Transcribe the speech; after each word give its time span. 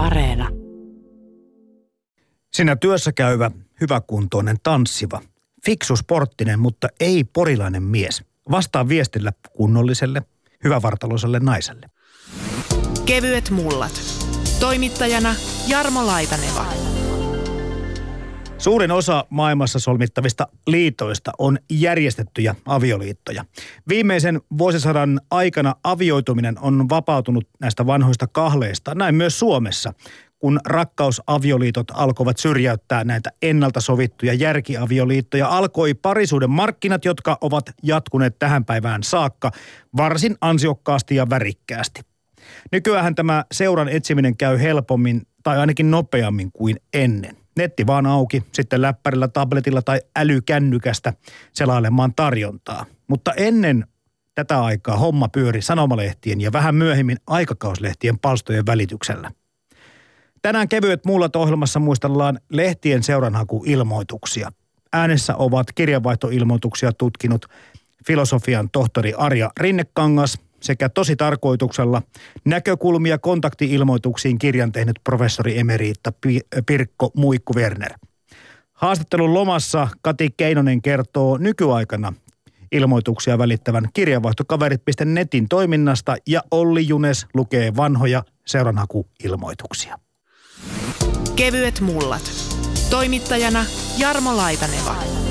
Areena. 0.00 0.48
Sinä 2.52 2.76
työssä 2.76 3.12
käyvä, 3.12 3.50
hyväkuntoinen, 3.80 4.56
tanssiva, 4.62 5.20
fiksu 5.66 5.96
sporttinen, 5.96 6.58
mutta 6.58 6.88
ei 7.00 7.24
porilainen 7.24 7.82
mies. 7.82 8.24
Vastaa 8.50 8.88
viestillä 8.88 9.32
kunnolliselle, 9.52 10.22
hyvävartaloiselle 10.64 11.40
naiselle. 11.40 11.90
Kevyet 13.06 13.50
mullat. 13.50 14.02
Toimittajana 14.60 15.34
Jarmo 15.68 16.06
Laitaneva. 16.06 16.89
Suurin 18.60 18.90
osa 18.90 19.24
maailmassa 19.30 19.78
solmittavista 19.78 20.48
liitoista 20.66 21.32
on 21.38 21.58
järjestettyjä 21.70 22.54
avioliittoja. 22.66 23.44
Viimeisen 23.88 24.40
vuosisadan 24.58 25.20
aikana 25.30 25.74
avioituminen 25.84 26.58
on 26.60 26.88
vapautunut 26.88 27.48
näistä 27.60 27.86
vanhoista 27.86 28.26
kahleista, 28.26 28.94
näin 28.94 29.14
myös 29.14 29.38
Suomessa, 29.38 29.92
kun 30.38 30.60
rakkausavioliitot 30.66 31.86
alkoivat 31.94 32.38
syrjäyttää 32.38 33.04
näitä 33.04 33.30
ennalta 33.42 33.80
sovittuja 33.80 34.34
järkiavioliittoja, 34.34 35.48
alkoi 35.48 35.94
parisuuden 35.94 36.50
markkinat, 36.50 37.04
jotka 37.04 37.38
ovat 37.40 37.64
jatkuneet 37.82 38.38
tähän 38.38 38.64
päivään 38.64 39.02
saakka 39.02 39.50
varsin 39.96 40.36
ansiokkaasti 40.40 41.16
ja 41.16 41.30
värikkäästi. 41.30 42.00
Nykyään 42.72 43.14
tämä 43.14 43.44
seuran 43.52 43.88
etsiminen 43.88 44.36
käy 44.36 44.58
helpommin 44.58 45.22
tai 45.42 45.58
ainakin 45.58 45.90
nopeammin 45.90 46.52
kuin 46.52 46.76
ennen. 46.94 47.39
Netti 47.60 47.86
vaan 47.86 48.06
auki, 48.06 48.42
sitten 48.52 48.82
läppärillä, 48.82 49.28
tabletilla 49.28 49.82
tai 49.82 50.00
älykännykästä 50.16 51.12
selailemaan 51.52 52.14
tarjontaa. 52.16 52.86
Mutta 53.08 53.32
ennen 53.32 53.86
tätä 54.34 54.64
aikaa 54.64 54.96
homma 54.96 55.28
pyöri 55.28 55.62
sanomalehtien 55.62 56.40
ja 56.40 56.52
vähän 56.52 56.74
myöhemmin 56.74 57.16
aikakauslehtien 57.26 58.18
palstojen 58.18 58.66
välityksellä. 58.66 59.30
Tänään 60.42 60.68
kevyet 60.68 61.04
muullat 61.04 61.36
ohjelmassa 61.36 61.80
muistellaan 61.80 62.40
lehtien 62.48 63.02
seuranhakuilmoituksia. 63.02 64.52
Äänessä 64.92 65.36
ovat 65.36 65.66
kirjanvaihtoilmoituksia 65.74 66.92
tutkinut 66.92 67.46
filosofian 68.06 68.68
tohtori 68.72 69.14
Arja 69.16 69.50
Rinnekangas 69.56 70.38
sekä 70.60 70.88
tosi 70.88 71.16
tarkoituksella 71.16 72.02
näkökulmia 72.44 73.18
kontaktiilmoituksiin 73.18 74.38
kirjan 74.38 74.72
tehnyt 74.72 74.96
professori 75.04 75.58
emeriitta 75.58 76.12
Pirkko 76.66 77.10
Muikku-Werner. 77.16 77.92
Haastattelun 78.72 79.34
lomassa 79.34 79.88
Kati 80.02 80.30
Keinonen 80.36 80.82
kertoo 80.82 81.38
nykyaikana 81.38 82.12
ilmoituksia 82.72 83.38
välittävän 83.38 83.88
kirjanvaihtokaverit.netin 83.92 85.48
toiminnasta 85.48 86.16
ja 86.26 86.42
Olli 86.50 86.88
Junes 86.88 87.26
lukee 87.34 87.76
vanhoja 87.76 88.24
seuranhakuilmoituksia. 88.46 89.98
Kevyet 91.36 91.80
mullat. 91.80 92.32
Toimittajana 92.90 93.64
Jarmo 93.98 94.36
Laitaneva. 94.36 95.29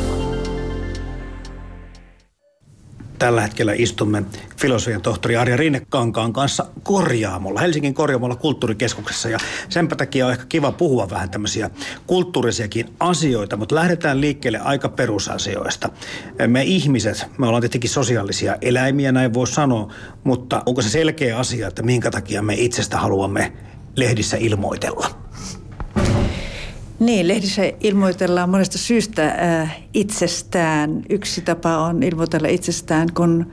Tällä 3.20 3.42
hetkellä 3.42 3.74
istumme 3.76 4.24
filosofian 4.58 5.02
tohtori 5.02 5.36
Arja 5.36 5.58
Rinnekankaan 5.58 6.34
kanssa 6.34 6.66
korjaamolla, 6.84 7.60
Helsingin 7.60 7.94
korjaamolla 7.94 8.36
kulttuurikeskuksessa. 8.36 9.30
Ja 9.30 9.38
senpä 9.70 9.96
takia 9.96 10.26
on 10.26 10.32
ehkä 10.32 10.46
kiva 10.50 10.72
puhua 10.72 11.10
vähän 11.10 11.30
tämmöisiä 11.30 11.70
kulttuurisiakin 12.08 12.90
asioita, 13.00 13.58
mutta 13.58 13.76
lähdetään 13.76 14.22
liikkeelle 14.22 14.60
aika 14.60 14.90
perusasioista. 14.90 15.90
Me 16.48 16.64
ihmiset, 16.64 17.26
me 17.38 17.48
ollaan 17.48 17.62
tietenkin 17.62 17.90
sosiaalisia 17.90 18.56
eläimiä, 18.62 19.12
näin 19.12 19.34
voi 19.34 19.48
sanoa, 19.48 19.94
mutta 20.24 20.64
onko 20.66 20.82
se 20.82 20.90
selkeä 20.90 21.38
asia, 21.38 21.68
että 21.68 21.84
minkä 21.84 22.12
takia 22.12 22.42
me 22.42 22.54
itsestä 22.54 22.98
haluamme 22.98 23.54
lehdissä 23.96 24.38
ilmoitella? 24.38 25.10
Niin, 27.00 27.28
lehdissä 27.28 27.62
ilmoitellaan 27.80 28.50
monesta 28.50 28.78
syystä 28.78 29.36
äh, 29.62 29.82
itsestään. 29.94 31.02
Yksi 31.10 31.42
tapa 31.42 31.78
on 31.78 32.04
ilmoitella 32.04 32.48
itsestään, 32.48 33.08
kun 33.14 33.52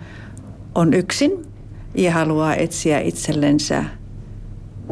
on 0.74 0.94
yksin 0.94 1.46
ja 1.94 2.12
haluaa 2.12 2.54
etsiä 2.54 3.00
itsellensä 3.00 3.84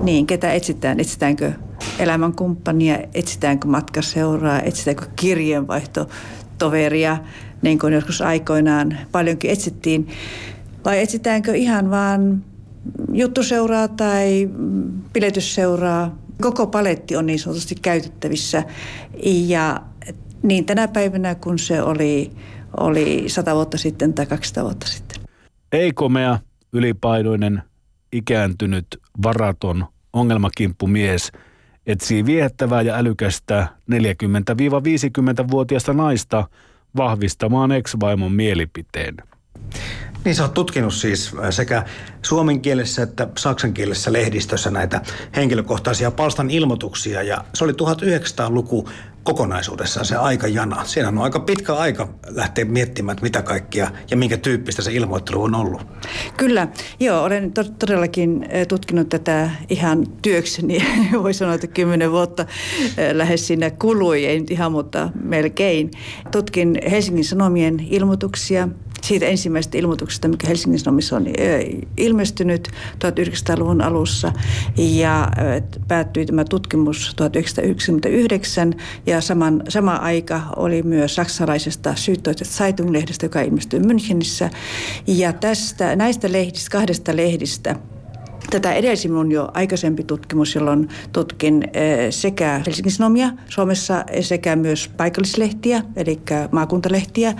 niin, 0.03 0.27
ketä 0.27 0.53
etsitään. 0.53 1.01
Etsitäänkö 1.01 1.53
elämänkumppania, 1.99 2.99
etsitäänkö 3.15 3.69
matkaseuraa, 3.69 4.61
etsitäänkö 4.61 5.06
kirjeenvaihtotoveria, 5.17 7.19
niin 7.62 7.79
kuin 7.79 7.93
joskus 7.93 8.23
aikoinaan 8.23 8.99
paljonkin 9.12 9.50
etsittiin. 9.50 10.09
Vai 10.84 11.03
etsitäänkö 11.03 11.55
ihan 11.55 11.91
vaan 11.91 12.45
juttuseuraa 13.12 13.89
tai 13.89 14.50
piletysseuraa, 15.12 16.24
Koko 16.44 16.66
paletti 16.66 17.16
on 17.16 17.27
niin 17.27 17.38
sanotusti 17.38 17.75
käytettävissä 17.82 18.65
ja 19.25 19.82
niin 20.43 20.66
tänä 20.66 20.88
päivänä 20.88 21.34
kuin 21.34 21.59
se 21.59 21.82
oli, 21.82 22.31
oli 22.77 23.25
100 23.27 23.55
vuotta 23.55 23.78
sitten 23.78 24.15
tai 24.15 24.27
200 24.27 24.65
vuotta 24.65 24.87
sitten. 24.87 25.22
Ei 25.72 25.93
komea, 25.93 26.38
ylipainoinen, 26.72 27.62
ikääntynyt, 28.12 28.87
varaton, 29.22 29.87
ongelmakimppumies 30.12 31.32
etsii 31.87 32.27
viehättävää 32.27 32.82
ja 32.82 32.94
älykästä 32.94 33.69
40-50-vuotiaista 33.91 35.93
naista 35.93 36.49
vahvistamaan 36.97 37.72
ex-vaimon 37.72 38.32
mielipiteen. 38.32 39.15
Niin 40.25 40.35
sä 40.35 40.43
oot 40.43 40.55
tutkinut 40.55 40.95
siis 40.95 41.33
äh, 41.45 41.51
sekä 41.51 41.85
suomen 42.23 42.61
kielessä 42.61 43.03
että 43.03 43.29
saksan 43.39 43.75
kielessä 43.75 44.12
lehdistössä 44.12 44.71
näitä 44.71 45.01
henkilökohtaisia 45.37 46.11
palstan 46.11 46.51
ilmoituksia 46.51 47.23
ja 47.23 47.45
se 47.55 47.65
oli 47.65 47.73
1900-luku 47.73 48.89
kokonaisuudessaan 49.23 50.07
se 50.07 50.17
aikajana. 50.17 50.85
Siinä 50.85 51.09
on 51.09 51.19
aika 51.19 51.41
pitkä 51.41 51.75
aika 51.75 52.09
lähteä 52.29 52.65
miettimään, 52.65 53.19
mitä 53.23 53.43
kaikkia 53.43 53.91
ja 54.11 54.17
minkä 54.17 54.37
tyyppistä 54.37 54.83
se 54.83 54.93
ilmoittelu 54.93 55.43
on 55.43 55.55
ollut. 55.55 55.87
Kyllä, 56.37 56.69
joo, 57.01 57.23
olen 57.23 57.53
to- 57.53 57.65
todellakin 57.65 58.45
äh, 58.45 58.67
tutkinut 58.67 59.09
tätä 59.09 59.51
ihan 59.69 60.06
työkseni. 60.23 60.79
Voi 61.23 61.35
sanoa, 61.35 61.55
että 61.55 61.67
kymmenen 61.67 62.11
vuotta 62.11 62.43
äh, 62.43 62.49
lähes 63.12 63.47
siinä 63.47 63.71
kului, 63.71 64.27
ei 64.27 64.41
nyt 64.41 64.51
ihan, 64.51 64.73
mutta 64.73 65.11
melkein. 65.23 65.91
Tutkin 66.31 66.79
Helsingin 66.91 67.25
Sanomien 67.25 67.81
ilmoituksia, 67.91 68.69
siitä 69.05 69.27
ensimmäisestä 69.27 69.79
ilmoituksesta, 69.79 70.29
mikä 70.29 70.47
Helsingin 70.47 70.79
Sanomissa 70.79 71.17
on 71.17 71.27
ilmestynyt 71.97 72.69
1900-luvun 73.05 73.81
alussa. 73.81 74.33
Ja 74.77 75.29
päättyi 75.89 76.27
tämä 76.27 76.45
tutkimus 76.45 77.15
1999 77.17 78.75
ja 79.07 79.21
saman, 79.21 79.63
sama 79.69 79.95
aika 79.95 80.41
oli 80.57 80.83
myös 80.83 81.15
saksalaisesta 81.15 81.95
Süddeutsche 81.95 82.45
Zeitung-lehdestä, 82.45 83.25
joka 83.27 83.41
ilmestyi 83.41 83.81
Münchenissä. 83.81 84.51
Ja 85.07 85.33
tästä, 85.33 85.97
näistä 85.97 86.33
lehdistä, 86.33 86.71
kahdesta 86.71 87.17
lehdistä– 87.17 87.77
Tätä 88.50 88.72
edelsi 88.72 89.09
minun 89.09 89.32
jo 89.32 89.49
aikaisempi 89.55 90.05
tutkimus, 90.05 90.55
jolloin 90.55 90.88
tutkin 91.12 91.65
eh, 91.72 92.10
sekä 92.10 92.60
Helsingin 92.66 92.93
Sanomia 92.93 93.31
Suomessa 93.49 94.05
sekä 94.21 94.56
myös 94.56 94.91
paikallislehtiä, 94.97 95.82
eli 95.97 96.21
maakuntalehtiä 96.50 97.34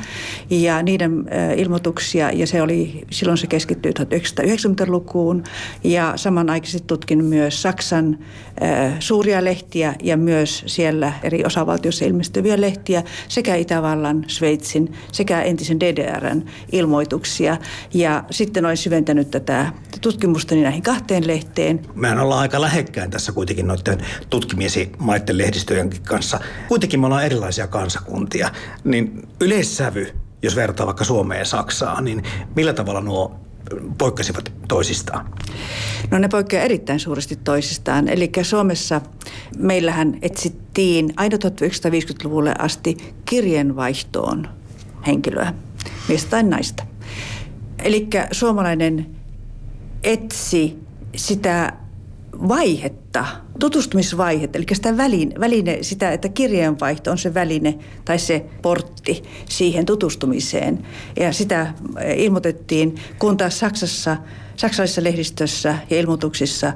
ja 0.51 0.83
niiden 0.83 1.25
eh, 1.29 1.59
ilmoituksia. 1.59 2.31
Ja 2.31 2.47
se 2.47 2.63
oli, 2.63 3.05
silloin 3.11 3.39
se 3.39 3.47
keskittyi 3.47 3.93
1990-lukuun 3.93 5.45
ja 5.85 6.13
samanaikaisesti 6.17 6.87
tutkin 6.87 7.25
myös 7.25 7.63
Saksan 7.63 8.19
eh, 8.61 8.93
suuria 9.01 9.45
lehtiä 9.45 9.95
ja 10.03 10.17
myös 10.17 10.65
siellä 10.67 11.13
eri 11.23 11.45
osavaltioissa 11.45 12.05
ilmestyviä 12.05 12.61
lehtiä 12.61 13.03
sekä 13.29 13.55
Itävallan, 13.55 14.25
Sveitsin 14.27 14.93
sekä 15.13 15.43
entisen 15.43 15.81
DDRn 15.81 16.43
ilmoituksia. 16.73 17.57
Ja 17.95 18.25
sitten 18.31 18.65
olen 18.65 18.77
syventänyt 18.77 19.31
tätä 19.31 19.73
tutkimustani 20.01 20.63
näihin 20.63 20.83
kahteen 20.95 21.27
lehteen. 21.27 21.87
Mehän 21.95 22.21
ollaan 22.21 22.41
aika 22.41 22.61
lähekkäin 22.61 23.11
tässä 23.11 23.33
kuitenkin 23.33 23.67
noiden 23.67 23.99
tutkimiesi 24.31 24.93
maiden 24.99 25.39
lehdistöjen 25.39 25.91
kanssa. 26.03 26.41
Kuitenkin 26.69 27.01
me 27.01 27.07
ollaan 27.07 27.25
erilaisia 27.25 27.67
kansakuntia. 27.67 28.51
Niin 28.85 29.29
yleissävy, 29.41 30.15
jos 30.43 30.57
vertaa 30.57 30.87
vaikka 30.87 31.05
Suomeen 31.05 31.39
ja 31.39 31.45
Saksaan, 31.45 32.05
niin 32.05 32.23
millä 32.57 32.73
tavalla 32.73 33.01
nuo 33.01 33.41
poikkesivat 33.99 34.53
toisistaan? 34.69 35.31
No 36.11 36.19
ne 36.19 36.29
poikkeavat 36.29 36.65
erittäin 36.65 37.01
suuresti 37.01 37.37
toisistaan. 37.37 38.09
Eli 38.09 38.33
Suomessa 38.43 39.01
meillähän 39.59 40.19
etsittiin 40.23 41.13
aina 41.17 41.37
1950-luvulle 41.37 42.55
asti 42.59 43.15
kirjeenvaihtoon 43.25 44.49
henkilöä, 45.07 45.55
miestä 46.09 46.31
tai 46.31 46.43
naista. 46.43 46.87
Eli 47.85 48.09
suomalainen 48.33 49.07
etsi 50.05 50.79
sitä 51.17 51.73
vaihetta, 52.49 53.27
tutustumisvaihetta, 53.61 54.59
eli 54.59 54.67
sitä 54.73 54.97
väline, 54.97 55.35
väline, 55.41 55.79
sitä, 55.83 56.13
että 56.13 56.29
kirjeenvaihto 56.29 57.11
on 57.11 57.19
se 57.19 57.35
väline 57.35 57.79
tai 58.05 58.19
se 58.19 58.47
portti 58.63 59.23
siihen 59.49 59.87
tutustumiseen. 59.87 60.87
Ja 61.21 61.33
sitä 61.33 61.75
ilmoitettiin, 62.17 62.95
kun 63.19 63.37
taas 63.37 63.59
Saksassa, 63.59 64.17
saksalaisessa 64.57 65.05
lehdistössä 65.05 65.79
ja 65.91 65.99
ilmoituksissa 65.99 66.73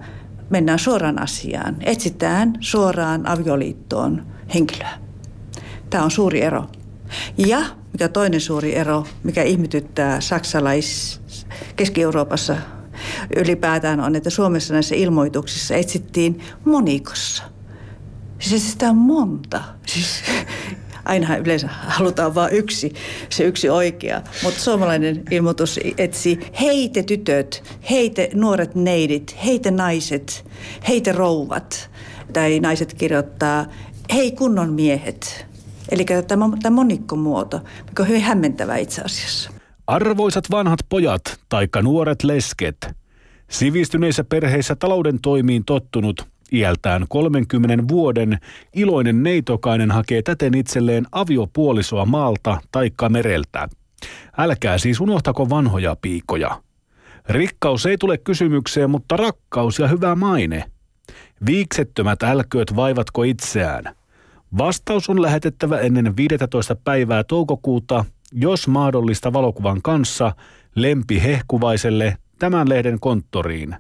mennään 0.51 0.79
suoraan 0.79 1.23
asiaan. 1.23 1.77
Etsitään 1.81 2.53
suoraan 2.61 3.29
avioliittoon 3.29 4.27
henkilöä. 4.55 4.99
Tämä 5.91 6.05
on 6.05 6.11
suuri 6.11 6.43
ero. 6.43 6.65
Ja 7.37 7.61
mikä 7.93 8.09
toinen 8.09 8.41
suuri 8.41 8.77
ero, 8.77 9.07
mikä 9.23 9.43
ihmetyttää 9.43 10.21
saksalais 10.21 11.21
Keski-Euroopassa 11.77 12.57
ylipäätään 13.37 14.01
on, 14.01 14.17
että 14.17 14.31
Suomessa 14.31 14.75
näissä 14.75 14.95
ilmoituksissa 14.95 15.75
etsittiin 15.75 16.41
monikossa. 16.65 17.43
Siis 18.39 18.73
sitä 18.73 18.91
on 18.91 18.97
monta. 18.97 19.63
Siis 19.87 20.23
ainahan 21.05 21.39
yleensä 21.39 21.69
halutaan 21.69 22.35
vain 22.35 22.55
yksi, 22.55 22.93
se 23.31 23.45
yksi 23.45 23.71
oikea. 23.71 24.23
Mutta 24.43 24.61
suomalainen 24.61 25.23
ilmoitus 25.31 25.81
etsi 25.99 26.41
heite 26.61 27.03
tytöt, 27.03 27.63
heite 27.91 28.31
nuoret 28.35 28.75
neidit, 28.75 29.37
heite 29.45 29.71
naiset, 29.71 30.45
heite 30.89 31.13
rouvat. 31.13 31.91
Tai 32.33 32.61
naiset 32.61 32.95
kirjoittaa 32.95 33.67
hei 34.15 34.33
kunnon 34.33 34.73
miehet. 34.73 35.47
Eli 35.89 36.05
tämä, 36.27 36.49
tämä 36.63 36.75
monikkomuoto, 36.75 37.61
mikä 37.87 38.03
on 38.03 38.09
hyvin 38.09 38.23
hämmentävä 38.23 38.77
itse 38.77 39.03
asiassa. 39.03 39.58
Arvoisat 39.89 40.45
vanhat 40.51 40.79
pojat 40.89 41.21
taikka 41.49 41.83
nuoret 41.83 42.25
lesket. 42.25 42.77
Sivistyneissä 43.51 44.25
perheissä 44.25 44.77
talouden 44.77 45.21
toimiin 45.21 45.65
tottunut, 45.65 46.27
iältään 46.53 47.07
30 47.09 47.89
vuoden, 47.89 48.39
iloinen 48.75 49.23
neitokainen 49.23 49.91
hakee 49.91 50.23
täten 50.23 50.55
itselleen 50.55 51.07
aviopuolisoa 51.13 52.05
maalta 52.05 52.61
taikka 52.73 53.09
mereltä. 53.09 53.69
Älkää 54.39 54.79
siis 54.79 55.01
unohtako 55.01 55.51
vanhoja 55.51 55.97
piikoja. 56.03 56.63
Rikkaus 57.29 57.87
ei 57.87 57.99
tule 57.99 58.19
kysymykseen, 58.19 58.91
mutta 58.91 59.17
rakkaus 59.17 59.79
ja 59.79 59.89
hyvä 59.89 60.15
maine. 60.15 60.65
Viiksettömät 61.47 62.23
älkööt 62.23 62.77
vaivatko 62.77 63.23
itseään. 63.23 63.85
Vastaus 64.59 65.11
on 65.11 65.23
lähetettävä 65.23 65.79
ennen 65.79 66.17
15. 66.17 66.77
päivää 66.85 67.25
toukokuuta, 67.25 68.05
jos 68.33 68.69
mahdollista 68.69 69.33
valokuvan 69.33 69.83
kanssa, 69.83 70.33
lempi 70.75 71.23
hehkuvaiselle 71.23 72.17
tämän 72.39 72.69
lehden 72.69 73.01
konttoriin. 73.01 73.77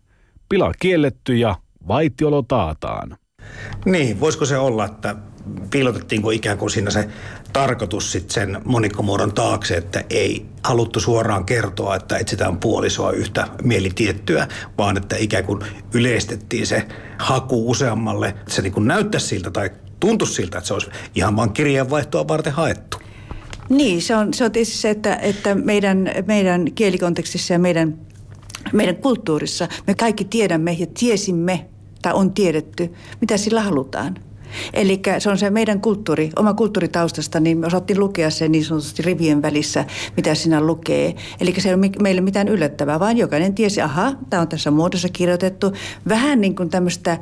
Pila 0.48 0.72
kielletty 0.78 1.36
ja 1.36 1.56
vaitiolo 1.88 2.42
taataan. 2.42 3.16
Niin, 3.84 4.20
voisiko 4.20 4.44
se 4.44 4.58
olla, 4.58 4.84
että 4.84 5.16
piilotettiinko 5.70 6.30
ikään 6.30 6.58
kuin 6.58 6.70
siinä 6.70 6.90
se 6.90 7.08
tarkoitus 7.52 8.12
sitten 8.12 8.34
sen 8.34 8.60
monikkomuodon 8.64 9.34
taakse, 9.34 9.76
että 9.76 10.04
ei 10.10 10.46
haluttu 10.64 11.00
suoraan 11.00 11.44
kertoa, 11.44 11.96
että 11.96 12.16
etsitään 12.16 12.56
puolisoa 12.56 13.12
yhtä 13.12 13.48
mielitiettyä, 13.62 14.48
vaan 14.78 14.96
että 14.96 15.16
ikään 15.16 15.44
kuin 15.44 15.60
yleistettiin 15.94 16.66
se 16.66 16.88
haku 17.18 17.70
useammalle. 17.70 18.34
Se 18.48 18.62
niin 18.62 18.86
näyttäisi 18.86 19.26
siltä 19.26 19.50
tai 19.50 19.70
tuntuisi 20.00 20.34
siltä, 20.34 20.58
että 20.58 20.68
se 20.68 20.74
olisi 20.74 20.90
ihan 21.14 21.36
vain 21.36 21.52
kirjeenvaihtoa 21.52 22.28
varten 22.28 22.52
haettu. 22.52 22.98
Niin, 23.68 24.02
se 24.02 24.16
on, 24.16 24.34
se 24.34 24.44
on 24.44 24.52
tietysti 24.52 24.76
se, 24.76 24.90
että, 24.90 25.16
että 25.16 25.54
meidän, 25.54 26.10
meidän 26.26 26.64
kielikontekstissa 26.74 27.52
ja 27.52 27.58
meidän, 27.58 27.98
meidän 28.72 28.96
kulttuurissa 28.96 29.68
me 29.86 29.94
kaikki 29.94 30.24
tiedämme 30.24 30.72
ja 30.72 30.86
tiesimme 30.98 31.66
tai 32.02 32.12
on 32.12 32.32
tiedetty, 32.32 32.92
mitä 33.20 33.36
sillä 33.36 33.60
halutaan. 33.60 34.18
Eli 34.72 35.00
se 35.18 35.30
on 35.30 35.38
se 35.38 35.50
meidän 35.50 35.80
kulttuuri, 35.80 36.30
oma 36.36 36.54
kulttuuritaustasta, 36.54 37.40
niin 37.40 37.58
me 37.58 37.66
osattiin 37.66 38.00
lukea 38.00 38.30
se 38.30 38.48
niin 38.48 38.64
sanotusti 38.64 39.02
rivien 39.02 39.42
välissä, 39.42 39.84
mitä 40.16 40.34
siinä 40.34 40.60
lukee. 40.60 41.14
Eli 41.40 41.54
se 41.58 41.68
ei 41.68 41.74
ole 41.74 41.90
meille 42.02 42.20
mitään 42.20 42.48
yllättävää, 42.48 43.00
vaan 43.00 43.16
jokainen 43.16 43.54
tiesi, 43.54 43.80
aha, 43.80 44.12
tämä 44.30 44.40
on 44.42 44.48
tässä 44.48 44.70
muodossa 44.70 45.08
kirjoitettu. 45.08 45.72
Vähän 46.08 46.40
niin 46.40 46.54
kuin 46.54 46.70
tämmöistä 46.70 47.18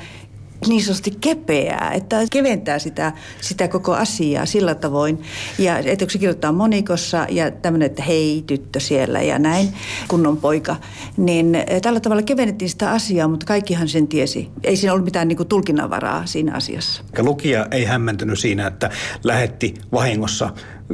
niin 0.69 0.83
sanotusti 0.83 1.17
kepeää, 1.21 1.91
että 1.95 2.17
keventää 2.31 2.79
sitä, 2.79 3.13
sitä 3.41 3.69
koko 3.69 3.95
asiaa 3.95 4.47
sillä 4.47 4.75
tavoin. 4.75 5.23
Ja 5.59 5.79
että 5.79 6.05
kun 6.05 6.11
se 6.11 6.19
kirjoittaa 6.19 6.53
monikossa 6.53 7.27
ja 7.31 7.51
tämmöinen, 7.51 7.87
että 7.87 8.03
hei 8.03 8.45
tyttö 8.47 8.81
siellä 8.81 9.23
ja 9.23 9.39
näin, 9.39 9.75
kunnon 10.09 10.37
poika, 10.37 10.77
niin 11.17 11.55
eh, 11.55 11.83
tällä 11.83 12.01
tavalla 12.01 12.23
kevennettiin 12.23 12.69
sitä 12.69 12.91
asiaa, 12.91 13.29
mutta 13.29 13.47
kaikkihan 13.47 13.89
sen 13.89 14.09
tiesi. 14.09 14.51
Ei 14.65 14.77
siinä 14.77 14.93
ollut 14.93 15.05
mitään 15.05 15.29
niin 15.29 15.37
kuin 15.37 15.49
tulkinnanvaraa 15.49 16.27
siinä 16.27 16.55
asiassa. 16.55 17.03
Lukija 17.19 17.67
ei 17.71 17.85
hämmentynyt 17.85 18.39
siinä, 18.39 18.67
että 18.67 18.91
lähetti 19.25 19.75
vahingossa 19.93 20.51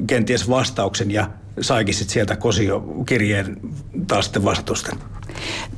kenties 0.06 0.49
vastauksen 0.49 1.11
ja 1.11 1.31
saikin 1.61 1.94
sitten 1.94 2.12
sieltä 2.12 2.37
kosiokirjeen 2.37 3.56
taas 4.06 4.25
sitten 4.25 4.44
vastatusten. 4.44 4.99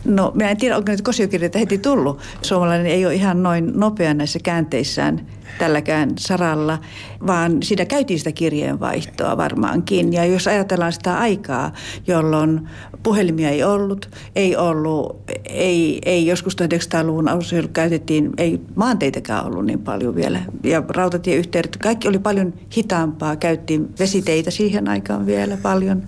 No, 0.05 0.33
minä 0.35 0.51
en 0.51 0.57
tiedä, 0.57 0.77
onko 0.77 0.89
näitä 0.89 1.03
kosiokirjeitä 1.03 1.59
heti 1.59 1.79
tullut. 1.79 2.21
Suomalainen 2.43 2.87
ei 2.87 3.07
ole 3.07 3.15
ihan 3.15 3.43
noin 3.43 3.73
nopea 3.75 4.15
näissä 4.15 4.39
käänteissään 4.43 5.27
tälläkään 5.59 6.11
saralla, 6.19 6.79
vaan 7.27 7.63
siinä 7.63 7.85
käytiin 7.85 8.19
sitä 8.19 8.33
kirjeenvaihtoa 8.33 9.37
varmaankin. 9.37 10.13
Ja 10.13 10.25
jos 10.25 10.47
ajatellaan 10.47 10.93
sitä 10.93 11.19
aikaa, 11.19 11.73
jolloin 12.07 12.69
puhelimia 13.03 13.51
ei 13.51 13.65
ollut, 13.65 14.11
ei 14.37 14.57
ollut, 14.57 15.31
ei, 15.45 15.99
ei 16.05 16.27
joskus 16.27 16.57
1900-luvun 16.63 17.29
alussa 17.29 17.57
käytettiin, 17.73 18.31
ei 18.39 18.61
maanteitäkään 18.75 19.47
ollut 19.47 19.67
niin 19.67 19.83
paljon 19.83 20.15
vielä. 20.15 20.41
Ja 20.63 20.83
rautatieyhteydet, 20.89 21.77
kaikki 21.77 22.09
oli 22.09 22.19
paljon 22.19 22.55
hitaampaa. 22.77 23.37
Käyttiin 23.37 23.89
vesiteitä 23.99 24.51
siihen 24.51 24.89
aikaan 24.89 25.27
vielä 25.27 25.57
paljon. 25.57 26.03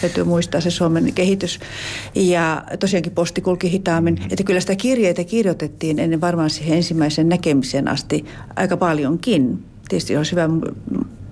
Täytyy 0.00 0.24
muistaa 0.24 0.60
se 0.60 0.70
Suomen 0.70 1.12
kehitys. 1.14 1.60
Ja 2.14 2.64
tosiaankin 2.86 3.12
posti 3.12 3.40
kulki 3.40 3.70
hitaammin. 3.70 4.18
Että 4.30 4.44
kyllä 4.44 4.60
sitä 4.60 4.76
kirjeitä 4.76 5.24
kirjoitettiin 5.24 5.98
ennen 5.98 6.20
varmaan 6.20 6.50
siihen 6.50 6.76
ensimmäisen 6.76 7.28
näkemiseen 7.28 7.88
asti 7.88 8.24
aika 8.56 8.76
paljonkin. 8.76 9.64
Tietysti 9.88 10.16
olisi 10.16 10.32
hyvä 10.32 10.48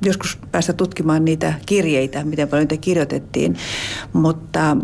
joskus 0.04 0.38
päästä 0.52 0.72
tutkimaan 0.72 1.24
niitä 1.24 1.54
kirjeitä, 1.66 2.24
miten 2.24 2.48
paljon 2.48 2.62
niitä 2.62 2.82
kirjoitettiin. 2.84 3.56
Mutta 4.12 4.76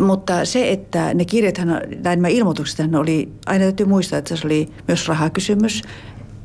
mutta 0.00 0.44
se, 0.44 0.72
että 0.72 1.14
ne 1.14 1.24
kirjathan, 1.24 1.80
tai 2.02 2.16
nämä 2.16 2.28
ilmoitukset 2.28 2.94
oli, 2.94 3.32
aina 3.46 3.62
täytyy 3.62 3.86
muistaa, 3.86 4.18
että 4.18 4.36
se 4.36 4.46
oli 4.46 4.68
myös 4.88 5.08
rahakysymys 5.08 5.82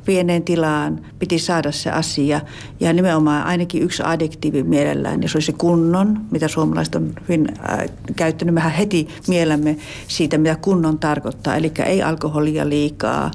pieneen 0.04 0.42
tilaan 0.42 1.06
piti 1.18 1.38
saada 1.38 1.72
se 1.72 1.90
asia. 1.90 2.40
Ja 2.80 2.92
nimenomaan 2.92 3.46
ainakin 3.46 3.82
yksi 3.82 4.02
adjektiivi 4.06 4.62
mielellään, 4.62 5.22
ja 5.22 5.28
se 5.28 5.38
oli 5.38 5.42
se 5.42 5.52
kunnon, 5.52 6.20
mitä 6.30 6.48
suomalaiset 6.48 6.94
on 6.94 7.12
hyvin 7.28 7.48
äh, 7.70 7.78
käyttänyt. 8.16 8.54
Mehän 8.54 8.72
heti 8.72 9.08
mielämme 9.28 9.76
siitä, 10.08 10.38
mitä 10.38 10.56
kunnon 10.56 10.98
tarkoittaa. 10.98 11.56
Eli 11.56 11.72
ei 11.84 12.02
alkoholia 12.02 12.68
liikaa. 12.68 13.30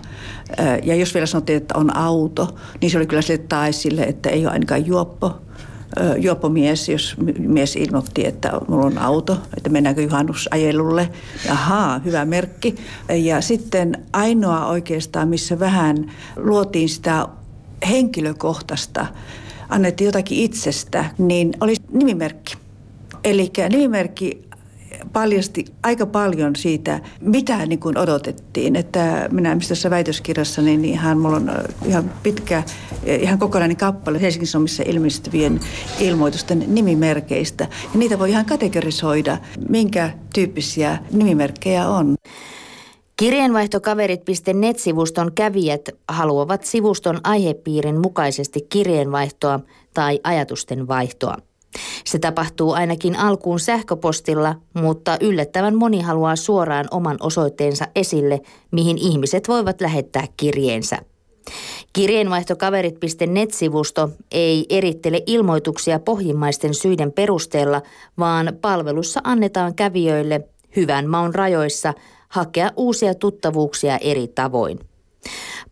Äh, 0.60 0.80
ja 0.84 0.96
jos 0.96 1.14
vielä 1.14 1.26
sanottiin, 1.26 1.58
että 1.58 1.78
on 1.78 1.96
auto, 1.96 2.56
niin 2.82 2.92
se 2.92 2.98
oli 2.98 3.08
kyllä 3.08 3.22
sille 3.22 3.44
tae 3.50 3.72
sille, 3.72 4.04
että 4.04 4.30
ei 4.30 4.46
ole 4.46 4.54
ainakaan 4.54 4.86
juoppo 4.86 5.47
juoppomies, 6.18 6.90
jos 6.90 7.16
mies 7.40 7.76
ilmoitti, 7.76 8.26
että 8.26 8.52
mulla 8.68 8.86
on 8.86 8.98
auto, 8.98 9.38
että 9.58 9.70
mennäänkö 9.70 10.02
juhannusajelulle. 10.02 11.10
Ahaa, 11.50 12.00
hyvä 12.00 12.26
merkki. 12.26 12.76
Ja 13.10 13.42
sitten 13.42 14.06
ainoa 14.14 14.68
oikeastaan, 14.68 15.28
missä 15.28 15.60
vähän 15.60 16.12
luotiin 16.36 16.90
sitä 16.90 17.28
henkilökohtaista, 17.90 19.06
annettiin 19.70 20.06
jotakin 20.06 20.40
itsestä, 20.40 21.06
niin 21.18 21.54
oli 21.62 21.76
nimimerkki. 21.92 22.56
Eli 23.24 23.52
nimimerkki 23.70 24.47
paljasti 25.14 25.66
aika 25.84 26.06
paljon 26.06 26.56
siitä, 26.56 27.00
mitä 27.22 27.66
niin 27.66 27.80
kuin 27.80 27.98
odotettiin. 27.98 28.76
Että 28.76 29.30
minä 29.32 29.58
tässä 29.68 29.90
väitöskirjassa, 29.90 30.62
niin 30.62 30.86
ihan 30.86 31.18
mulla 31.18 31.36
on 31.36 31.52
ihan 31.86 32.12
pitkä, 32.24 32.64
ihan 33.06 33.40
kokonainen 33.40 33.78
kappale 33.78 34.22
Helsingin 34.22 34.48
Sanomissa 34.48 34.84
ilmestyvien 34.86 35.60
ilmoitusten 36.00 36.64
nimimerkeistä. 36.68 37.68
Ja 37.94 38.00
niitä 38.00 38.20
voi 38.20 38.30
ihan 38.30 38.46
kategorisoida, 38.46 39.38
minkä 39.70 40.12
tyyppisiä 40.34 40.98
nimimerkkejä 41.12 41.90
on. 41.90 42.16
Kirjeenvaihtokaverit.net-sivuston 43.18 45.32
kävijät 45.36 45.90
haluavat 46.08 46.64
sivuston 46.64 47.20
aihepiirin 47.24 48.02
mukaisesti 48.02 48.66
kirjeenvaihtoa 48.70 49.60
tai 49.94 50.20
ajatusten 50.24 50.88
vaihtoa. 50.88 51.38
Se 52.06 52.20
tapahtuu 52.20 52.72
ainakin 52.72 53.16
alkuun 53.16 53.60
sähköpostilla, 53.60 54.56
mutta 54.74 55.18
yllättävän 55.22 55.76
moni 55.76 56.02
haluaa 56.02 56.36
suoraan 56.36 56.86
oman 56.92 57.18
osoitteensa 57.20 57.88
esille, 57.96 58.42
mihin 58.72 58.98
ihmiset 58.98 59.48
voivat 59.48 59.82
lähettää 59.82 60.28
kirjeensä. 60.38 60.98
Kirjeenvaihtokaverit.net-sivusto 61.94 64.10
ei 64.32 64.66
erittele 64.70 65.24
ilmoituksia 65.26 66.00
pohjimmaisten 66.00 66.74
syiden 66.74 67.12
perusteella, 67.12 67.82
vaan 68.18 68.58
palvelussa 68.62 69.22
annetaan 69.24 69.76
kävijöille 69.76 70.42
hyvän 70.76 71.10
maun 71.10 71.36
rajoissa 71.36 71.94
hakea 72.28 72.72
uusia 72.76 73.16
tuttavuuksia 73.16 73.98
eri 73.98 74.28
tavoin. 74.28 74.80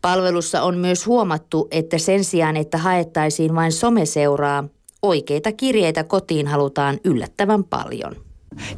Palvelussa 0.02 0.62
on 0.62 0.78
myös 0.78 1.06
huomattu, 1.06 1.68
että 1.70 1.98
sen 1.98 2.24
sijaan, 2.24 2.56
että 2.56 2.78
haettaisiin 2.78 3.54
vain 3.54 3.72
someseuraa, 3.72 4.64
oikeita 5.06 5.52
kirjeitä 5.52 6.04
kotiin 6.04 6.46
halutaan 6.46 6.98
yllättävän 7.04 7.64
paljon. 7.64 8.25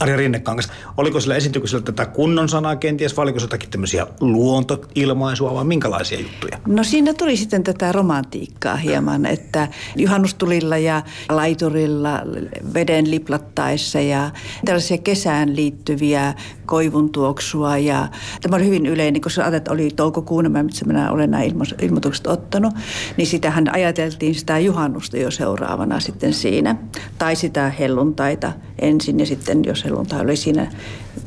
Arja 0.01 0.17
Rinnekangas, 0.17 0.69
oliko 0.97 1.21
sillä 1.21 1.37
esityksellä 1.37 1.85
tätä 1.85 2.07
kunnon 2.07 2.49
sanaa 2.49 2.77
kenties, 2.77 3.17
vai 3.17 3.23
oliko 3.23 3.39
se 3.39 3.45
jotakin 3.45 3.71
tämmöisiä 3.71 4.07
luontoilmaisua, 4.21 5.55
vai 5.55 5.65
minkälaisia 5.65 6.21
juttuja? 6.21 6.59
No 6.67 6.85
siinä 6.85 7.15
tuli 7.15 7.37
sitten 7.37 7.65
tätä 7.65 7.93
romantiikkaa 7.93 8.77
hieman, 8.77 9.27
että 9.27 9.69
juhannustulilla 9.97 10.79
ja 10.79 11.03
laiturilla 11.29 12.21
veden 12.75 13.11
liplattaessa 13.11 14.01
ja 14.01 14.31
tällaisia 14.65 14.99
kesään 14.99 15.57
liittyviä 15.57 16.35
koivun 16.67 17.11
tuoksua 17.11 17.79
ja 17.79 18.09
tämä 18.43 18.57
oli 18.57 18.67
hyvin 18.67 18.87
yleinen, 18.87 19.21
koska 19.21 19.47
että 19.47 19.73
oli 19.73 19.91
toukokuun, 19.97 20.51
missä 20.63 20.85
minä 20.85 21.11
olen 21.11 21.31
nämä 21.31 21.43
ilmo- 21.45 21.85
ilmoitukset 21.85 22.27
ottanut, 22.27 22.75
niin 23.17 23.27
sitähän 23.27 23.75
ajateltiin 23.75 24.35
sitä 24.35 24.59
juhannusta 24.59 25.17
jo 25.17 25.31
seuraavana 25.31 26.01
sitten 26.01 26.33
siinä. 26.33 26.77
Tai 27.19 27.37
sitä 27.37 27.73
helluntaita 27.79 28.53
ensin 28.79 29.21
ja 29.21 29.27
sitten 29.27 29.65
jos 29.69 29.85
helluntai 29.85 30.21
oli 30.21 30.37
siinä 30.37 30.71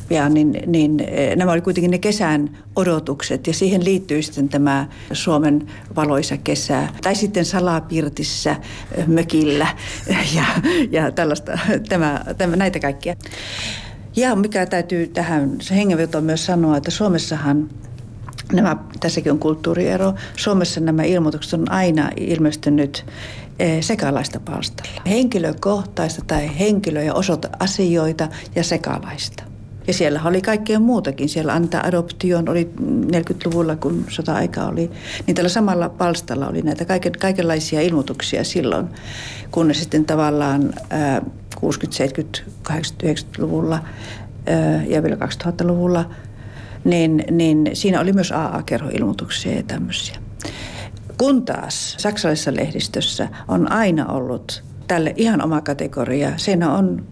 pian, 0.08 0.34
niin, 0.34 0.64
niin 0.68 1.00
eh, 1.00 1.36
nämä 1.36 1.52
oli 1.52 1.62
kuitenkin 1.62 1.92
ne 1.92 1.98
kesän 1.98 2.58
odotukset 2.76 3.48
ja 3.48 3.54
siihen 3.54 3.86
liittyy 3.86 4.22
sitten 4.22 4.50
tämä 4.50 4.88
Suomen 5.14 5.68
valoisa 5.96 6.38
kesä. 6.38 6.88
Tai 7.04 7.16
sitten 7.16 7.46
salapirtissä 7.46 8.56
eh, 8.92 9.08
mökillä 9.08 9.68
ja, 10.36 10.46
ja 10.92 11.12
tällaista, 11.12 11.60
tämä, 11.90 12.26
tämä, 12.38 12.56
näitä 12.56 12.80
kaikkia. 12.80 13.16
Ja 14.16 14.36
mikä 14.36 14.66
täytyy 14.66 15.08
tähän 15.08 15.58
hengenvetoon 15.72 16.24
myös 16.24 16.46
sanoa, 16.46 16.78
että 16.78 16.92
Suomessahan 16.92 17.70
nämä, 18.54 18.78
tässäkin 19.00 19.32
on 19.32 19.40
kulttuuriero. 19.40 20.14
Suomessa 20.38 20.80
nämä 20.80 21.04
ilmoitukset 21.04 21.54
on 21.54 21.72
aina 21.72 22.10
ilmestynyt 22.18 23.06
eh, 23.60 23.82
sekalaista 23.82 24.40
palstalla. 24.40 25.02
Henkilökohtaista 25.08 26.22
tai 26.28 26.52
henkilö- 26.60 27.04
ja 27.04 27.14
asioita 27.60 28.28
ja 28.56 28.64
sekalaista. 28.64 29.44
Ja 29.88 29.94
siellä 29.94 30.22
oli 30.26 30.42
kaikkea 30.42 30.80
muutakin. 30.80 31.30
Siellä 31.30 31.54
antaa 31.54 31.88
adoption 31.88 32.50
oli 32.50 32.70
40-luvulla, 33.16 33.76
kun 33.76 34.06
sota-aika 34.10 34.66
oli. 34.66 34.92
Niin 35.28 35.36
tällä 35.36 35.50
samalla 35.50 35.90
palstalla 35.90 36.48
oli 36.48 36.62
näitä 36.62 36.86
kaiken, 36.86 37.12
kaikenlaisia 37.20 37.82
ilmoituksia 37.82 38.44
silloin, 38.44 38.88
kunnes 39.52 39.80
sitten 39.80 40.06
tavallaan 40.06 40.74
ää, 40.90 41.22
60, 41.56 41.98
70, 41.98 42.40
80, 42.64 43.22
90-luvulla 43.38 43.80
ää, 44.46 44.84
ja 44.84 45.04
vielä 45.04 45.16
2000-luvulla, 45.16 46.10
niin, 46.84 47.24
niin 47.32 47.70
siinä 47.74 48.00
oli 48.00 48.14
myös 48.14 48.32
AA-kerhoilmoituksia 48.32 49.56
ja 49.56 49.64
tämmöisiä. 49.64 50.16
Kun 51.18 51.46
taas 51.46 51.96
saksalaisessa 52.00 52.56
lehdistössä 52.56 53.28
on 53.48 53.72
aina 53.72 54.06
ollut 54.06 54.64
tälle 54.88 55.14
ihan 55.18 55.44
oma 55.44 55.62
kategoria. 55.62 56.32
Siinä 56.38 56.74
on 56.74 57.06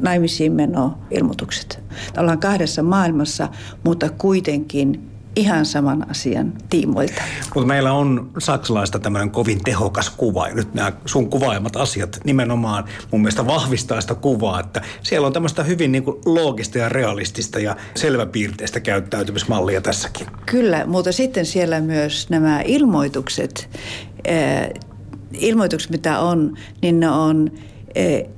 naimisiin 0.00 0.52
meno 0.52 0.98
ilmoitukset. 1.10 1.80
Ollaan 2.18 2.38
kahdessa 2.38 2.82
maailmassa, 2.82 3.48
mutta 3.84 4.08
kuitenkin 4.10 5.07
ihan 5.36 5.66
saman 5.66 6.10
asian 6.10 6.52
tiimoilta. 6.70 7.22
Mutta 7.54 7.66
meillä 7.66 7.92
on 7.92 8.30
saksalaista 8.38 8.98
tämmöinen 8.98 9.30
kovin 9.30 9.64
tehokas 9.64 10.10
kuva. 10.10 10.48
Ja 10.48 10.54
nyt 10.54 10.74
nämä 10.74 10.92
sun 11.06 11.30
kuvaajamat 11.30 11.76
asiat 11.76 12.20
nimenomaan 12.24 12.84
mun 13.10 13.20
mielestä 13.20 13.46
vahvistaa 13.46 14.00
sitä 14.00 14.14
kuvaa, 14.14 14.60
että 14.60 14.82
siellä 15.02 15.26
on 15.26 15.32
tämmöistä 15.32 15.62
hyvin 15.62 15.92
niin 15.92 16.04
loogista 16.24 16.78
ja 16.78 16.88
realistista 16.88 17.58
ja 17.58 17.76
selväpiirteistä 17.94 18.80
käyttäytymismallia 18.80 19.80
tässäkin. 19.80 20.26
Kyllä, 20.46 20.86
mutta 20.86 21.12
sitten 21.12 21.46
siellä 21.46 21.80
myös 21.80 22.30
nämä 22.30 22.60
ilmoitukset, 22.60 23.70
äh, 24.28 24.68
ilmoitukset 25.32 25.90
mitä 25.90 26.20
on, 26.20 26.56
niin 26.82 27.00
ne 27.00 27.10
on 27.10 27.50
äh, 27.98 28.30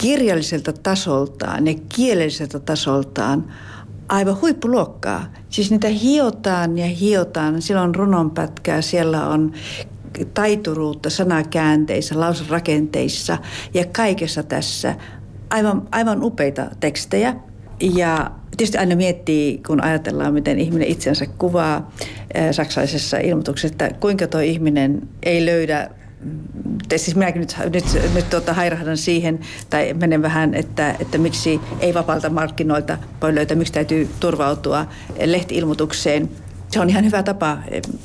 kirjalliselta 0.00 0.72
tasoltaan 0.72 1.66
ja 1.66 1.74
kielelliseltä 1.96 2.58
tasoltaan 2.58 3.52
aivan 4.08 4.40
huippuluokkaa. 4.40 5.26
Siis 5.50 5.70
niitä 5.70 5.88
hiotaan 5.88 6.78
ja 6.78 6.86
hiotaan. 6.86 7.62
Siellä 7.62 7.82
on 7.82 7.94
runonpätkää, 7.94 8.82
siellä 8.82 9.26
on 9.28 9.52
taituruutta 10.34 11.10
sanakäänteissä, 11.10 12.20
lauserakenteissa 12.20 13.38
ja 13.74 13.84
kaikessa 13.96 14.42
tässä. 14.42 14.94
Aivan, 15.50 15.88
aivan 15.92 16.22
upeita 16.22 16.66
tekstejä. 16.80 17.34
Ja 17.80 18.30
tietysti 18.56 18.78
aina 18.78 18.96
miettii, 18.96 19.60
kun 19.66 19.82
ajatellaan, 19.82 20.34
miten 20.34 20.58
ihminen 20.58 20.88
itsensä 20.88 21.26
kuvaa 21.38 21.90
saksalaisessa 22.50 23.18
ilmoituksessa, 23.18 23.74
että 23.74 23.90
kuinka 24.00 24.26
tuo 24.26 24.40
ihminen 24.40 25.08
ei 25.22 25.46
löydä 25.46 25.90
siis 26.96 27.16
minäkin 27.16 27.40
nyt, 27.40 27.56
nyt, 27.72 28.14
nyt 28.14 28.30
tuota, 28.30 28.54
hairahdan 28.54 28.96
siihen, 28.96 29.40
tai 29.70 29.94
menen 29.94 30.22
vähän, 30.22 30.54
että, 30.54 30.96
että 31.00 31.18
miksi 31.18 31.60
ei 31.80 31.94
vapaalta 31.94 32.30
markkinoilta 32.30 32.98
voi 33.22 33.34
löytää, 33.34 33.56
miksi 33.56 33.72
täytyy 33.72 34.08
turvautua 34.20 34.86
lehti-ilmoitukseen. 35.24 36.28
Se 36.70 36.80
on 36.80 36.90
ihan 36.90 37.04
hyvä 37.04 37.22
tapa. 37.22 37.58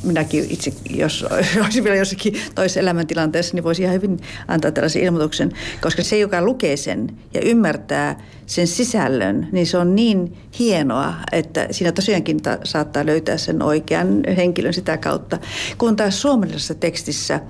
Minäkin 0.03 0.45
itse, 0.49 0.73
jos 0.89 1.25
olisin 1.65 1.83
vielä 1.83 1.95
jossakin 1.95 2.33
toisessa 2.55 2.79
elämäntilanteessa, 2.79 3.55
niin 3.55 3.63
voisi 3.63 3.81
ihan 3.81 3.95
hyvin 3.95 4.19
antaa 4.47 4.71
tällaisen 4.71 5.03
ilmoituksen. 5.03 5.51
Koska 5.81 6.03
se, 6.03 6.17
joka 6.17 6.41
lukee 6.41 6.77
sen 6.77 7.07
ja 7.33 7.41
ymmärtää 7.41 8.19
sen 8.45 8.67
sisällön, 8.67 9.47
niin 9.51 9.67
se 9.67 9.77
on 9.77 9.95
niin 9.95 10.37
hienoa, 10.59 11.13
että 11.31 11.67
siinä 11.71 11.91
tosiaankin 11.91 12.41
ta- 12.41 12.57
saattaa 12.63 13.05
löytää 13.05 13.37
sen 13.37 13.61
oikean 13.61 14.23
henkilön 14.37 14.73
sitä 14.73 14.97
kautta. 14.97 15.37
Kun 15.77 15.95
taas 15.95 16.21
suomalaisessa 16.21 16.75
tekstissä– 16.75 17.39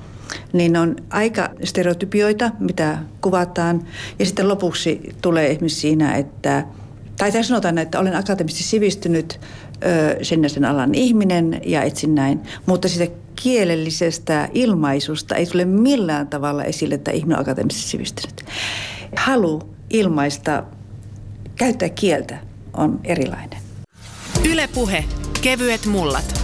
niin 0.54 0.78
on 0.78 0.96
aika 1.10 1.50
stereotypioita, 1.64 2.52
mitä 2.60 2.98
kuvataan. 3.22 3.88
Ja 4.20 4.26
sitten 4.26 4.48
lopuksi 4.48 5.16
tulee 5.22 5.52
esimerkiksi 5.52 5.80
siinä, 5.80 6.16
että, 6.16 6.66
tai 7.18 7.32
tässä 7.32 7.48
sanotaan, 7.48 7.78
että 7.78 8.00
olen 8.00 8.16
akateemisesti 8.16 8.64
sivistynyt 8.64 9.40
sen 10.22 10.50
sen 10.50 10.66
alan 10.66 10.96
ihminen 10.96 11.62
ja 11.66 11.84
etsin 11.84 12.16
näin. 12.16 12.42
Mutta 12.66 12.88
sitä 12.88 13.08
kielellisestä 13.36 14.50
ilmaisusta 14.54 15.36
ei 15.36 15.46
tule 15.46 15.66
millään 15.66 16.28
tavalla 16.28 16.64
esille, 16.64 16.96
että 16.96 17.12
ihminen 17.12 17.38
on 17.38 17.42
akateemisesti 17.42 17.90
sivistynyt. 17.90 18.46
Halu 19.16 19.62
ilmaista, 19.90 20.64
käyttää 21.56 21.90
kieltä 21.90 22.38
on 22.74 23.00
erilainen. 23.04 23.60
Ylepuhe 24.52 25.06
kevyet 25.42 25.86
mullat. 25.86 26.41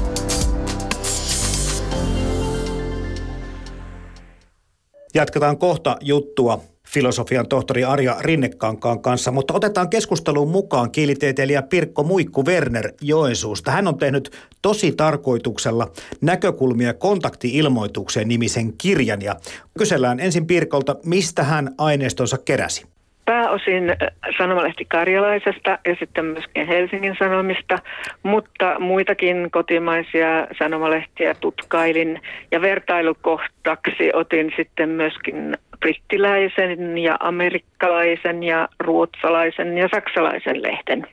Jatketaan 5.18 5.58
kohta 5.58 5.98
juttua 6.02 6.62
filosofian 6.88 7.48
tohtori 7.48 7.84
Arja 7.84 8.16
Rinnekankaan 8.20 9.02
kanssa, 9.02 9.32
mutta 9.32 9.54
otetaan 9.54 9.90
keskusteluun 9.90 10.52
mukaan 10.52 10.92
kielitieteilijä 10.92 11.62
Pirkko 11.62 12.04
Muikku 12.04 12.46
Werner 12.46 12.94
Joensuusta. 13.02 13.72
Hän 13.72 13.88
on 13.88 13.98
tehnyt 13.98 14.32
tosi 14.62 14.92
tarkoituksella 14.92 15.92
näkökulmia 16.22 16.94
kontaktiilmoitukseen 16.94 18.28
nimisen 18.28 18.74
kirjan 18.78 19.22
ja 19.22 19.36
kysellään 19.78 20.20
ensin 20.20 20.48
Pirkolta, 20.48 20.96
mistä 21.06 21.44
hän 21.44 21.76
aineistonsa 21.78 22.38
keräsi 22.38 22.86
pääosin 23.28 23.90
äh, 23.90 23.98
sanomalehti 24.38 24.86
Karjalaisesta 24.86 25.80
ja 25.88 25.96
sitten 26.00 26.26
myöskin 26.26 26.68
Helsingin 26.68 27.16
Sanomista, 27.20 27.78
mutta 28.24 28.80
muitakin 28.80 29.52
kotimaisia 29.52 30.48
sanomalehtiä 30.60 31.34
tutkailin 31.34 32.22
ja 32.52 32.62
vertailukohtaksi 32.62 34.12
otin 34.14 34.54
sitten 34.58 34.90
myöskin 34.90 35.58
brittiläisen 35.80 36.98
ja 36.98 37.18
amerikkalaisen 37.20 38.44
ja 38.44 38.70
ruotsalaisen 38.80 39.78
ja 39.78 39.88
saksalaisen 39.92 40.64
lehden. 40.64 41.08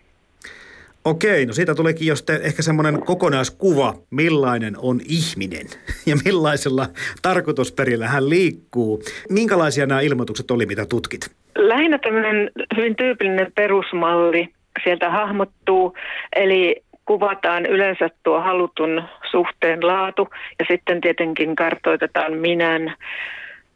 Okei, 1.05 1.47
no 1.47 1.53
siitä 1.53 1.75
tuleekin 1.75 2.09
jo 2.09 2.17
sitten 2.17 2.43
ehkä 2.43 2.63
semmoinen 2.63 3.03
kokonaiskuva, 3.03 3.95
millainen 4.11 4.75
on 4.79 5.01
ihminen 5.09 5.67
ja 6.07 6.17
millaisella 6.25 6.87
tarkoitusperillä 7.23 8.09
hän 8.09 8.31
liikkuu. 8.31 9.03
Minkälaisia 9.31 9.87
nämä 9.87 10.01
ilmoitukset 10.01 10.51
oli, 10.51 10.67
mitä 10.67 10.87
tutkit? 10.87 11.44
Lähinnä 11.57 11.99
tämmöinen 11.99 12.51
hyvin 12.77 12.97
tyypillinen 12.97 13.53
perusmalli 13.55 14.49
sieltä 14.85 15.11
hahmottuu, 15.11 15.97
eli 16.37 16.83
kuvataan 17.05 17.67
yleensä 17.67 18.09
tuo 18.23 18.41
halutun 18.41 19.03
suhteen 19.31 19.87
laatu 19.87 20.29
ja 20.59 20.65
sitten 20.71 21.01
tietenkin 21.01 21.57
kartoitetaan 21.57 22.33
minän, 22.35 22.95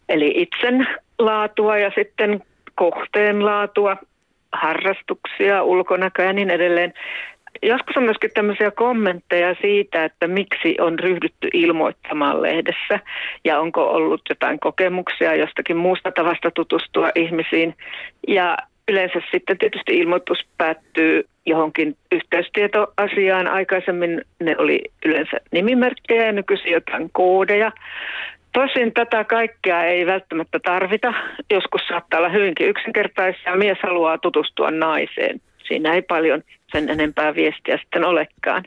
eli 0.08 0.32
itsen 0.36 0.88
laatua 1.18 1.78
ja 1.78 1.90
sitten 1.94 2.42
kohteen 2.74 3.44
laatua 3.44 3.96
harrastuksia, 4.52 5.62
ulkonäköä 5.62 6.26
ja 6.26 6.32
niin 6.32 6.50
edelleen. 6.50 6.92
Joskus 7.62 7.96
on 7.96 8.02
myöskin 8.02 8.30
tämmöisiä 8.34 8.70
kommentteja 8.70 9.54
siitä, 9.60 10.04
että 10.04 10.26
miksi 10.26 10.76
on 10.80 10.98
ryhdytty 10.98 11.48
ilmoittamaan 11.52 12.42
lehdessä 12.42 13.00
ja 13.44 13.60
onko 13.60 13.90
ollut 13.90 14.22
jotain 14.28 14.60
kokemuksia 14.60 15.34
jostakin 15.34 15.76
muusta 15.76 16.12
tavasta 16.12 16.50
tutustua 16.50 17.10
ihmisiin. 17.14 17.74
Ja 18.28 18.56
yleensä 18.88 19.20
sitten 19.30 19.58
tietysti 19.58 19.98
ilmoitus 19.98 20.38
päättyy 20.58 21.24
johonkin 21.46 21.96
yhteystietoasiaan. 22.12 23.48
Aikaisemmin 23.48 24.22
ne 24.40 24.54
oli 24.58 24.80
yleensä 25.04 25.36
nimimerkkejä 25.52 26.26
ja 26.26 26.32
nykyisin 26.32 26.72
jotain 26.72 27.10
koodeja. 27.12 27.72
Tosin 28.52 28.92
tätä 28.94 29.24
kaikkea 29.24 29.84
ei 29.84 30.06
välttämättä 30.06 30.58
tarvita. 30.58 31.14
Joskus 31.50 31.80
saattaa 31.88 32.18
olla 32.18 32.28
hyvinkin 32.28 32.68
yksinkertaisia. 32.68 33.56
Mies 33.56 33.78
haluaa 33.82 34.18
tutustua 34.18 34.70
naiseen. 34.70 35.40
Siinä 35.68 35.92
ei 35.92 36.02
paljon 36.02 36.42
sen 36.72 36.88
enempää 36.88 37.34
viestiä 37.34 37.76
sitten 37.76 38.04
olekaan. 38.04 38.64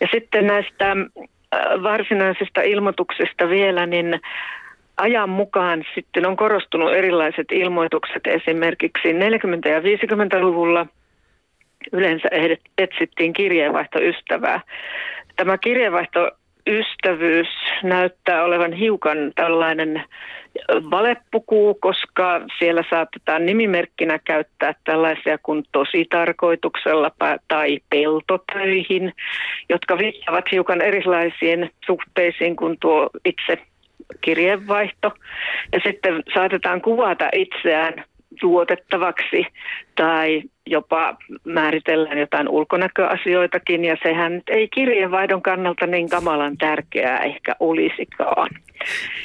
Ja 0.00 0.08
sitten 0.12 0.46
näistä 0.46 0.90
äh, 0.90 1.82
varsinaisista 1.82 2.62
ilmoituksista 2.62 3.48
vielä, 3.48 3.86
niin 3.86 4.20
ajan 4.96 5.28
mukaan 5.28 5.84
sitten 5.94 6.26
on 6.26 6.36
korostunut 6.36 6.94
erilaiset 6.94 7.46
ilmoitukset. 7.52 8.26
Esimerkiksi 8.26 9.12
40- 9.12 9.68
ja 9.68 9.80
50-luvulla 9.80 10.86
yleensä 11.92 12.28
etsittiin 12.78 13.32
kirjeenvaihtoystävää. 13.32 14.60
Tämä 15.36 15.58
kirjeenvaihto 15.58 16.30
ystävyys 16.66 17.48
näyttää 17.82 18.44
olevan 18.44 18.72
hiukan 18.72 19.32
tällainen 19.34 20.04
valeppuku, 20.90 21.74
koska 21.80 22.40
siellä 22.58 22.84
saatetaan 22.90 23.46
nimimerkkinä 23.46 24.18
käyttää 24.18 24.74
tällaisia 24.84 25.38
kuin 25.42 25.64
tositarkoituksella 25.72 27.10
tai 27.48 27.78
peltotöihin, 27.90 29.12
jotka 29.68 29.98
viittaavat 29.98 30.44
hiukan 30.52 30.80
erilaisiin 30.80 31.70
suhteisiin 31.86 32.56
kuin 32.56 32.76
tuo 32.80 33.10
itse 33.24 33.62
kirjeenvaihto. 34.20 35.12
Ja 35.72 35.80
sitten 35.86 36.22
saatetaan 36.34 36.80
kuvata 36.80 37.28
itseään 37.32 38.04
tuotettavaksi 38.40 39.46
tai 39.94 40.42
jopa 40.66 41.16
määritellään 41.44 42.18
jotain 42.18 42.48
ulkonäköasioitakin 42.48 43.84
ja 43.84 43.96
sehän 44.02 44.42
ei 44.48 44.68
kirjeenvaihdon 44.68 45.42
kannalta 45.42 45.86
niin 45.86 46.08
kamalan 46.08 46.56
tärkeää 46.56 47.18
ehkä 47.18 47.56
olisikaan. 47.60 48.48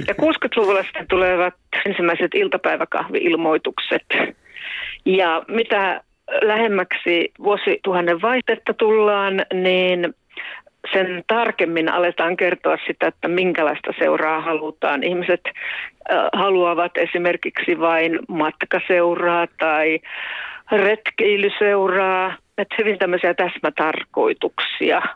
Ja 0.08 0.14
60-luvulla 0.14 0.84
sitten 0.84 1.08
tulevat 1.10 1.54
ensimmäiset 1.86 2.36
iltapäiväkahvi-ilmoitukset 2.36 4.06
ja 5.06 5.44
mitä 5.48 6.02
lähemmäksi 6.42 7.32
vuosituhannen 7.44 8.22
vaihtetta 8.22 8.74
tullaan, 8.74 9.46
niin 9.54 10.14
sen 10.94 11.24
tarkemmin 11.28 11.92
aletaan 11.92 12.38
kertoa 12.38 12.78
sitä, 12.88 13.08
että 13.08 13.28
minkälaista 13.28 13.94
seuraa 14.00 14.42
halutaan. 14.42 15.04
Ihmiset 15.04 15.42
haluavat 16.34 16.92
esimerkiksi 16.98 17.80
vain 17.80 18.20
matkaseuraa 18.28 19.48
tai 19.60 20.00
retkeilyseuraa, 20.72 22.34
että 22.58 22.76
hyvin 22.78 22.98
tämmöisiä 22.98 23.34
täsmätarkoituksia– 23.34 25.02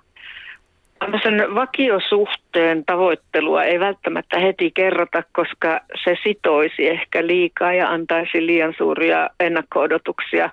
Tämmöisen 1.01 1.55
vakiosuhteen 1.55 2.86
tavoittelua 2.86 3.63
ei 3.63 3.79
välttämättä 3.79 4.39
heti 4.39 4.72
kerrota, 4.72 5.24
koska 5.31 5.81
se 6.03 6.17
sitoisi 6.24 6.89
ehkä 6.89 7.27
liikaa 7.27 7.74
ja 7.74 7.89
antaisi 7.89 8.46
liian 8.46 8.74
suuria 8.77 9.29
ennakko-odotuksia. 9.39 10.50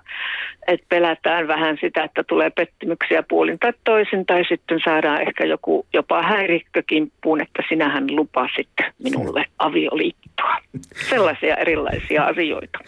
Että 0.67 0.85
pelätään 0.89 1.47
vähän 1.47 1.77
sitä, 1.81 2.03
että 2.03 2.23
tulee 2.23 2.49
pettymyksiä 2.49 3.23
puolin 3.29 3.59
tai 3.59 3.73
toisin, 3.83 4.25
tai 4.25 4.43
sitten 4.49 4.79
saadaan 4.83 5.21
ehkä 5.21 5.45
joku 5.45 5.85
jopa 5.93 6.21
häirikkökimppuun, 6.21 7.41
että 7.41 7.63
sinähän 7.69 8.15
lupasit 8.15 8.69
minulle 9.03 9.45
avioliittoa. 9.59 10.55
Sellaisia 11.09 11.55
erilaisia 11.55 12.23
asioita. 12.23 12.79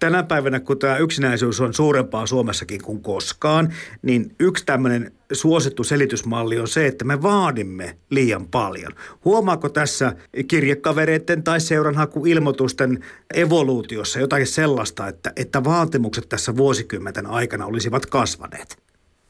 Tänä 0.00 0.22
päivänä, 0.22 0.60
kun 0.60 0.78
tämä 0.78 0.96
yksinäisyys 0.96 1.60
on 1.60 1.74
suurempaa 1.74 2.26
Suomessakin 2.26 2.82
kuin 2.82 3.02
koskaan, 3.02 3.68
niin 4.02 4.24
yksi 4.40 4.66
tämmöinen 4.66 5.12
suosittu 5.32 5.84
selitysmalli 5.84 6.58
on 6.58 6.68
se, 6.68 6.86
että 6.86 7.04
me 7.04 7.22
vaadimme 7.22 7.94
liian 8.10 8.46
paljon. 8.50 8.92
Huomaako 9.24 9.68
tässä 9.68 10.12
kirjekavereiden 10.48 11.42
tai 11.42 11.60
seuranhakuilmoitusten 11.60 13.04
evoluutiossa 13.34 14.20
jotakin 14.20 14.46
sellaista, 14.46 15.08
että, 15.08 15.32
että 15.36 15.64
vaatimukset 15.64 16.28
tässä 16.28 16.56
vuosikymmenten 16.56 17.26
aikana 17.26 17.66
olisivat 17.66 18.06
kasvaneet? 18.06 18.76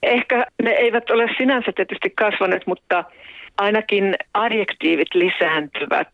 Ehkä 0.03 0.47
ne 0.63 0.71
eivät 0.71 1.11
ole 1.11 1.27
sinänsä 1.39 1.73
tietysti 1.77 2.11
kasvaneet, 2.11 2.67
mutta 2.67 3.05
ainakin 3.59 4.15
adjektiivit 4.35 5.15
lisääntyvät. 5.15 6.09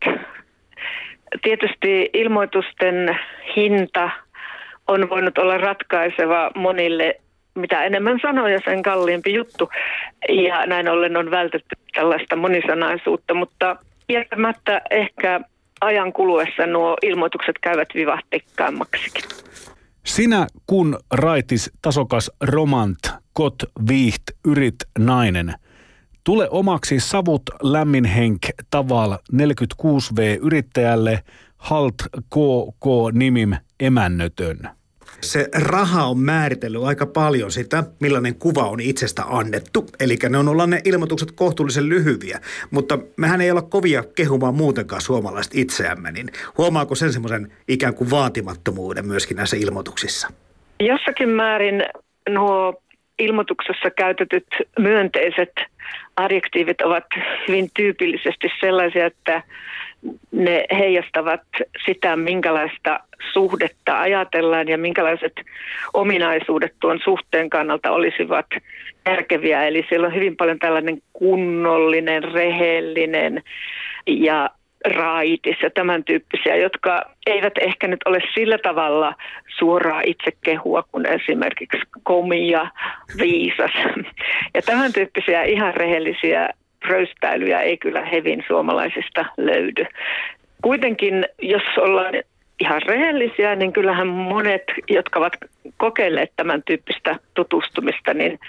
Tietysti 1.41 2.09
ilmoitusten 2.13 3.19
hinta 3.55 4.09
on 4.87 5.09
voinut 5.09 5.37
olla 5.37 5.57
ratkaiseva 5.57 6.51
monille 6.55 7.19
enemmän 7.85 8.19
sanoja, 8.21 8.59
sen 8.65 8.83
kalliimpi 8.83 9.33
juttu. 9.33 9.69
Ja 10.29 10.65
näin 10.65 10.89
ollen 10.89 11.17
on 11.17 11.31
vältetty 11.31 11.75
tällaista 11.93 12.35
monisanaisuutta, 12.35 13.33
mutta 13.33 13.75
kieltämättä 14.07 14.81
ehkä 14.91 15.41
ajan 15.81 16.13
kuluessa 16.13 16.65
nuo 16.65 16.97
ilmoitukset 17.01 17.55
käyvät 17.61 17.89
vivahtekkaammaksikin. 17.95 19.23
Sinä 20.05 20.47
kun 20.67 20.99
raitis 21.13 21.71
tasokas 21.81 22.31
romant, 22.41 22.99
kot 23.33 23.55
viiht, 23.89 24.23
yrit 24.47 24.75
nainen, 24.99 25.53
tule 26.23 26.49
omaksi 26.49 26.99
savut 26.99 27.41
lämmin 27.63 28.05
henk 28.05 28.41
taval 28.69 29.17
46V 29.33 30.21
yrittäjälle 30.41 31.19
halt 31.57 31.95
KK 32.29 32.85
nimim 33.13 33.55
emännötön 33.79 34.80
se 35.21 35.49
raha 35.55 36.05
on 36.05 36.19
määritellyt 36.19 36.83
aika 36.83 37.05
paljon 37.05 37.51
sitä, 37.51 37.83
millainen 37.99 38.35
kuva 38.35 38.63
on 38.63 38.79
itsestä 38.79 39.23
annettu. 39.27 39.85
Eli 39.99 40.17
ne 40.29 40.37
on 40.37 40.47
olla 40.47 40.67
ne 40.67 40.81
ilmoitukset 40.85 41.31
kohtuullisen 41.31 41.89
lyhyviä, 41.89 42.39
mutta 42.71 42.99
mehän 43.17 43.41
ei 43.41 43.51
olla 43.51 43.61
kovia 43.61 44.03
kehumaan 44.15 44.55
muutenkaan 44.55 45.01
suomalaiset 45.01 45.55
itseämme, 45.55 46.11
niin 46.11 46.27
huomaako 46.57 46.95
sen 46.95 47.13
semmoisen 47.13 47.51
ikään 47.67 47.93
kuin 47.93 48.09
vaatimattomuuden 48.09 49.07
myöskin 49.07 49.37
näissä 49.37 49.57
ilmoituksissa? 49.57 50.27
Jossakin 50.79 51.29
määrin 51.29 51.83
nuo 52.29 52.81
ilmoituksessa 53.19 53.89
käytetyt 53.89 54.47
myönteiset 54.79 55.51
adjektiivit 56.17 56.81
ovat 56.81 57.05
hyvin 57.47 57.69
tyypillisesti 57.73 58.47
sellaisia, 58.59 59.05
että 59.05 59.43
ne 60.31 60.65
heijastavat 60.77 61.41
sitä, 61.85 62.15
minkälaista 62.15 62.99
suhdetta 63.33 63.99
ajatellaan 63.99 64.67
ja 64.67 64.77
minkälaiset 64.77 65.33
ominaisuudet 65.93 66.73
tuon 66.79 66.99
suhteen 67.03 67.49
kannalta 67.49 67.91
olisivat 67.91 68.45
järkeviä. 69.05 69.67
Eli 69.67 69.85
siellä 69.89 70.07
on 70.07 70.15
hyvin 70.15 70.37
paljon 70.37 70.59
tällainen 70.59 71.01
kunnollinen, 71.13 72.23
rehellinen 72.23 73.43
ja 74.07 74.49
raitis 74.85 75.57
ja 75.63 75.69
tämän 75.69 76.03
tyyppisiä, 76.03 76.55
jotka 76.55 77.03
eivät 77.27 77.53
ehkä 77.61 77.87
nyt 77.87 77.99
ole 78.05 78.19
sillä 78.33 78.57
tavalla 78.57 79.15
suoraa 79.57 80.01
itsekehua 80.05 80.83
kuin 80.91 81.05
esimerkiksi 81.05 81.81
komia, 82.03 82.67
viisas. 83.17 83.71
Ja 84.53 84.61
tämän 84.61 84.93
tyyppisiä 84.93 85.43
ihan 85.43 85.73
rehellisiä 85.73 86.49
röystäilyjä 86.87 87.61
ei 87.61 87.77
kyllä 87.77 88.05
hevin 88.05 88.43
suomalaisista 88.47 89.25
löydy. 89.37 89.85
Kuitenkin, 90.61 91.25
jos 91.41 91.63
ollaan 91.77 92.13
ihan 92.59 92.81
rehellisiä, 92.85 93.55
niin 93.55 93.73
kyllähän 93.73 94.07
monet, 94.07 94.63
jotka 94.89 95.19
ovat 95.19 95.33
kokeilleet 95.77 96.31
tämän 96.35 96.63
tyyppistä 96.63 97.15
tutustumista, 97.33 98.13
niin 98.13 98.39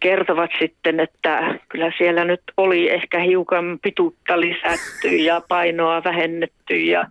kertovat 0.00 0.50
sitten, 0.58 1.00
että 1.00 1.58
kyllä 1.68 1.92
siellä 1.98 2.24
nyt 2.24 2.40
oli 2.56 2.90
ehkä 2.90 3.18
hiukan 3.18 3.78
pituutta 3.82 4.40
lisätty 4.40 5.08
ja 5.08 5.42
painoa 5.48 6.04
vähennetty 6.04 6.76
ja 6.76 7.04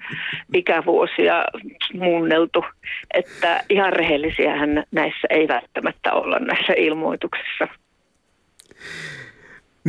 ikävuosia 0.54 1.46
muunneltu. 1.94 2.66
Että 3.14 3.64
ihan 3.70 3.94
rehellisiähän 3.94 4.84
näissä 4.92 5.28
ei 5.30 5.48
välttämättä 5.48 6.14
olla 6.14 6.40
näissä 6.40 6.74
ilmoituksissa. 6.78 7.68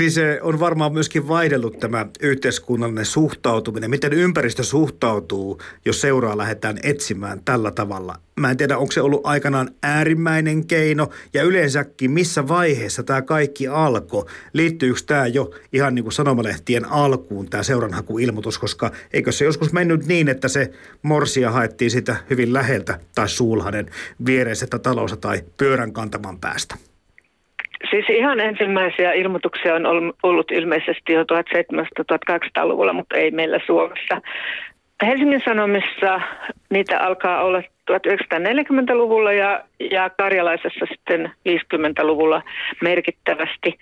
Niin 0.01 0.13
se 0.13 0.39
on 0.43 0.61
varmaan 0.61 0.93
myöskin 0.93 1.29
vaihdellut 1.29 1.79
tämä 1.79 2.07
yhteiskunnallinen 2.21 3.05
suhtautuminen. 3.05 3.91
Miten 3.91 4.13
ympäristö 4.13 4.63
suhtautuu, 4.63 5.61
jos 5.85 6.01
seuraa 6.01 6.39
lähdetään 6.39 6.79
etsimään 6.83 7.41
tällä 7.45 7.71
tavalla? 7.71 8.17
Mä 8.37 8.51
en 8.51 8.57
tiedä, 8.57 8.79
onko 8.79 8.93
se 8.93 9.01
ollut 9.01 9.21
aikanaan 9.25 9.71
äärimmäinen 9.83 10.67
keino 10.67 11.11
ja 11.35 11.43
yleensäkin 11.43 12.11
missä 12.11 12.49
vaiheessa 12.49 13.03
tämä 13.03 13.23
kaikki 13.23 13.69
alkoi. 13.69 14.25
Liittyykö 14.53 15.01
tämä 15.07 15.27
jo 15.27 15.51
ihan 15.73 15.95
niin 15.95 16.03
kuin 16.03 16.13
sanomalehtien 16.13 16.85
alkuun, 16.85 17.51
tämä 17.51 17.63
seuranhakuilmoitus, 17.63 18.59
koska 18.59 18.93
eikö 19.13 19.33
se 19.33 19.45
joskus 19.45 19.73
mennyt 19.73 20.07
niin, 20.07 20.29
että 20.29 20.49
se 20.49 20.71
morsia 21.03 21.51
haettiin 21.51 21.91
sitä 21.91 22.17
hyvin 22.31 22.53
läheltä 22.53 23.01
tai 23.15 23.29
suulhanen 23.29 23.91
viereisestä 24.27 24.79
talosta 24.79 25.17
tai 25.17 25.45
pyörän 25.57 25.93
kantaman 25.93 26.39
päästä? 26.39 26.90
Siis 27.91 28.07
ihan 28.09 28.41
ensimmäisiä 28.41 29.13
ilmoituksia 29.13 29.75
on 29.75 30.13
ollut 30.23 30.51
ilmeisesti 30.51 31.13
jo 31.13 31.23
1700-1800-luvulla, 31.23 32.93
mutta 32.93 33.17
ei 33.17 33.31
meillä 33.31 33.61
Suomessa. 33.67 34.21
Helsingin 35.07 35.43
Sanomissa 35.45 36.21
niitä 36.71 36.99
alkaa 36.99 37.45
olla 37.45 37.61
1940-luvulla 37.91 39.33
ja, 39.33 39.65
ja 39.91 40.11
Karjalaisessa 40.11 40.87
sitten 40.89 41.33
50-luvulla 41.49 42.43
merkittävästi. 42.83 43.79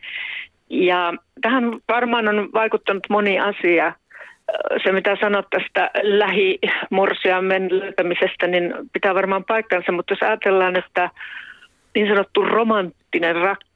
Ja 0.71 1.15
tähän 1.41 1.65
varmaan 1.89 2.29
on 2.29 2.49
vaikuttanut 2.55 3.07
moni 3.11 3.41
asia. 3.41 3.93
se, 4.83 4.93
mitä 4.93 5.17
sanot 5.21 5.47
tästä 5.51 5.91
lähimorsiamen 6.03 7.69
löytämisestä, 7.79 8.47
niin 8.47 8.75
pitää 8.93 9.15
varmaan 9.15 9.45
paikkansa, 9.45 9.93
mutta 9.93 10.13
jos 10.13 10.23
ajatellaan, 10.23 10.77
että 10.77 11.11
niin 11.95 12.09
sanottu 12.09 12.45
romanttinen 12.45 13.37
rakkaus 13.37 13.68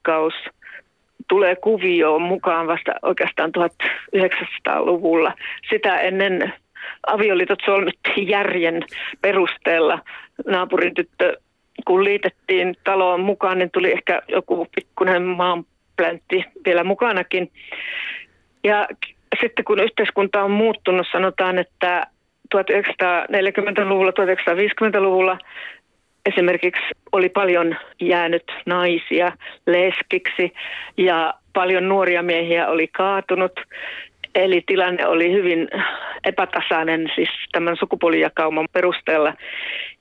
tulee 1.29 1.57
kuvioon 1.57 2.23
mukaan 2.23 2.67
vasta 2.67 2.93
oikeastaan 3.03 3.53
1900-luvulla. 3.59 5.33
Sitä 5.71 6.01
ennen 6.01 6.53
avioliitot 7.07 7.59
solmittiin 7.65 8.29
järjen 8.29 8.83
perusteella. 9.21 9.99
Naapurin 10.47 10.95
tyttö, 10.95 11.37
kun 11.87 12.05
liitettiin 12.05 12.77
taloon 12.85 13.21
mukaan, 13.21 13.59
niin 13.59 13.71
tuli 13.71 13.93
ehkä 13.93 14.23
joku 14.29 14.69
pikkuinen 14.75 15.23
maanpläntti 15.23 16.45
vielä 16.67 16.85
mukanakin. 16.85 17.51
Ja 18.65 18.89
sitten 19.41 19.65
kun 19.65 19.81
yhteiskunta 19.81 20.43
on 20.43 20.51
muuttunut, 20.51 21.07
sanotaan, 21.13 21.59
että 21.59 22.07
1940-luvulla, 22.55 24.11
1950-luvulla 24.11 25.39
esimerkiksi 26.27 26.83
oli 27.13 27.29
paljon 27.29 27.77
jäänyt 28.01 28.53
naisia 28.67 29.33
leskiksi 29.67 30.53
ja 30.97 31.35
paljon 31.53 31.89
nuoria 31.89 32.23
miehiä 32.23 32.69
oli 32.69 32.89
kaatunut. 32.89 33.61
Eli 34.35 34.63
tilanne 34.67 35.07
oli 35.07 35.33
hyvin 35.33 35.69
epätasainen 36.25 37.11
siis 37.15 37.29
tämän 37.53 37.77
sukupuolijakauman 37.77 38.69
perusteella. 38.73 39.35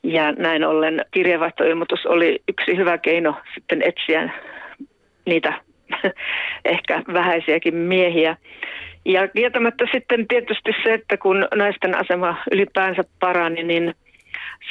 Ja 0.03 0.31
näin 0.31 0.63
ollen 0.63 1.05
kirjeenvaihtoilmoitus 1.11 2.05
oli 2.05 2.39
yksi 2.49 2.77
hyvä 2.77 2.97
keino 2.97 3.35
sitten 3.53 3.81
etsiä 3.81 4.29
niitä 5.25 5.53
ehkä 6.65 7.01
vähäisiäkin 7.13 7.75
miehiä. 7.75 8.37
Ja 9.05 9.27
kieltämättä 9.27 9.85
sitten 9.91 10.27
tietysti 10.27 10.71
se, 10.83 10.93
että 10.93 11.17
kun 11.17 11.47
naisten 11.55 11.95
asema 11.95 12.35
ylipäänsä 12.51 13.03
parani, 13.19 13.63
niin 13.63 13.95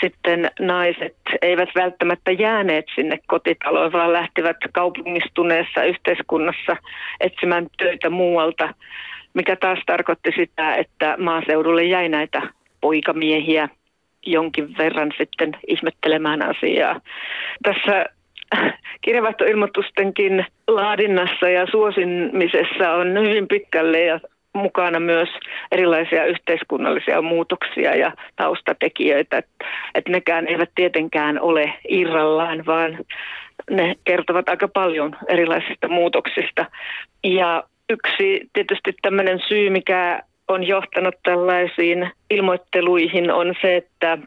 sitten 0.01 0.51
naiset 0.61 1.17
eivät 1.43 1.69
välttämättä 1.75 2.33
jääneet 2.33 2.85
sinne 2.95 3.19
kotitaloon, 3.27 3.93
vaan 3.93 4.13
lähtivät 4.13 4.57
kaupungistuneessa 4.73 5.85
yhteiskunnassa 5.85 6.77
etsimään 7.21 7.67
töitä 7.79 8.11
muualta, 8.11 8.75
mikä 9.35 9.57
taas 9.57 9.79
tarkoitti 9.87 10.31
sitä, 10.37 10.75
että 10.75 11.17
maaseudulle 11.19 11.85
jäi 11.85 12.09
näitä 12.09 12.43
poikamiehiä 12.81 13.69
jonkin 14.27 14.79
verran 14.79 15.13
sitten 15.19 15.57
ihmettelemään 15.67 16.43
asiaa. 16.43 17.01
Tässä 17.63 18.07
kirjavaihtoilmoitustenkin 19.03 20.47
laadinnassa 20.69 21.49
ja 21.49 21.67
suosimisessa 21.71 22.93
on 22.93 23.09
hyvin 23.21 23.49
pitkälle 23.49 24.01
ja 24.01 24.21
mukana 24.55 25.01
myös 25.01 25.29
erilaisia 25.73 26.25
yhteiskunnallisia 26.25 27.23
muutoksia 27.23 27.97
ja 27.97 28.13
taustatekijöitä, 28.37 29.39
että 29.39 29.65
et 29.95 30.09
nekään 30.09 30.49
eivät 30.49 30.71
tietenkään 30.75 31.41
ole 31.41 31.73
irrallaan, 31.89 32.67
vaan 32.67 32.99
ne 33.71 33.95
kertovat 34.05 34.49
aika 34.49 34.69
paljon 34.69 35.17
erilaisista 35.29 35.89
muutoksista. 35.89 36.67
Ja 37.25 37.65
yksi 37.91 38.51
tietysti 38.53 38.95
tämmöinen 39.03 39.41
syy, 39.49 39.71
mikä 39.71 40.23
on 40.49 40.65
johtanut 40.65 41.15
tällaisiin 41.23 42.11
ilmoitteluihin 42.31 43.33
on 43.33 43.55
se, 43.63 43.77
että 43.77 44.19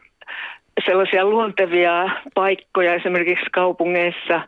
sellaisia 0.86 1.24
luontevia 1.24 2.10
paikkoja 2.34 2.94
esimerkiksi 2.94 3.46
kaupungeissa 3.52 4.40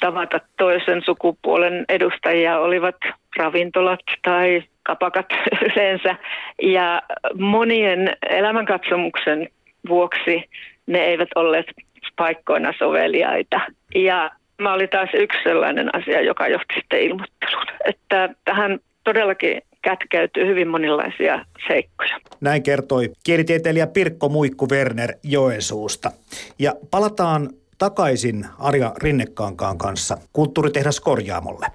tavata 0.00 0.40
toisen 0.58 1.02
sukupuolen 1.04 1.84
edustajia 1.88 2.58
olivat 2.58 2.96
ravintolat 3.36 4.00
tai 4.22 4.62
kapakat 4.84 5.26
yleensä. 5.74 6.16
Ja 6.62 7.02
monien 7.38 8.16
elämänkatsomuksen 8.30 9.48
vuoksi 9.88 10.44
ne 10.86 10.98
eivät 10.98 11.28
olleet 11.34 11.66
paikkoina 12.16 12.72
soveliaita. 12.78 13.60
Ja 13.94 14.30
mä 14.62 14.72
oli 14.72 14.88
taas 14.88 15.08
yksi 15.14 15.38
sellainen 15.44 15.94
asia, 15.94 16.20
joka 16.20 16.48
johti 16.48 16.74
sitten 16.74 17.00
ilmoitteluun. 17.00 17.66
Että 17.84 18.28
tähän 18.44 18.78
todellakin 19.04 19.62
kätkeytyy 19.82 20.46
hyvin 20.46 20.68
monenlaisia 20.68 21.44
seikkoja. 21.68 22.18
Näin 22.40 22.62
kertoi 22.62 23.10
kielitieteilijä 23.24 23.86
Pirkko 23.86 24.28
Muikku 24.28 24.68
Werner 24.70 25.14
Joensuusta. 25.22 26.10
Ja 26.58 26.72
palataan 26.90 27.50
takaisin 27.78 28.46
Arja 28.58 28.92
Rinnekkaankaan 29.02 29.78
kanssa 29.78 30.18
kulttuuritehdas 30.32 31.00
korjaamolle. 31.00 31.66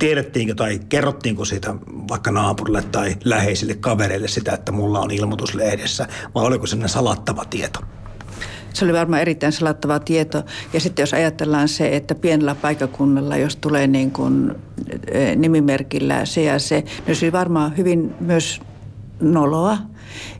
Tiedettiinkö 0.00 0.54
tai 0.54 0.80
kerrottiinko 0.88 1.44
siitä 1.44 1.74
vaikka 2.08 2.30
naapurille 2.30 2.82
tai 2.82 3.16
läheisille 3.24 3.74
kavereille 3.74 4.28
sitä, 4.28 4.52
että 4.52 4.72
mulla 4.72 5.00
on 5.00 5.10
ilmoitus 5.10 5.54
lehdessä, 5.54 6.06
vai 6.34 6.44
oliko 6.44 6.66
se 6.66 6.76
salattava 6.86 7.44
tieto? 7.44 7.80
Se 8.72 8.84
oli 8.84 8.92
varmaan 8.92 9.22
erittäin 9.22 9.52
salattava 9.52 9.98
tieto. 9.98 10.42
Ja 10.72 10.80
sitten 10.80 11.02
jos 11.02 11.14
ajatellaan 11.14 11.68
se, 11.68 11.96
että 11.96 12.14
pienellä 12.14 12.54
paikakunnalla, 12.54 13.36
jos 13.36 13.56
tulee 13.56 13.86
niin 13.86 14.10
kuin 14.10 14.52
eh, 15.06 15.36
nimimerkillä 15.36 16.24
se 16.24 16.42
ja 16.42 16.58
se, 16.58 16.84
niin 17.06 17.16
se 17.16 17.26
oli 17.26 17.32
varmaan 17.32 17.76
hyvin 17.76 18.14
myös 18.20 18.60
noloa. 19.20 19.78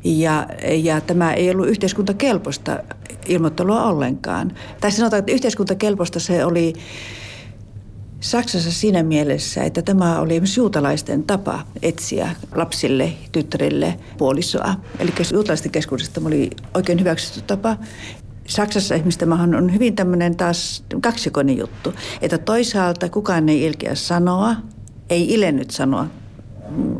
Ja, 0.05 0.47
ja 0.63 1.01
tämä 1.01 1.33
ei 1.33 1.51
ollut 1.51 1.69
yhteiskuntakelpoista 1.69 2.79
ilmoittelua 3.27 3.85
ollenkaan. 3.85 4.53
Tai 4.81 4.93
sanotaan, 4.93 5.21
että 5.21 5.33
yhteiskuntakelpoista 5.33 6.21
se 6.21 6.45
oli 6.45 6.73
Saksassa 8.21 8.73
siinä 8.73 9.03
mielessä, 9.03 9.65
että 9.65 9.83
tämä 9.83 10.21
oli 10.21 10.33
esimerkiksi 10.33 10.61
juutalaisten 10.61 11.23
tapa 11.23 11.67
etsiä 11.83 12.31
lapsille, 12.55 13.13
tyttärille 13.33 13.97
puolisoa. 14.19 14.75
Eli 14.99 15.13
juutalaisten 15.33 15.73
keskuudessa 15.73 16.13
tämä 16.13 16.27
oli 16.27 16.51
oikein 16.75 17.01
hyväksytty 17.01 17.41
tapa. 17.41 17.77
Saksassa 18.47 18.95
esimerkiksi 18.95 19.19
tämähän 19.19 19.55
on 19.55 19.75
hyvin 19.75 19.97
tämmöinen 19.97 20.37
taas 20.37 20.85
kaksikoinen 21.01 21.59
juttu, 21.59 21.95
että 22.23 22.39
toisaalta 22.39 23.09
kukaan 23.09 23.49
ei 23.49 23.63
ilkeä 23.63 23.95
sanoa, 23.95 24.57
ei 25.11 25.35
ilennyt 25.35 25.71
sanoa 25.71 26.07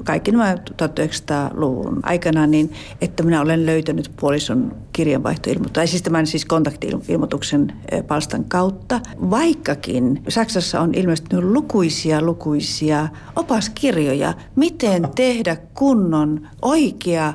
kaikki 0.05 0.33
nämä 0.33 0.55
1900-luvun 0.55 2.01
aikana, 2.03 2.47
niin 2.47 2.73
että 3.01 3.23
minä 3.23 3.41
olen 3.41 3.67
löytänyt 3.67 4.11
puolison 4.21 4.77
kirjanvaihtoilmoituksen, 4.93 5.73
tai 5.73 5.87
siis 5.87 6.03
tämän 6.03 6.27
siis 6.27 6.45
kontaktiilmoituksen 6.45 7.73
palstan 8.07 8.45
kautta. 8.45 9.01
Vaikkakin 9.31 10.23
Saksassa 10.29 10.81
on 10.81 10.95
ilmestynyt 10.95 11.45
lukuisia 11.45 12.23
lukuisia 12.23 13.09
opaskirjoja, 13.37 14.35
miten 14.57 15.09
tehdä 15.15 15.57
kunnon 15.75 16.49
oikea 16.63 17.35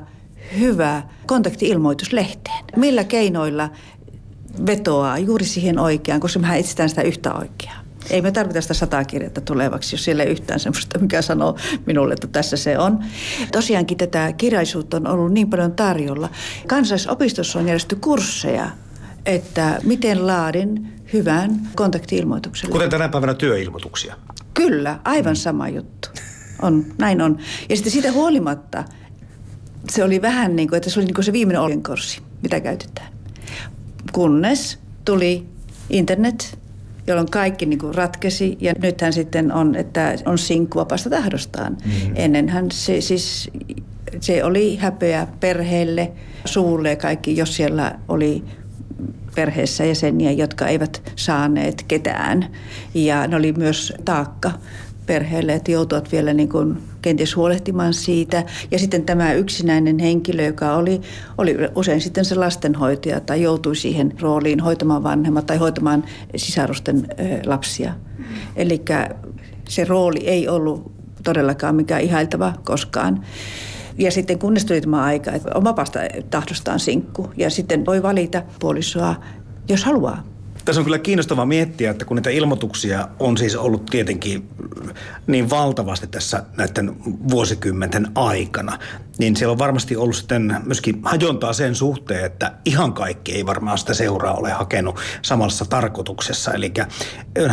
hyvä 0.59 1.03
kontaktiilmoitus 1.25 2.13
lehteen. 2.13 2.65
Millä 2.75 3.03
keinoilla 3.03 3.69
vetoaa 4.65 5.17
juuri 5.17 5.45
siihen 5.45 5.79
oikeaan, 5.79 6.21
koska 6.21 6.39
mehän 6.39 6.59
etsitään 6.59 6.89
sitä 6.89 7.01
yhtä 7.01 7.33
oikeaa. 7.33 7.84
Ei 8.09 8.21
me 8.21 8.31
tarvita 8.31 8.61
sitä 8.61 8.73
sataa 8.73 9.03
kirjettä 9.03 9.41
tulevaksi, 9.41 9.95
jos 9.95 10.03
siellä 10.03 10.23
ei 10.23 10.31
yhtään 10.31 10.59
semmoista, 10.59 10.99
mikä 10.99 11.21
sanoo 11.21 11.57
minulle, 11.85 12.13
että 12.13 12.27
tässä 12.27 12.57
se 12.57 12.77
on. 12.77 12.99
Tosiaankin 13.51 13.97
tätä 13.97 14.33
kirjallisuutta 14.33 14.97
on 14.97 15.07
ollut 15.07 15.33
niin 15.33 15.49
paljon 15.49 15.71
tarjolla. 15.71 16.29
Kansallisopistossa 16.67 17.59
on 17.59 17.67
järjestetty 17.67 17.95
kursseja, 17.95 18.69
että 19.25 19.79
miten 19.83 20.27
laadin 20.27 20.93
hyvän 21.13 21.61
kontaktiilmoituksen. 21.75 22.69
Kuten 22.69 22.89
tänä 22.89 23.09
päivänä 23.09 23.33
työilmoituksia. 23.33 24.15
Kyllä, 24.53 24.99
aivan 25.03 25.35
sama 25.35 25.69
juttu. 25.69 26.09
On, 26.61 26.85
näin 26.97 27.21
on. 27.21 27.39
Ja 27.69 27.75
sitten 27.75 27.93
siitä 27.93 28.11
huolimatta 28.11 28.83
se 29.89 30.03
oli 30.03 30.21
vähän 30.21 30.55
niin 30.55 30.69
kuin, 30.69 30.77
että 30.77 30.89
se 30.89 30.99
oli 30.99 31.05
niin 31.05 31.13
kuin 31.13 31.25
se 31.25 31.33
viimeinen 31.33 31.61
oljenkorssi, 31.61 32.21
mitä 32.41 32.59
käytetään. 32.59 33.07
Kunnes 34.11 34.79
tuli 35.05 35.45
internet, 35.89 36.59
jolloin 37.07 37.31
kaikki 37.31 37.65
niin 37.65 37.79
kuin 37.79 37.95
ratkesi. 37.95 38.57
Ja 38.61 38.73
nythän 38.81 39.13
sitten 39.13 39.51
on, 39.51 39.75
että 39.75 40.15
on 40.25 40.37
sinkku 40.37 40.79
vapaasta 40.79 41.09
tahdostaan. 41.09 41.77
Mm-hmm. 41.85 42.13
Ennenhän 42.15 42.71
se 42.71 43.01
siis 43.01 43.49
se 44.19 44.43
oli 44.43 44.75
häpeä 44.75 45.27
perheelle, 45.39 46.11
suulle 46.45 46.89
ja 46.89 46.95
kaikki, 46.95 47.37
jos 47.37 47.55
siellä 47.55 47.99
oli 48.07 48.43
perheessä 49.35 49.85
jäseniä, 49.85 50.31
jotka 50.31 50.67
eivät 50.67 51.11
saaneet 51.15 51.85
ketään. 51.87 52.47
Ja 52.93 53.27
ne 53.27 53.35
oli 53.35 53.53
myös 53.53 53.93
taakka 54.05 54.51
perheelle, 55.05 55.53
että 55.53 55.71
joutuvat 55.71 56.11
vielä 56.11 56.33
niin 56.33 56.49
kuin 56.49 56.77
kenties 57.01 57.35
huolehtimaan 57.35 57.93
siitä. 57.93 58.43
Ja 58.71 58.79
sitten 58.79 59.05
tämä 59.05 59.33
yksinäinen 59.33 59.99
henkilö, 59.99 60.43
joka 60.43 60.75
oli, 60.75 61.01
oli 61.37 61.55
usein 61.75 62.01
sitten 62.01 62.25
se 62.25 62.35
lastenhoitaja 62.35 63.19
tai 63.19 63.41
joutui 63.41 63.75
siihen 63.75 64.13
rooliin 64.21 64.59
hoitamaan 64.59 65.03
vanhemmat 65.03 65.45
tai 65.45 65.57
hoitamaan 65.57 66.03
sisarusten 66.35 67.07
lapsia. 67.45 67.93
Eli 68.55 68.81
se 69.69 69.83
rooli 69.83 70.27
ei 70.27 70.47
ollut 70.47 70.91
todellakaan 71.23 71.75
mikään 71.75 72.01
ihailtava 72.01 72.53
koskaan. 72.63 73.25
Ja 73.97 74.11
sitten 74.11 74.39
kunnes 74.39 74.65
tuli 74.65 74.81
tämä 74.81 75.03
aika, 75.03 75.31
että 75.31 75.51
omapasta 75.55 75.99
tahdostaan 76.29 76.79
sinkku. 76.79 77.29
Ja 77.37 77.49
sitten 77.49 77.85
voi 77.85 78.03
valita 78.03 78.43
puolisoa, 78.59 79.15
jos 79.69 79.83
haluaa. 79.83 80.23
Tässä 80.65 80.81
on 80.81 80.85
kyllä 80.85 80.99
kiinnostava 80.99 81.45
miettiä, 81.45 81.91
että 81.91 82.05
kun 82.05 82.15
niitä 82.15 82.29
ilmoituksia 82.29 83.07
on 83.19 83.37
siis 83.37 83.55
ollut 83.55 83.85
tietenkin 83.85 84.47
niin 85.27 85.49
valtavasti 85.49 86.07
tässä 86.07 86.43
näiden 86.57 86.95
vuosikymmenten 87.29 88.07
aikana, 88.15 88.79
niin 89.17 89.35
siellä 89.35 89.51
on 89.51 89.59
varmasti 89.59 89.95
ollut 89.95 90.15
sitten 90.15 90.61
myöskin 90.65 90.99
hajontaa 91.03 91.53
sen 91.53 91.75
suhteen, 91.75 92.25
että 92.25 92.51
ihan 92.65 92.93
kaikki 92.93 93.31
ei 93.31 93.45
varmaan 93.45 93.77
sitä 93.77 93.93
seuraa 93.93 94.33
ole 94.33 94.51
hakenut 94.51 94.99
samassa 95.21 95.65
tarkoituksessa. 95.65 96.53
Eli 96.53 96.73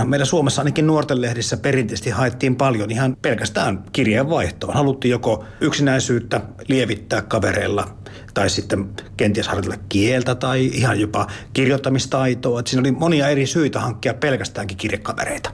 meillä 0.04 0.24
Suomessa 0.24 0.60
ainakin 0.60 0.86
nuorten 0.86 1.22
lehdissä 1.22 1.56
perinteisesti 1.56 2.10
haettiin 2.10 2.56
paljon 2.56 2.90
ihan 2.90 3.16
pelkästään 3.22 3.84
kirjeenvaihtoon. 3.92 4.74
Haluttiin 4.74 5.10
joko 5.10 5.44
yksinäisyyttä 5.60 6.40
lievittää 6.68 7.22
kavereilla 7.22 7.96
tai 8.34 8.50
sitten 8.50 8.90
kenties 9.16 9.48
harjoitella 9.48 9.84
kieltä 9.88 10.34
tai 10.34 10.66
ihan 10.66 11.00
jopa 11.00 11.26
kirjoittamistaitoa. 11.52 12.60
Että 12.60 12.70
siinä 12.70 12.80
oli 12.80 12.92
monia 12.92 13.28
eri 13.28 13.46
syitä 13.46 13.80
hankkia 13.80 14.14
pelkästäänkin 14.14 14.76
kirjekavereita. 14.76 15.50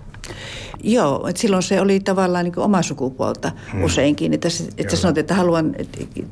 Joo, 0.82 1.26
että 1.28 1.40
silloin 1.42 1.62
se 1.62 1.80
oli 1.80 2.00
tavallaan 2.00 2.44
niin 2.44 2.58
oma 2.58 2.82
sukupuolta 2.82 3.52
hmm. 3.72 3.84
useinkin. 3.84 4.34
Että, 4.34 4.48
että 4.78 4.96
sanoit, 4.96 5.18
että 5.18 5.34
haluan 5.34 5.76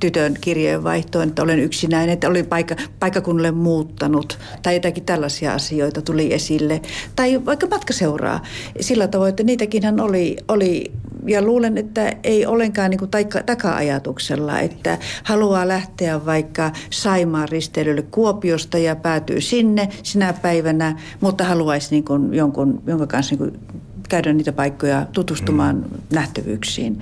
tytön 0.00 0.34
kirjeenvaihtoon, 0.40 1.28
että 1.28 1.42
olen 1.42 1.58
yksinäinen, 1.58 2.12
että 2.12 2.28
olen 2.28 2.46
paikka, 2.46 2.76
paikkakunnalle 3.00 3.50
muuttanut 3.50 4.38
tai 4.62 4.74
jotakin 4.74 5.04
tällaisia 5.04 5.52
asioita 5.52 6.02
tuli 6.02 6.34
esille. 6.34 6.82
Tai 7.16 7.44
vaikka 7.44 7.66
matkaseuraa 7.66 8.42
sillä 8.80 9.08
tavoin, 9.08 9.30
että 9.30 9.42
niitäkin 9.42 9.84
hän 9.84 10.00
oli, 10.00 10.36
oli 10.48 10.92
ja 11.26 11.42
luulen, 11.42 11.78
että 11.78 12.16
ei 12.24 12.46
ollenkaan 12.46 12.90
niin 12.90 13.00
taka-ajatuksella, 13.46 14.60
että 14.60 14.98
haluaa 15.24 15.68
lähteä 15.68 16.26
vaikka 16.26 16.72
Saimaan 16.90 17.48
risteilylle 17.48 18.02
Kuopiosta 18.02 18.78
ja 18.78 18.96
päätyy 18.96 19.40
sinne 19.40 19.88
sinä 20.02 20.32
päivänä, 20.32 20.98
mutta 21.20 21.44
haluaisi 21.44 21.90
niin 21.90 22.04
kuin 22.04 22.34
jonkun, 22.34 22.82
jonka 22.86 23.06
kanssa 23.06 23.34
niin 23.34 23.38
kuin 23.38 23.60
käydä 24.08 24.32
niitä 24.32 24.52
paikkoja 24.52 25.06
tutustumaan 25.12 25.76
mm. 25.76 25.84
nähtävyyksiin. 26.12 27.00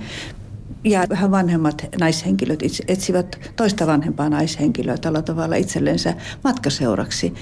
Ja 0.83 1.05
vähän 1.09 1.31
vanhemmat 1.31 1.85
naishenkilöt 1.99 2.59
etsivät 2.87 3.39
toista 3.55 3.87
vanhempaa 3.87 4.29
naishenkilöä 4.29 4.97
tällä 4.97 5.21
tavalla 5.21 5.55
itsellensä 5.55 6.13
matkaseuraksi. 6.43 7.33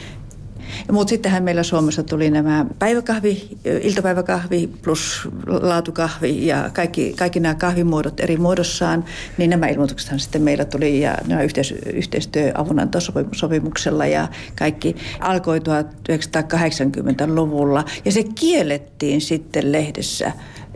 Mutta 0.91 1.09
sittenhän 1.09 1.43
meillä 1.43 1.63
Suomessa 1.63 2.03
tuli 2.03 2.31
nämä 2.31 2.65
päiväkahvi, 2.79 3.47
iltapäiväkahvi 3.81 4.69
plus 4.83 5.29
laatukahvi 5.47 6.47
ja 6.47 6.69
kaikki, 6.73 7.13
kaikki 7.17 7.39
nämä 7.39 7.55
kahvimuodot 7.55 8.19
eri 8.19 8.37
muodossaan, 8.37 9.05
niin 9.37 9.49
nämä 9.49 9.67
ilmoituksethan 9.67 10.19
sitten 10.19 10.41
meillä 10.41 10.65
tuli 10.65 11.01
ja 11.01 11.17
nämä 11.27 11.43
yhteis, 11.43 11.73
yhteistyöavunantosopimuksella 11.93 14.05
ja 14.05 14.27
kaikki 14.55 14.95
alkoi 15.19 15.59
1980-luvulla 15.59 17.85
ja 18.05 18.11
se 18.11 18.23
kiellettiin 18.39 19.21
sitten 19.21 19.71
lehdessä 19.71 20.31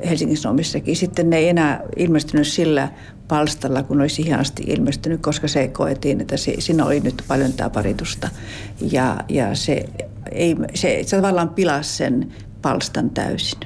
Helsingin 0.10 0.38
Sanomissakin. 0.38 0.96
Sitten 0.96 1.30
ne 1.30 1.38
ei 1.38 1.50
enää 1.50 1.84
ilmestynyt 1.96 2.48
sillä 2.48 2.90
palstalla, 3.28 3.84
kun 3.84 4.02
olisi 4.02 4.22
ihan 4.22 4.40
asti 4.40 4.64
ilmestynyt, 4.68 5.22
koska 5.22 5.48
se 5.48 5.68
koettiin, 5.68 6.22
että 6.22 6.38
se, 6.38 6.56
siinä 6.60 6.86
oli 6.86 7.00
nyt 7.00 7.24
paljon 7.28 7.54
paritusta. 7.74 8.30
Ja, 8.92 9.18
ja 9.30 9.56
se, 9.56 9.86
ei, 10.32 10.56
se, 10.74 11.00
se 11.06 11.16
tavallaan 11.16 11.50
pilasi 11.50 11.96
sen 11.96 12.34
palstan 12.62 13.10
täysin. 13.10 13.60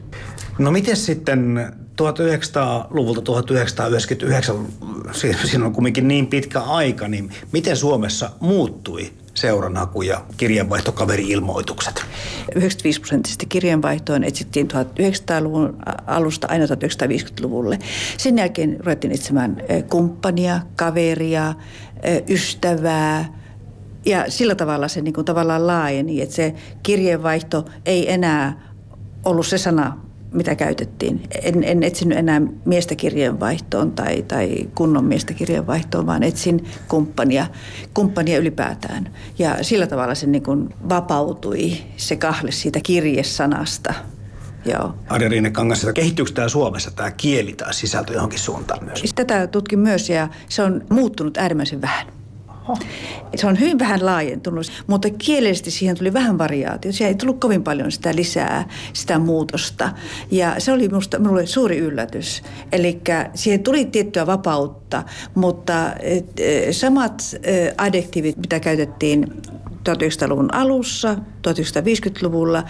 No 0.59 0.71
miten 0.71 0.97
sitten 0.97 1.71
1900-luvulta 2.01 3.21
1999, 3.21 4.67
siinä 5.45 5.65
on 5.65 5.73
kumminkin 5.73 6.07
niin 6.07 6.27
pitkä 6.27 6.59
aika, 6.59 7.07
niin 7.07 7.31
miten 7.51 7.77
Suomessa 7.77 8.29
muuttui 8.39 9.11
seuranhaku 9.33 10.01
ja 10.01 10.25
kirjeenvaihtokaveri-ilmoitukset? 10.37 12.05
95 12.55 12.99
prosenttisesti 12.99 13.45
kirjeenvaihtoon 13.45 14.23
etsittiin 14.23 14.67
1900-luvun 14.71 15.77
alusta 16.07 16.47
aina 16.47 16.65
1950-luvulle. 16.65 17.79
Sen 18.17 18.37
jälkeen 18.37 18.77
ruvettiin 18.79 19.13
etsimään 19.13 19.57
kumppania, 19.89 20.59
kaveria, 20.75 21.53
ystävää, 22.29 23.41
ja 24.05 24.25
sillä 24.27 24.55
tavalla 24.55 24.87
se 24.87 25.01
niin 25.01 25.13
kuin 25.13 25.25
tavallaan 25.25 25.67
laajeni, 25.67 26.21
että 26.21 26.35
se 26.35 26.55
kirjeenvaihto 26.83 27.65
ei 27.85 28.11
enää 28.11 28.71
ollut 29.25 29.47
se 29.47 29.57
sana, 29.57 29.97
mitä 30.31 30.55
käytettiin. 30.55 31.23
En, 31.41 31.63
en 31.63 31.83
etsinyt 31.83 32.17
enää 32.17 32.41
miestä 32.65 32.95
kirjeenvaihtoon 32.95 33.91
tai, 33.91 34.21
tai 34.21 34.69
kunnon 34.75 35.05
miestä 35.05 35.33
kirjeenvaihtoon, 35.33 36.05
vaan 36.05 36.23
etsin 36.23 36.65
kumppania, 36.87 37.47
kumppania 37.93 38.37
ylipäätään. 38.37 39.13
Ja 39.39 39.63
sillä 39.63 39.87
tavalla 39.87 40.15
se 40.15 40.27
niin 40.27 40.43
kuin 40.43 40.69
vapautui 40.89 41.77
se 41.97 42.15
kahle 42.15 42.51
siitä 42.51 42.79
kirjesanasta. 42.83 43.93
Joo. 44.65 44.95
Arja 45.09 45.29
Riinekangas, 45.29 45.87
kehittyykö 45.93 46.31
tämä 46.31 46.49
Suomessa 46.49 46.91
tämä 46.91 47.11
kieli 47.11 47.53
tai 47.53 47.73
sisältö 47.73 48.13
johonkin 48.13 48.39
suuntaan 48.39 48.83
myös? 48.85 49.03
Tätä 49.15 49.47
tutkin 49.47 49.79
myös 49.79 50.09
ja 50.09 50.27
se 50.49 50.63
on 50.63 50.85
muuttunut 50.89 51.37
äärimmäisen 51.37 51.81
vähän. 51.81 52.20
Se 53.35 53.47
on 53.47 53.59
hyvin 53.59 53.79
vähän 53.79 54.05
laajentunut, 54.05 54.71
mutta 54.87 55.09
kielellisesti 55.09 55.71
siihen 55.71 55.97
tuli 55.97 56.13
vähän 56.13 56.37
variaatio. 56.37 56.91
Siihen 56.91 57.07
ei 57.07 57.15
tullut 57.15 57.39
kovin 57.39 57.63
paljon 57.63 57.91
sitä 57.91 58.15
lisää, 58.15 58.69
sitä 58.93 59.19
muutosta. 59.19 59.91
Ja 60.31 60.55
se 60.57 60.71
oli 60.71 60.87
minusta, 60.87 61.19
minulle 61.19 61.45
suuri 61.45 61.77
yllätys. 61.77 62.43
Eli 62.71 63.01
siihen 63.35 63.63
tuli 63.63 63.85
tiettyä 63.85 64.27
vapautta, 64.27 65.03
mutta 65.35 65.93
e, 65.93 66.73
samat 66.73 67.23
e, 67.43 67.71
adjektiivit, 67.77 68.37
mitä 68.37 68.59
käytettiin 68.59 69.41
1900-luvun 69.89 70.53
alussa, 70.53 71.13
1950-luvulla, 71.13 72.63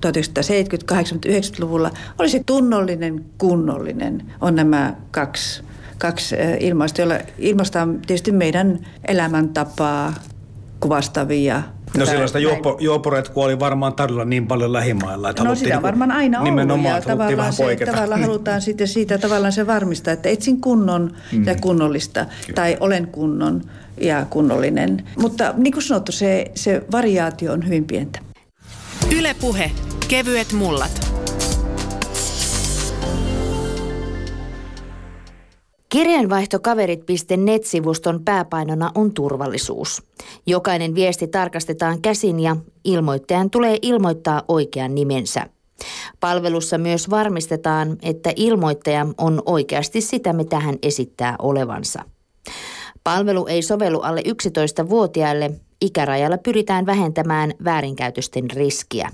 1970, 0.00 0.94
80, 0.94 1.28
90-luvulla, 1.28 1.90
oli 2.18 2.28
se 2.28 2.42
tunnollinen, 2.46 3.24
kunnollinen, 3.38 4.32
on 4.40 4.54
nämä 4.54 4.94
kaksi 5.10 5.67
kaksi 5.98 6.36
ilmaista, 6.60 7.00
joilla 7.00 7.18
ilmaistaan 7.38 8.00
tietysti 8.06 8.32
meidän 8.32 8.86
elämäntapaa 9.08 10.14
kuvastavia 10.80 11.62
No 11.96 12.06
sellaista 12.06 12.38
juoppo, 12.38 12.76
juopporetkua 12.80 13.44
oli 13.44 13.58
varmaan 13.58 13.94
tarjolla 13.94 14.24
niin 14.24 14.46
paljon 14.46 14.72
lähimailla. 14.72 15.30
Että 15.30 15.44
no 15.44 15.54
sitä 15.54 15.76
on 15.76 15.82
varmaan 15.82 16.10
aina 16.10 16.38
ollut. 16.38 16.52
Nimenomaan, 16.52 16.94
ja 16.94 17.02
tavallaan, 17.02 17.52
se, 17.52 17.76
tavallaan 17.86 18.20
halutaan 18.20 18.60
sitten 18.60 18.88
siitä 18.88 19.18
tavallaan 19.18 19.52
se 19.52 19.66
varmistaa, 19.66 20.14
että 20.14 20.28
etsin 20.28 20.60
kunnon 20.60 21.12
mm. 21.32 21.46
ja 21.46 21.54
kunnollista. 21.54 22.24
Kyllä. 22.24 22.54
Tai 22.54 22.76
olen 22.80 23.06
kunnon 23.06 23.62
ja 24.00 24.26
kunnollinen. 24.30 25.02
Mutta 25.20 25.54
niin 25.56 25.72
kuin 25.72 25.82
sanottu, 25.82 26.12
se, 26.12 26.50
se 26.54 26.82
variaatio 26.92 27.52
on 27.52 27.66
hyvin 27.66 27.84
pientä. 27.84 28.20
Ylepuhe. 29.18 29.70
Kevyet 30.08 30.52
mullat. 30.52 31.27
Kirjeenvaihtokaverit.net-sivuston 35.88 38.24
pääpainona 38.24 38.90
on 38.94 39.14
turvallisuus. 39.14 40.02
Jokainen 40.46 40.94
viesti 40.94 41.28
tarkastetaan 41.28 42.02
käsin 42.02 42.40
ja 42.40 42.56
ilmoittajan 42.84 43.50
tulee 43.50 43.78
ilmoittaa 43.82 44.42
oikean 44.48 44.94
nimensä. 44.94 45.46
Palvelussa 46.20 46.78
myös 46.78 47.10
varmistetaan, 47.10 47.96
että 48.02 48.32
ilmoittaja 48.36 49.06
on 49.18 49.42
oikeasti 49.46 50.00
sitä, 50.00 50.32
mitä 50.32 50.60
hän 50.60 50.76
esittää 50.82 51.36
olevansa. 51.38 52.04
Palvelu 53.04 53.46
ei 53.46 53.62
sovellu 53.62 54.00
alle 54.00 54.22
11-vuotiaille. 54.28 55.50
Ikärajalla 55.80 56.38
pyritään 56.38 56.86
vähentämään 56.86 57.54
väärinkäytösten 57.64 58.50
riskiä. 58.50 59.10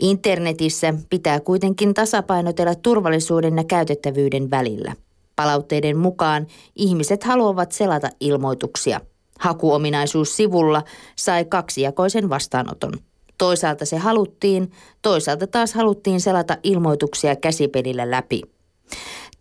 Internetissä 0.00 0.94
pitää 1.10 1.40
kuitenkin 1.40 1.94
tasapainotella 1.94 2.74
turvallisuuden 2.74 3.56
ja 3.56 3.64
käytettävyyden 3.64 4.50
välillä. 4.50 4.94
Palautteiden 5.36 5.96
mukaan 5.96 6.46
ihmiset 6.76 7.24
haluavat 7.24 7.72
selata 7.72 8.08
ilmoituksia. 8.20 9.00
Hakuominaisuus 9.38 10.36
sivulla 10.36 10.82
sai 11.16 11.44
kaksijakoisen 11.44 12.28
vastaanoton. 12.28 12.92
Toisaalta 13.38 13.84
se 13.84 13.96
haluttiin, 13.96 14.70
toisaalta 15.02 15.46
taas 15.46 15.74
haluttiin 15.74 16.20
selata 16.20 16.56
ilmoituksia 16.62 17.36
käsipelillä 17.36 18.10
läpi. 18.10 18.42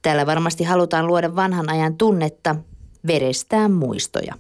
Tällä 0.02 0.26
varmasti 0.26 0.64
halutaan 0.64 1.08
luoda 1.08 1.36
vanhan 1.36 1.70
ajan 1.70 1.98
tunnetta, 1.98 2.56
verestään 3.08 3.72
muistoja. 3.72 4.36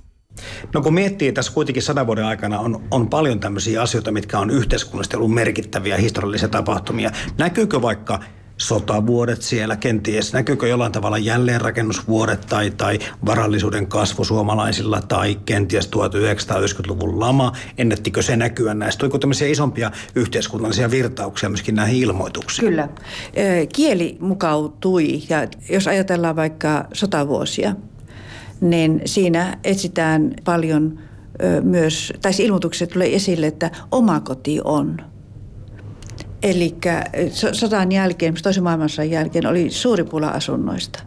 No 0.73 0.81
kun 0.81 0.93
miettii, 0.93 1.33
tässä 1.33 1.53
kuitenkin 1.53 1.83
sadan 1.83 2.07
vuoden 2.07 2.25
aikana 2.25 2.59
on, 2.59 2.83
on 2.91 3.09
paljon 3.09 3.39
tämmöisiä 3.39 3.81
asioita, 3.81 4.11
mitkä 4.11 4.39
on 4.39 4.49
yhteiskunnallisesti 4.49 5.17
ollut 5.17 5.33
merkittäviä 5.33 5.97
historiallisia 5.97 6.47
tapahtumia. 6.49 7.11
Näkyykö 7.37 7.81
vaikka 7.81 8.19
sotavuodet 8.63 9.41
siellä 9.41 9.75
kenties? 9.75 10.33
Näkyykö 10.33 10.67
jollain 10.67 10.91
tavalla 10.91 11.17
jälleenrakennusvuodet 11.17 12.41
tai, 12.49 12.71
tai 12.71 12.99
varallisuuden 13.25 13.87
kasvu 13.87 14.23
suomalaisilla 14.23 15.01
tai 15.01 15.35
kenties 15.45 15.89
1990-luvun 15.89 17.19
lama? 17.19 17.51
Ennettikö 17.77 18.21
se 18.21 18.35
näkyä 18.35 18.73
näistä? 18.73 18.99
Tuliko 18.99 19.17
tämmöisiä 19.17 19.47
isompia 19.47 19.91
yhteiskunnallisia 20.15 20.91
virtauksia 20.91 21.49
myöskin 21.49 21.75
näihin 21.75 22.03
ilmoituksiin? 22.03 22.67
Kyllä. 22.67 22.89
Kieli 23.75 24.17
mukautui 24.19 25.21
ja 25.29 25.47
jos 25.69 25.87
ajatellaan 25.87 26.35
vaikka 26.35 26.85
sotavuosia, 26.93 27.75
niin 28.61 29.01
siinä 29.05 29.57
etsitään 29.63 30.33
paljon 30.43 30.99
myös, 31.61 32.13
tai 32.21 32.31
ilmoitukset 32.39 32.89
tulee 32.89 33.15
esille, 33.15 33.47
että 33.47 33.71
oma 33.91 34.19
koti 34.19 34.59
on– 34.63 34.97
Eli 36.43 36.75
sodan 37.51 37.91
jälkeen, 37.91 38.33
toisen 38.43 38.63
maailmansodan 38.63 39.09
jälkeen 39.09 39.47
oli 39.47 39.69
suuri 39.69 40.03
pula 40.03 40.27
asunnoista. 40.27 41.03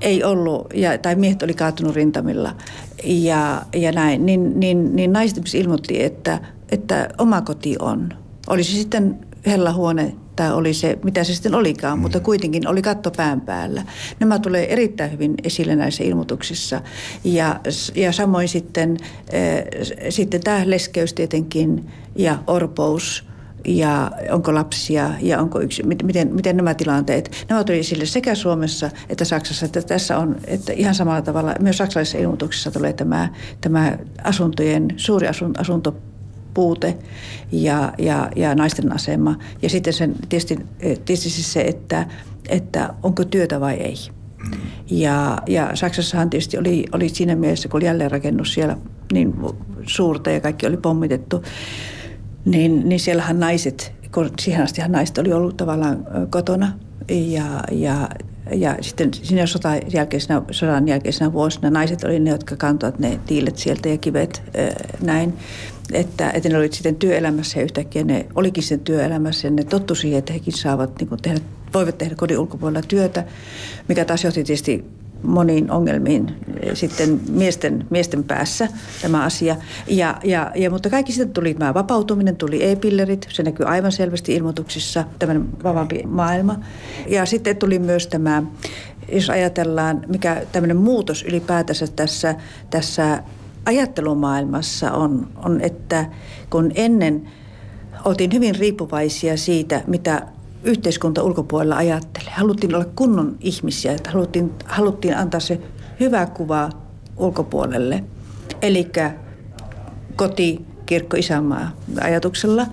Ei 0.00 0.24
ollut, 0.24 0.66
ja, 0.74 0.98
tai 0.98 1.14
miehet 1.14 1.42
oli 1.42 1.54
kaatunut 1.54 1.94
rintamilla 1.94 2.56
ja, 3.04 3.62
ja 3.74 3.92
näin. 3.92 4.26
Niin, 4.26 4.60
niin, 4.60 4.96
niin 4.96 5.12
naiset 5.12 5.54
ilmoitti, 5.54 6.02
että, 6.02 6.40
että 6.70 7.08
oma 7.18 7.40
koti 7.40 7.76
on. 7.78 8.08
Oli 8.46 8.64
se 8.64 8.72
sitten 8.72 9.18
hellahuone 9.46 10.14
tai 10.36 10.52
oli 10.52 10.74
se, 10.74 10.98
mitä 11.04 11.24
se 11.24 11.34
sitten 11.34 11.54
olikaan, 11.54 11.98
mm. 11.98 12.02
mutta 12.02 12.20
kuitenkin 12.20 12.68
oli 12.68 12.82
katto 12.82 13.10
pään 13.10 13.40
päällä. 13.40 13.82
Nämä 14.20 14.38
tulee 14.38 14.72
erittäin 14.72 15.12
hyvin 15.12 15.34
esille 15.44 15.76
näissä 15.76 16.04
ilmoituksissa. 16.04 16.80
Ja, 17.24 17.60
ja 17.94 18.12
samoin 18.12 18.48
sitten, 18.48 18.96
äh, 19.34 20.08
sitten 20.08 20.40
tämä 20.40 20.62
leskeys 20.64 21.12
tietenkin 21.12 21.90
ja 22.16 22.38
orpous 22.46 23.24
ja 23.64 24.10
onko 24.30 24.54
lapsia 24.54 25.10
ja 25.20 25.40
onko 25.40 25.60
yksi, 25.60 25.82
miten, 25.82 26.34
miten 26.34 26.56
nämä 26.56 26.74
tilanteet, 26.74 27.46
nämä 27.48 27.64
tuli 27.64 27.78
esille 27.78 28.06
sekä 28.06 28.34
Suomessa 28.34 28.90
että 29.08 29.24
Saksassa, 29.24 29.66
että 29.66 29.82
tässä 29.82 30.18
on, 30.18 30.36
että 30.46 30.72
ihan 30.72 30.94
samalla 30.94 31.22
tavalla 31.22 31.54
myös 31.60 31.76
saksalaisissa 31.76 32.18
ilmoituksissa 32.18 32.70
tulee 32.70 32.92
tämä, 32.92 33.28
tämä 33.60 33.98
asuntojen, 34.24 34.88
suuri 34.96 35.26
asunto 35.58 35.96
puute 36.54 36.98
ja, 37.52 37.92
ja, 37.98 38.30
ja 38.36 38.54
naisten 38.54 38.92
asema. 38.92 39.36
Ja 39.62 39.68
sitten 39.68 39.92
sen, 39.92 40.14
tietysti, 40.28 40.58
tietysti 40.78 41.30
siis 41.30 41.52
se, 41.52 41.60
että, 41.60 42.06
että 42.48 42.94
onko 43.02 43.24
työtä 43.24 43.60
vai 43.60 43.74
ei. 43.74 43.94
Ja, 44.90 45.38
ja 45.46 45.70
Saksassahan 45.76 46.30
tietysti 46.30 46.58
oli, 46.58 46.84
oli 46.92 47.08
siinä 47.08 47.36
mielessä, 47.36 47.68
kun 47.68 47.78
oli 47.78 47.84
jälleenrakennus 47.84 48.54
siellä 48.54 48.76
niin 49.12 49.34
suurta 49.86 50.30
ja 50.30 50.40
kaikki 50.40 50.66
oli 50.66 50.76
pommitettu, 50.76 51.42
niin, 52.44 52.88
niin 52.88 53.00
siellähän 53.00 53.40
naiset, 53.40 53.92
kun 54.12 54.30
siihen 54.40 54.64
astihan 54.64 54.92
naiset 54.92 55.18
oli 55.18 55.32
ollut 55.32 55.56
tavallaan 55.56 56.06
kotona 56.30 56.72
ja, 57.08 57.64
ja 57.72 58.08
ja 58.52 58.76
sitten 58.80 59.14
siinä 59.14 59.46
sodan 59.46 59.80
jälkeisenä, 59.92 60.42
sodan 60.50 60.88
jälkeisenä 60.88 61.32
vuosina 61.32 61.70
naiset 61.70 62.04
oli 62.04 62.20
ne, 62.20 62.30
jotka 62.30 62.56
kantoivat 62.56 62.98
ne 62.98 63.20
tiilet 63.26 63.58
sieltä 63.58 63.88
ja 63.88 63.98
kivet 63.98 64.42
näin. 65.00 65.34
Että, 65.92 66.30
että 66.30 66.48
ne 66.48 66.56
olivat 66.56 66.72
sitten 66.72 66.96
työelämässä 66.96 67.58
ja 67.58 67.64
yhtäkkiä 67.64 68.04
ne 68.04 68.26
olikin 68.34 68.62
sen 68.62 68.80
työelämässä 68.80 69.46
ja 69.46 69.50
ne 69.50 69.64
tottu 69.64 69.94
siihen, 69.94 70.18
että 70.18 70.32
hekin 70.32 70.52
saavat 70.52 71.00
niin 71.00 71.22
tehdä, 71.22 71.40
voivat 71.74 71.98
tehdä 71.98 72.14
kodin 72.14 72.38
ulkopuolella 72.38 72.86
työtä, 72.88 73.24
mikä 73.88 74.04
taas 74.04 74.24
johti 74.24 74.44
tietysti 74.44 74.84
moniin 75.26 75.70
ongelmiin 75.70 76.34
sitten 76.74 77.20
miesten, 77.30 77.86
miesten 77.90 78.24
päässä 78.24 78.68
tämä 79.02 79.24
asia. 79.24 79.56
Ja, 79.86 80.18
ja, 80.24 80.52
ja, 80.54 80.70
mutta 80.70 80.90
kaikki 80.90 81.12
sitten 81.12 81.32
tuli 81.32 81.54
tämä 81.54 81.74
vapautuminen, 81.74 82.36
tuli 82.36 82.70
e-pillerit, 82.70 83.26
se 83.30 83.42
näkyy 83.42 83.66
aivan 83.66 83.92
selvästi 83.92 84.34
ilmoituksissa, 84.34 85.04
tämmöinen 85.18 85.62
vapaampi 85.64 86.02
maailma. 86.06 86.56
Ja 87.06 87.26
sitten 87.26 87.56
tuli 87.56 87.78
myös 87.78 88.06
tämä, 88.06 88.42
jos 89.12 89.30
ajatellaan, 89.30 90.04
mikä 90.08 90.42
tämmöinen 90.52 90.76
muutos 90.76 91.22
ylipäätänsä 91.22 91.86
tässä, 91.86 92.34
tässä 92.70 93.22
ajattelumaailmassa 93.66 94.92
on, 94.92 95.28
on, 95.44 95.60
että 95.60 96.06
kun 96.50 96.72
ennen 96.74 97.28
oltiin 98.04 98.32
hyvin 98.32 98.54
riippuvaisia 98.54 99.36
siitä, 99.36 99.82
mitä 99.86 100.26
yhteiskunta 100.64 101.22
ulkopuolella 101.22 101.76
ajattelee. 101.76 102.32
Haluttiin 102.32 102.74
olla 102.74 102.86
kunnon 102.96 103.36
ihmisiä, 103.40 103.92
että 103.92 104.10
haluttiin, 104.10 104.52
haluttiin 104.64 105.16
antaa 105.16 105.40
se 105.40 105.60
hyvä 106.00 106.26
kuva 106.26 106.70
ulkopuolelle. 107.16 108.04
Eli 108.62 108.90
koti, 110.16 110.64
kirkko, 110.86 111.16
isänmaa 111.16 111.70
ajatuksella. 112.00 112.66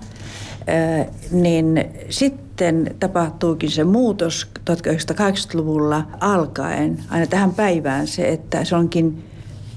niin 1.30 1.84
sitten 2.08 2.94
tapahtuukin 3.00 3.70
se 3.70 3.84
muutos 3.84 4.46
1980-luvulla 4.70 6.06
alkaen 6.20 7.04
aina 7.10 7.26
tähän 7.26 7.54
päivään 7.54 8.06
se, 8.06 8.28
että 8.28 8.64
se 8.64 8.76
onkin 8.76 9.24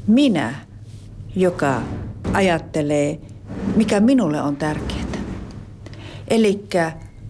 minä, 0.08 0.56
joka 1.36 1.82
ajattelee, 2.34 3.20
mikä 3.76 4.00
minulle 4.00 4.42
on 4.42 4.56
tärkeää. 4.56 5.06
Eli 6.28 6.68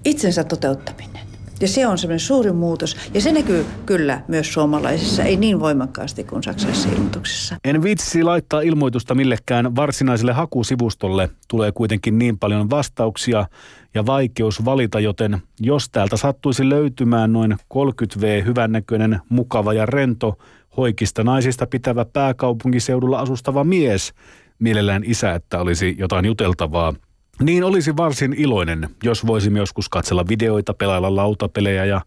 itsensä 0.06 0.44
toteuttaminen. 0.44 1.26
Ja 1.62 1.68
se 1.68 1.88
on 1.88 1.98
semmoinen 1.98 2.20
suuri 2.20 2.52
muutos. 2.52 2.98
Ja 3.14 3.22
se 3.22 3.32
näkyy 3.32 3.66
kyllä 3.86 4.22
myös 4.28 4.54
suomalaisissa, 4.54 5.24
ei 5.24 5.38
niin 5.38 5.60
voimakkaasti 5.60 6.24
kuin 6.24 6.44
saksalaisissa 6.44 6.90
ilmoituksissa. 6.90 7.56
En 7.64 7.84
vitsi 7.84 8.24
laittaa 8.24 8.62
ilmoitusta 8.62 9.16
millekään 9.16 9.76
varsinaiselle 9.76 10.34
hakusivustolle. 10.34 11.30
Tulee 11.48 11.72
kuitenkin 11.72 12.18
niin 12.18 12.40
paljon 12.40 12.70
vastauksia 12.70 13.48
ja 13.94 14.06
vaikeus 14.06 14.66
valita, 14.66 15.00
joten 15.00 15.42
jos 15.60 15.90
täältä 15.90 16.18
sattuisi 16.18 16.70
löytymään 16.70 17.34
noin 17.34 17.52
30V 17.52 18.46
hyvännäköinen, 18.46 19.20
mukava 19.30 19.74
ja 19.74 19.86
rento, 19.86 20.38
hoikista 20.78 21.24
naisista 21.24 21.68
pitävä 21.68 22.06
pääkaupunkiseudulla 22.06 23.20
asustava 23.20 23.64
mies, 23.64 24.14
mielellään 24.60 25.04
isä, 25.06 25.34
että 25.34 25.60
olisi 25.60 25.96
jotain 25.98 26.26
juteltavaa, 26.26 26.94
niin 27.42 27.64
olisi 27.64 27.98
varsin 27.98 28.34
iloinen, 28.38 28.90
jos 29.04 29.28
voisimme 29.28 29.60
joskus 29.60 29.90
katsella 29.90 30.28
videoita, 30.28 30.74
pelailla 30.74 31.16
lautapelejä 31.16 31.86
ja 31.86 32.02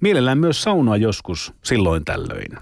mielellään 0.00 0.38
myös 0.38 0.62
saunaa 0.62 0.96
joskus 0.96 1.52
silloin 1.64 2.04
tällöin. 2.04 2.58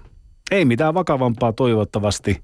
Ei 0.50 0.64
mitään 0.64 0.94
vakavampaa 0.94 1.52
toivottavasti. 1.52 2.42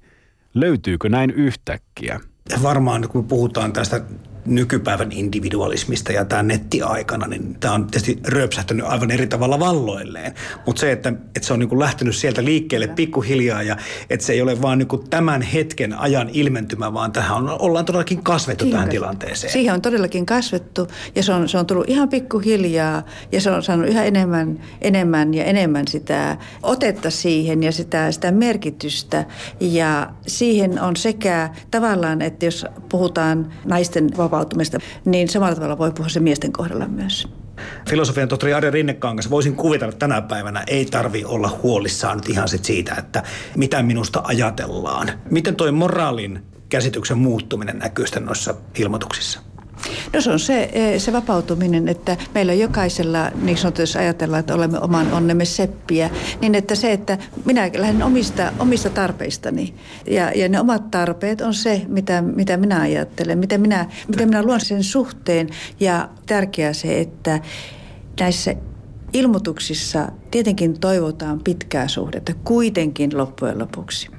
Löytyykö 0.53 1.09
näin 1.09 1.31
yhtäkkiä? 1.31 2.19
Varmaan 2.63 3.09
kun 3.09 3.27
puhutaan 3.27 3.73
tästä 3.73 4.01
nykypäivän 4.45 5.11
individualismista 5.11 6.11
ja 6.11 6.25
tämä 6.25 6.43
nettiaikana, 6.43 7.27
niin 7.27 7.57
tämä 7.59 7.73
on 7.73 7.87
tietysti 7.87 8.19
röpsähtänyt 8.27 8.85
aivan 8.85 9.11
eri 9.11 9.27
tavalla 9.27 9.59
valloilleen. 9.59 10.33
Mutta 10.65 10.79
se, 10.79 10.91
että, 10.91 11.09
että 11.09 11.47
se 11.47 11.53
on 11.53 11.59
niin 11.59 11.79
lähtenyt 11.79 12.15
sieltä 12.15 12.45
liikkeelle 12.45 12.87
pikkuhiljaa 12.87 13.63
ja 13.63 13.77
että 14.09 14.25
se 14.25 14.33
ei 14.33 14.41
ole 14.41 14.61
vaan 14.61 14.77
niin 14.77 15.09
tämän 15.09 15.41
hetken 15.41 15.99
ajan 15.99 16.29
ilmentymä, 16.33 16.93
vaan 16.93 17.11
tähän 17.11 17.37
on, 17.37 17.61
ollaan 17.61 17.85
todellakin 17.85 18.23
kasvettu 18.23 18.63
Siihen 18.65 18.75
tähän 18.75 18.89
tilanteeseen. 18.89 19.53
Siihen 19.53 19.73
on 19.73 19.81
todellakin 19.81 20.25
kasvettu 20.25 20.87
ja 21.15 21.23
se 21.23 21.33
on, 21.33 21.49
se 21.49 21.57
on 21.57 21.65
tullut 21.65 21.89
ihan 21.89 22.09
pikkuhiljaa 22.09 23.03
ja 23.31 23.41
se 23.41 23.51
on 23.51 23.63
saanut 23.63 23.87
yhä 23.87 24.03
enemmän, 24.03 24.59
enemmän 24.81 25.33
ja 25.33 25.43
enemmän 25.43 25.87
sitä 25.87 26.37
otetta 26.63 27.09
siihen 27.09 27.63
ja 27.63 27.71
sitä, 27.71 28.11
sitä 28.11 28.31
merkitystä. 28.31 29.25
Ja 29.59 30.09
siihen 30.27 30.81
on 30.81 30.95
sekä 30.95 31.49
tavallaan, 31.71 32.21
että 32.21 32.45
jos 32.45 32.65
puhutaan 32.89 33.53
naisten 33.65 34.09
vapaa 34.17 34.34
vapautumista, 34.35 34.77
niin 35.05 35.29
samalla 35.29 35.55
tavalla 35.55 35.77
voi 35.77 35.91
puhua 35.91 36.09
se 36.09 36.19
miesten 36.19 36.51
kohdalla 36.51 36.87
myös. 36.87 37.27
Filosofian 37.89 38.27
tohtori 38.27 38.53
Arja 38.53 38.71
Rinnekangas, 38.71 39.29
voisin 39.29 39.55
kuvitella, 39.55 39.89
että 39.89 39.99
tänä 39.99 40.21
päivänä 40.21 40.63
ei 40.67 40.85
tarvi 40.85 41.25
olla 41.25 41.59
huolissaan 41.63 42.17
nyt 42.17 42.29
ihan 42.29 42.47
sit 42.47 42.65
siitä, 42.65 42.95
että 42.97 43.23
mitä 43.57 43.83
minusta 43.83 44.21
ajatellaan. 44.23 45.11
Miten 45.31 45.55
toi 45.55 45.71
moraalin 45.71 46.43
käsityksen 46.69 47.17
muuttuminen 47.17 47.79
näkyy 47.79 48.05
sitten 48.05 48.25
noissa 48.25 48.55
ilmoituksissa? 48.79 49.39
No 50.13 50.21
se 50.21 50.31
on 50.31 50.39
se, 50.39 50.69
e, 50.73 50.99
se 50.99 51.13
vapautuminen, 51.13 51.87
että 51.87 52.17
meillä 52.33 52.53
jokaisella, 52.53 53.31
niin 53.41 53.57
sanotaan, 53.57 53.81
jos 53.81 53.95
ajatellaan, 53.95 54.39
että 54.39 54.55
olemme 54.55 54.79
oman 54.79 55.13
onnemme 55.13 55.45
seppiä, 55.45 56.09
niin 56.41 56.55
että 56.55 56.75
se, 56.75 56.91
että 56.91 57.17
minä 57.45 57.69
lähden 57.77 58.03
omista, 58.03 58.53
omista 58.59 58.89
tarpeistani 58.89 59.73
ja, 60.07 60.31
ja 60.31 60.49
ne 60.49 60.59
omat 60.59 60.91
tarpeet 60.91 61.41
on 61.41 61.53
se, 61.53 61.81
mitä, 61.87 62.21
mitä 62.21 62.57
minä 62.57 62.81
ajattelen, 62.81 63.37
mitä 63.37 63.57
minä, 63.57 63.85
mitä 64.07 64.25
minä 64.25 64.43
luon 64.43 64.61
sen 64.61 64.83
suhteen 64.83 65.49
ja 65.79 66.09
tärkeää 66.25 66.73
se, 66.73 66.99
että 66.99 67.39
näissä 68.19 68.55
ilmoituksissa 69.13 70.11
tietenkin 70.31 70.79
toivotaan 70.79 71.39
pitkää 71.43 71.87
suhdetta, 71.87 72.33
kuitenkin 72.43 73.17
loppujen 73.17 73.59
lopuksi. 73.59 74.09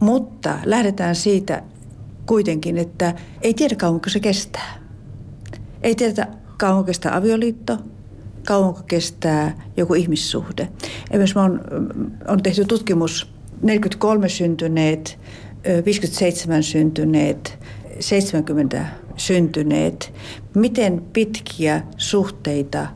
Mutta 0.00 0.58
lähdetään 0.64 1.14
siitä, 1.14 1.62
kuitenkin, 2.26 2.78
että 2.78 3.14
ei 3.42 3.54
tiedä 3.54 3.74
kauanko 3.74 4.10
se 4.10 4.20
kestää. 4.20 4.82
Ei 5.82 5.94
tiedä 5.94 6.26
kauanko 6.56 6.84
kestää 6.84 7.16
avioliitto, 7.16 7.78
kauanko 8.46 8.80
kestää 8.86 9.62
joku 9.76 9.94
ihmissuhde. 9.94 10.68
Esimerkiksi 11.10 11.38
on, 11.38 11.60
on 12.28 12.42
tehty 12.42 12.64
tutkimus 12.64 13.32
43 13.62 14.28
syntyneet, 14.28 15.18
57 15.84 16.62
syntyneet, 16.62 17.58
70 18.00 18.86
syntyneet. 19.16 20.12
Miten 20.54 21.02
pitkiä 21.12 21.82
suhteita 21.96 22.86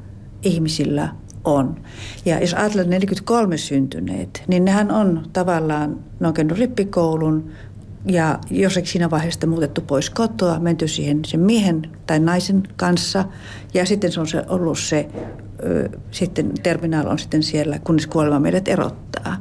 ihmisillä 0.43 1.09
on. 1.45 1.81
Ja 2.25 2.41
jos 2.41 2.55
ajatellaan 2.55 2.91
43 2.91 3.57
syntyneet, 3.57 4.43
niin 4.49 4.65
nehän 4.65 4.91
on 4.91 5.27
tavallaan, 5.33 5.99
ne 6.21 6.29
on 6.29 6.35
käynyt 6.35 6.59
rippikoulun, 6.59 7.51
ja 8.07 8.39
jossakin 8.51 8.91
siinä 8.91 9.11
vaiheessa 9.11 9.47
muutettu 9.47 9.81
pois 9.81 10.11
kotoa, 10.11 10.59
menty 10.59 10.89
siihen 10.89 11.25
sen 11.25 11.41
miehen 11.41 11.91
tai 12.07 12.21
naisen 12.21 12.63
kanssa 12.77 13.25
ja 13.75 13.87
sitten 13.87 14.13
se 14.13 14.21
on 14.21 14.27
se, 14.27 14.45
ollut 14.49 14.79
se, 14.79 15.09
ö, 15.65 15.89
sitten 16.11 16.53
terminaal 16.63 17.07
on 17.07 17.19
sitten 17.19 17.43
siellä, 17.43 17.79
kunnes 17.79 18.07
kuolema 18.07 18.41
meidät 18.41 18.69
erottaa. 18.69 19.37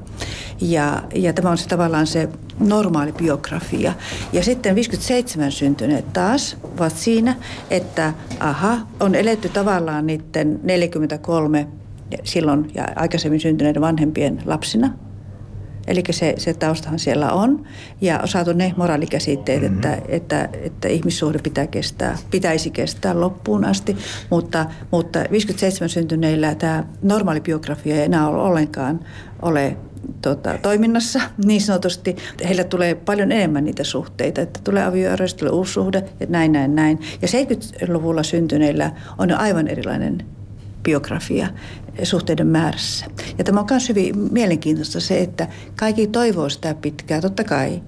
Ja, 0.61 1.03
ja 1.15 1.33
tämä 1.33 1.49
on 1.49 1.57
se 1.57 1.67
tavallaan 1.67 2.07
se 2.07 2.29
normaali 2.59 3.11
biografia. 3.11 3.93
Ja 4.33 4.43
sitten 4.43 4.75
57 4.75 5.51
syntyneet 5.51 6.13
taas 6.13 6.57
ovat 6.63 6.97
siinä, 6.97 7.35
että 7.69 8.13
aha, 8.39 8.77
on 8.99 9.15
eletty 9.15 9.49
tavallaan 9.49 10.07
niiden 10.07 10.59
43 10.63 11.67
silloin 12.23 12.71
ja 12.75 12.87
aikaisemmin 12.95 13.39
syntyneiden 13.39 13.81
vanhempien 13.81 14.41
lapsina– 14.45 14.93
Eli 15.87 16.03
se, 16.11 16.33
se 16.37 16.53
taustahan 16.53 16.99
siellä 16.99 17.31
on. 17.31 17.65
Ja 18.01 18.19
on 18.19 18.27
saatu 18.27 18.53
ne 18.53 18.73
moraalikäsitteet, 18.77 19.61
mm-hmm. 19.61 19.75
että, 19.75 20.01
että, 20.07 20.49
että 20.53 20.87
ihmissuhde 20.87 21.39
pitää 21.39 21.67
kestää, 21.67 22.17
pitäisi 22.31 22.69
kestää 22.71 23.19
loppuun 23.19 23.65
asti. 23.65 23.97
Mutta, 24.29 24.65
mutta 24.91 25.19
57 25.31 25.89
syntyneillä 25.89 26.55
tämä 26.55 26.83
normaali 27.01 27.41
biografia 27.41 27.95
ei 27.95 28.03
enää 28.03 28.27
ole 28.27 28.41
ollenkaan 28.41 28.99
ole 29.41 29.77
tota, 30.21 30.57
toiminnassa 30.61 31.21
niin 31.45 31.61
sanotusti. 31.61 32.15
Heillä 32.47 32.63
tulee 32.63 32.95
paljon 32.95 33.31
enemmän 33.31 33.65
niitä 33.65 33.83
suhteita, 33.83 34.41
että 34.41 34.59
tulee 34.63 34.85
avioero, 34.85 35.25
tulee 35.39 35.53
uusi 35.53 35.73
suhde 35.73 36.03
ja 36.19 36.25
näin, 36.29 36.51
näin, 36.51 36.75
näin. 36.75 36.99
Ja 37.21 37.27
70-luvulla 37.27 38.23
syntyneillä 38.23 38.91
on 39.17 39.31
aivan 39.31 39.67
erilainen 39.67 40.25
biografia 40.83 41.47
suhteiden 42.03 42.47
määrässä. 42.47 43.05
Ja 43.37 43.43
tämä 43.43 43.59
on 43.59 43.67
myös 43.69 43.89
hyvin 43.89 44.15
mielenkiintoista 44.31 44.99
se, 44.99 45.21
että 45.21 45.47
kaikki 45.75 46.07
toivoo 46.07 46.49
sitä 46.49 46.73
pitkää, 46.73 47.21
totta 47.21 47.43
kai. 47.43 47.81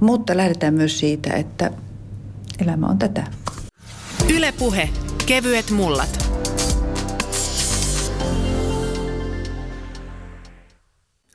Mutta 0.00 0.36
lähdetään 0.36 0.74
myös 0.74 0.98
siitä, 0.98 1.34
että 1.34 1.70
elämä 2.58 2.86
on 2.86 2.98
tätä. 2.98 3.26
Ylepuhe. 4.34 4.88
Kevyet 5.26 5.70
mullat. 5.70 6.26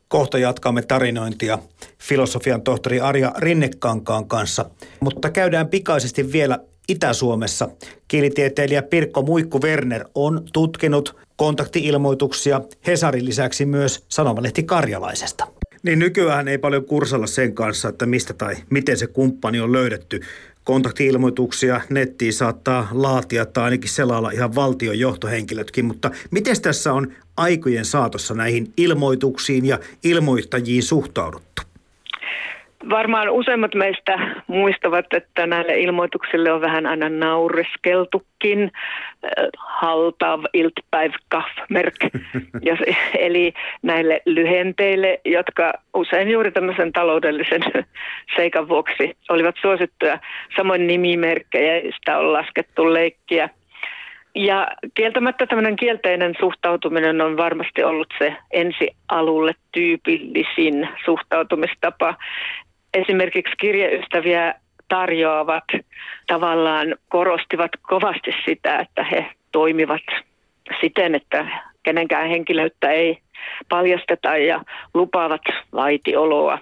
Kohta 0.08 0.38
jatkamme 0.38 0.82
tarinointia 0.82 1.60
filosofian 2.00 2.62
tohtori 2.62 3.00
Arja 3.00 3.34
Rinnekankaan 3.38 4.28
kanssa, 4.28 4.66
mutta 5.00 5.30
käydään 5.30 5.68
pikaisesti 5.68 6.32
vielä 6.32 6.60
Itä-Suomessa. 6.92 7.70
Kielitieteilijä 8.08 8.82
Pirkko 8.82 9.22
Muikku 9.22 9.62
Werner 9.62 10.06
on 10.16 10.44
tutkinut 10.54 11.16
kontaktiilmoituksia 11.36 12.62
Hesarin 12.88 13.26
lisäksi 13.26 13.66
myös 13.66 14.04
sanomalehti 14.10 14.64
Karjalaisesta. 14.64 15.48
Niin 15.84 16.00
nykyään 16.00 16.48
ei 16.48 16.58
paljon 16.58 16.86
kursalla 16.86 17.28
sen 17.28 17.54
kanssa, 17.54 17.90
että 17.90 18.06
mistä 18.06 18.34
tai 18.34 18.56
miten 18.70 18.98
se 18.98 19.08
kumppani 19.08 19.60
on 19.60 19.72
löydetty. 19.72 20.20
Kontaktiilmoituksia 20.64 21.82
nettiin 21.90 22.34
saattaa 22.34 22.88
laatia 22.92 23.46
tai 23.46 23.64
ainakin 23.64 23.90
selailla 23.90 24.32
ihan 24.32 24.56
valtion 24.56 25.00
johtohenkilötkin, 25.00 25.86
mutta 25.86 26.12
miten 26.32 26.62
tässä 26.62 26.94
on 26.94 27.14
aikojen 27.38 27.86
saatossa 27.86 28.34
näihin 28.34 28.74
ilmoituksiin 28.78 29.66
ja 29.66 29.80
ilmoittajiin 30.04 30.84
suhtauduttu? 30.84 31.62
Varmaan 32.90 33.30
useimmat 33.30 33.76
meistä 33.76 34.20
muistavat, 34.48 35.06
että 35.14 35.48
näille 35.48 35.80
ilmoituksille 35.80 36.52
on 36.52 36.62
vähän 36.62 36.86
aina 36.86 37.10
naureskeltukin. 37.10 38.72
Haltav 39.58 40.44
iltpäiv 40.54 41.12
merk. 41.70 41.96
Eli 43.20 43.54
näille 43.82 44.22
lyhenteille, 44.26 45.20
jotka 45.26 45.74
usein 45.94 46.30
juuri 46.30 46.52
tämmöisen 46.52 46.92
taloudellisen 46.92 47.62
seikan 48.36 48.70
vuoksi 48.70 49.18
olivat 49.30 49.56
suosittuja. 49.62 50.20
Samoin 50.56 50.88
nimimerkkejä, 50.88 51.92
sitä 51.96 52.18
on 52.18 52.34
laskettu 52.34 52.94
leikkiä. 52.94 53.50
Ja 54.36 54.68
kieltämättä 54.94 55.46
tämmöinen 55.46 55.76
kielteinen 55.76 56.34
suhtautuminen 56.40 57.22
on 57.22 57.38
varmasti 57.38 57.84
ollut 57.84 58.14
se 58.18 58.36
ensi 58.52 58.90
alulle 59.08 59.54
tyypillisin 59.72 60.90
suhtautumistapa 61.06 62.16
esimerkiksi 62.94 63.54
kirjeystäviä 63.58 64.54
tarjoavat 64.88 65.64
tavallaan 66.28 66.96
korostivat 67.10 67.72
kovasti 67.82 68.32
sitä, 68.46 68.80
että 68.80 69.04
he 69.04 69.26
toimivat 69.52 70.02
siten, 70.82 71.16
että 71.16 71.46
kenenkään 71.84 72.30
henkilöyttä 72.30 72.92
ei 72.92 73.18
paljasteta 73.70 74.38
ja 74.38 74.64
lupaavat 74.94 75.42
vaitioloa. 75.74 76.60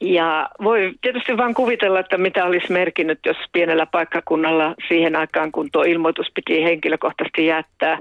Ja 0.00 0.48
voi 0.62 0.92
tietysti 1.00 1.36
vain 1.36 1.54
kuvitella, 1.54 2.00
että 2.00 2.18
mitä 2.18 2.44
olisi 2.44 2.72
merkinnyt, 2.72 3.18
jos 3.26 3.36
pienellä 3.52 3.86
paikkakunnalla 3.86 4.74
siihen 4.88 5.16
aikaan, 5.16 5.52
kun 5.52 5.68
tuo 5.72 5.82
ilmoitus 5.82 6.26
piti 6.34 6.64
henkilökohtaisesti 6.64 7.46
jättää, 7.46 7.98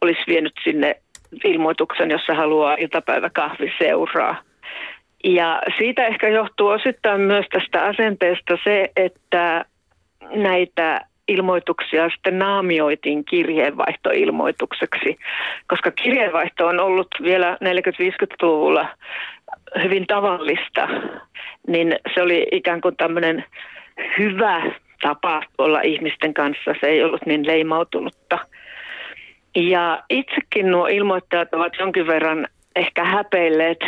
olisi 0.00 0.20
vienyt 0.26 0.52
sinne 0.64 0.96
ilmoituksen, 1.44 2.10
jossa 2.10 2.34
haluaa 2.34 2.74
iltapäiväkahvi 2.74 3.72
seuraa. 3.78 4.47
Ja 5.24 5.62
siitä 5.78 6.06
ehkä 6.06 6.28
johtuu 6.28 6.68
osittain 6.68 7.20
myös 7.20 7.46
tästä 7.52 7.84
asenteesta 7.84 8.58
se, 8.64 8.90
että 8.96 9.64
näitä 10.34 11.00
ilmoituksia 11.28 12.08
sitten 12.08 12.38
naamioitiin 12.38 13.24
kirjeenvaihtoilmoitukseksi, 13.24 15.18
koska 15.66 15.90
kirjeenvaihto 15.90 16.66
on 16.66 16.80
ollut 16.80 17.08
vielä 17.22 17.58
40-50-luvulla 17.64 18.88
hyvin 19.82 20.06
tavallista, 20.06 20.88
niin 21.66 21.96
se 22.14 22.22
oli 22.22 22.46
ikään 22.52 22.80
kuin 22.80 22.96
tämmöinen 22.96 23.44
hyvä 24.18 24.62
tapa 25.02 25.42
olla 25.58 25.80
ihmisten 25.80 26.34
kanssa. 26.34 26.74
Se 26.80 26.86
ei 26.86 27.04
ollut 27.04 27.26
niin 27.26 27.46
leimautunutta. 27.46 28.38
Ja 29.56 30.02
itsekin 30.10 30.70
nuo 30.70 30.86
ilmoittajat 30.86 31.54
ovat 31.54 31.72
jonkin 31.78 32.06
verran 32.06 32.48
ehkä 32.76 33.04
häpeilleet 33.04 33.78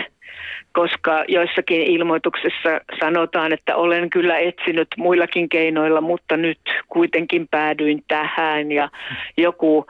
koska 0.72 1.24
joissakin 1.28 1.82
ilmoituksissa 1.82 2.80
sanotaan, 3.00 3.52
että 3.52 3.76
olen 3.76 4.10
kyllä 4.10 4.38
etsinyt 4.38 4.88
muillakin 4.96 5.48
keinoilla, 5.48 6.00
mutta 6.00 6.36
nyt 6.36 6.58
kuitenkin 6.88 7.48
päädyin 7.48 8.04
tähän 8.08 8.72
ja 8.72 8.88
joku 9.36 9.86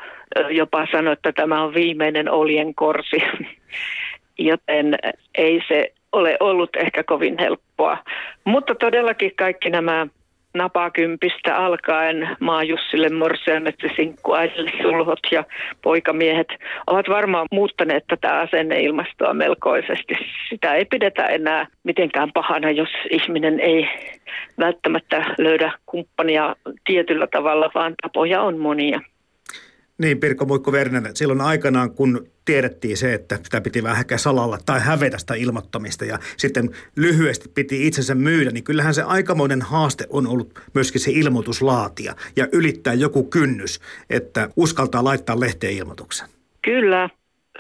jopa 0.51 0.87
sanoi, 0.93 1.13
että 1.13 1.33
tämä 1.33 1.63
on 1.63 1.75
viimeinen 1.75 2.31
oljenkorsi, 2.31 3.17
joten 4.39 4.99
ei 5.35 5.63
se 5.69 5.93
ole 6.13 6.37
ollut 6.41 6.77
ehkä 6.77 7.05
kovin 7.05 7.37
helppoa. 7.41 7.99
Mutta 8.45 8.75
todellakin 8.75 9.33
kaikki 9.37 9.71
nämä 9.71 10.07
napakympistä 10.55 11.57
alkaen 11.57 12.37
maajussille, 12.41 13.09
morsiamet 13.09 13.75
ja 13.83 13.91
sinkkuäidille 13.97 14.73
sulhot 14.83 15.21
ja 15.31 15.45
poikamiehet 15.83 16.49
ovat 16.87 17.09
varmaan 17.09 17.47
muuttaneet 17.53 18.05
tätä 18.07 18.39
asenneilmastoa 18.39 19.35
melkoisesti. 19.35 20.15
Sitä 20.49 20.75
ei 20.75 20.85
pidetä 20.85 21.27
enää 21.27 21.67
mitenkään 21.85 22.33
pahana, 22.33 22.71
jos 22.71 22.89
ihminen 23.11 23.61
ei 23.61 23.89
välttämättä 24.59 25.35
löydä 25.39 25.73
kumppania 25.87 26.57
tietyllä 26.85 27.27
tavalla, 27.27 27.71
vaan 27.75 27.95
tapoja 28.03 28.43
on 28.43 28.59
monia. 28.59 29.01
Niin, 30.01 30.21
Pirkko 30.21 30.45
Muikko 30.45 30.71
Werner, 30.71 31.11
silloin 31.15 31.41
aikanaan, 31.41 31.91
kun 31.91 32.27
tiedettiin 32.45 32.97
se, 32.97 33.15
että 33.15 33.39
sitä 33.43 33.61
piti 33.61 33.83
vähän 33.83 34.05
salalla 34.17 34.59
tai 34.67 34.81
hävetä 34.81 35.19
sitä 35.19 35.35
ilmoittamista 35.35 36.05
ja 36.05 36.19
sitten 36.37 36.71
lyhyesti 36.97 37.49
piti 37.49 37.87
itsensä 37.87 38.15
myydä, 38.15 38.51
niin 38.51 38.65
kyllähän 38.65 38.95
se 38.95 39.03
aikamoinen 39.03 39.63
haaste 39.63 40.07
on 40.11 40.27
ollut 40.27 40.61
myöskin 40.75 41.01
se 41.01 41.11
ilmoituslaatia 41.11 42.15
ja 42.37 42.49
ylittää 42.53 42.95
joku 42.95 43.25
kynnys, 43.25 43.81
että 44.11 44.49
uskaltaa 44.57 45.05
laittaa 45.05 45.41
lehteen 45.41 45.73
ilmoituksen. 45.73 46.29
Kyllä, 46.63 47.09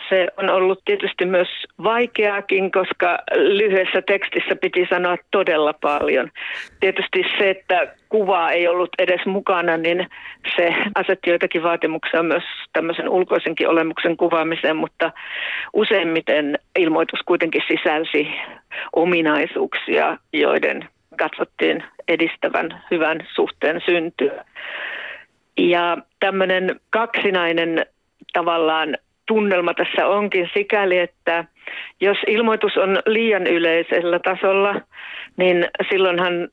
se 0.08 0.28
on 0.36 0.50
ollut 0.50 0.82
tietysti 0.84 1.24
myös 1.24 1.48
vaikeaakin, 1.82 2.70
koska 2.70 3.18
lyhyessä 3.36 4.02
tekstissä 4.02 4.56
piti 4.56 4.86
sanoa 4.90 5.16
todella 5.30 5.72
paljon. 5.72 6.30
Tietysti 6.80 7.24
se, 7.38 7.50
että 7.50 7.94
kuvaa 8.08 8.50
ei 8.50 8.68
ollut 8.68 8.90
edes 8.98 9.26
mukana, 9.26 9.76
niin 9.76 10.06
se 10.56 10.74
asetti 10.94 11.30
joitakin 11.30 11.62
vaatimuksia 11.62 12.22
myös 12.22 12.42
tämmöisen 12.72 13.08
ulkoisenkin 13.08 13.68
olemuksen 13.68 14.16
kuvaamiseen, 14.16 14.76
mutta 14.76 15.12
useimmiten 15.72 16.58
ilmoitus 16.78 17.20
kuitenkin 17.26 17.62
sisälsi 17.68 18.28
ominaisuuksia, 18.92 20.16
joiden 20.32 20.88
katsottiin 21.18 21.84
edistävän 22.08 22.82
hyvän 22.90 23.26
suhteen 23.34 23.80
syntyä. 23.86 24.44
Ja 25.58 25.96
tämmöinen 26.20 26.80
kaksinainen 26.90 27.86
tavallaan 28.32 28.96
tunnelma 29.30 29.74
tässä 29.74 30.06
onkin 30.06 30.50
sikäli, 30.54 30.98
että 30.98 31.44
jos 32.00 32.18
ilmoitus 32.26 32.76
on 32.76 32.98
liian 33.06 33.46
yleisellä 33.46 34.18
tasolla, 34.18 34.80
niin 35.36 35.68
silloinhan 35.90 36.48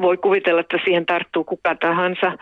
voi 0.00 0.16
kuvitella, 0.16 0.60
että 0.60 0.78
siihen 0.84 1.06
tarttuu 1.06 1.44
kuka 1.44 1.74
tahansa 1.74 2.32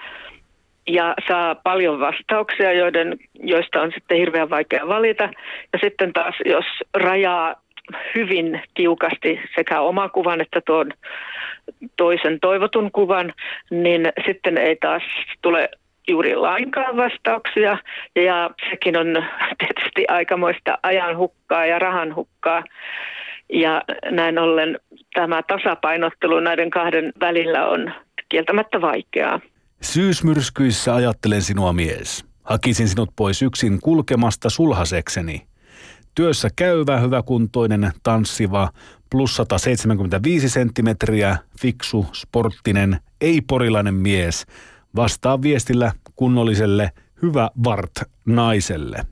ja 0.87 1.15
saa 1.29 1.55
paljon 1.55 2.01
vastauksia, 2.01 2.73
joiden, 2.73 3.19
joista 3.35 3.83
on 3.83 3.93
sitten 3.95 4.19
hirveän 4.19 4.51
vaikea 4.51 4.89
valita. 4.89 5.25
Ja 5.73 5.79
sitten 5.83 6.13
taas, 6.13 6.35
jos 6.45 6.65
rajaa 6.95 7.55
hyvin 8.15 8.63
tiukasti 8.75 9.41
sekä 9.55 9.81
oma 9.81 10.09
kuvan 10.09 10.41
että 10.41 10.61
tuon 10.67 10.93
toisen 11.97 12.41
toivotun 12.41 12.91
kuvan, 12.93 13.35
niin 13.71 14.13
sitten 14.27 14.59
ei 14.59 14.77
taas 14.77 15.03
tule 15.43 15.69
juuri 16.09 16.37
lainkaan 16.37 16.97
vastauksia 16.97 17.79
ja 18.17 18.51
sekin 18.71 18.97
on 18.97 19.07
tietysti 19.59 20.05
aikamoista 20.09 20.79
ajanhukkaa 20.83 21.67
ja 21.67 21.79
rahanhukkaa. 21.79 22.65
Ja 23.53 23.83
näin 24.11 24.39
ollen 24.39 24.79
tämä 25.15 25.43
tasapainottelu 25.43 26.41
näiden 26.41 26.71
kahden 26.71 27.13
välillä 27.21 27.67
on 27.67 27.93
kieltämättä 28.29 28.81
vaikeaa. 28.81 29.41
Syysmyrskyissä 29.83 30.95
ajattelen 30.95 31.43
sinua 31.43 31.73
mies. 31.73 32.25
Hakisin 32.43 32.89
sinut 32.89 33.11
pois 33.17 33.43
yksin 33.43 33.81
kulkemasta 33.83 34.51
sulhasekseni. 34.51 35.43
Työssä 36.15 36.49
käyvä, 36.57 36.97
hyväkuntoinen, 36.97 37.93
tanssiva, 38.03 38.69
plus 39.11 39.37
175 39.37 40.49
senttimetriä, 40.49 41.37
fiksu, 41.61 42.07
sporttinen, 42.13 42.97
ei-porilainen 43.21 43.95
mies. 43.95 44.47
Vastaa 44.97 45.43
viestillä 45.43 45.93
kunnolliselle, 46.17 46.93
hyvä 47.23 47.51
vart 47.65 47.93
naiselle. 48.27 49.07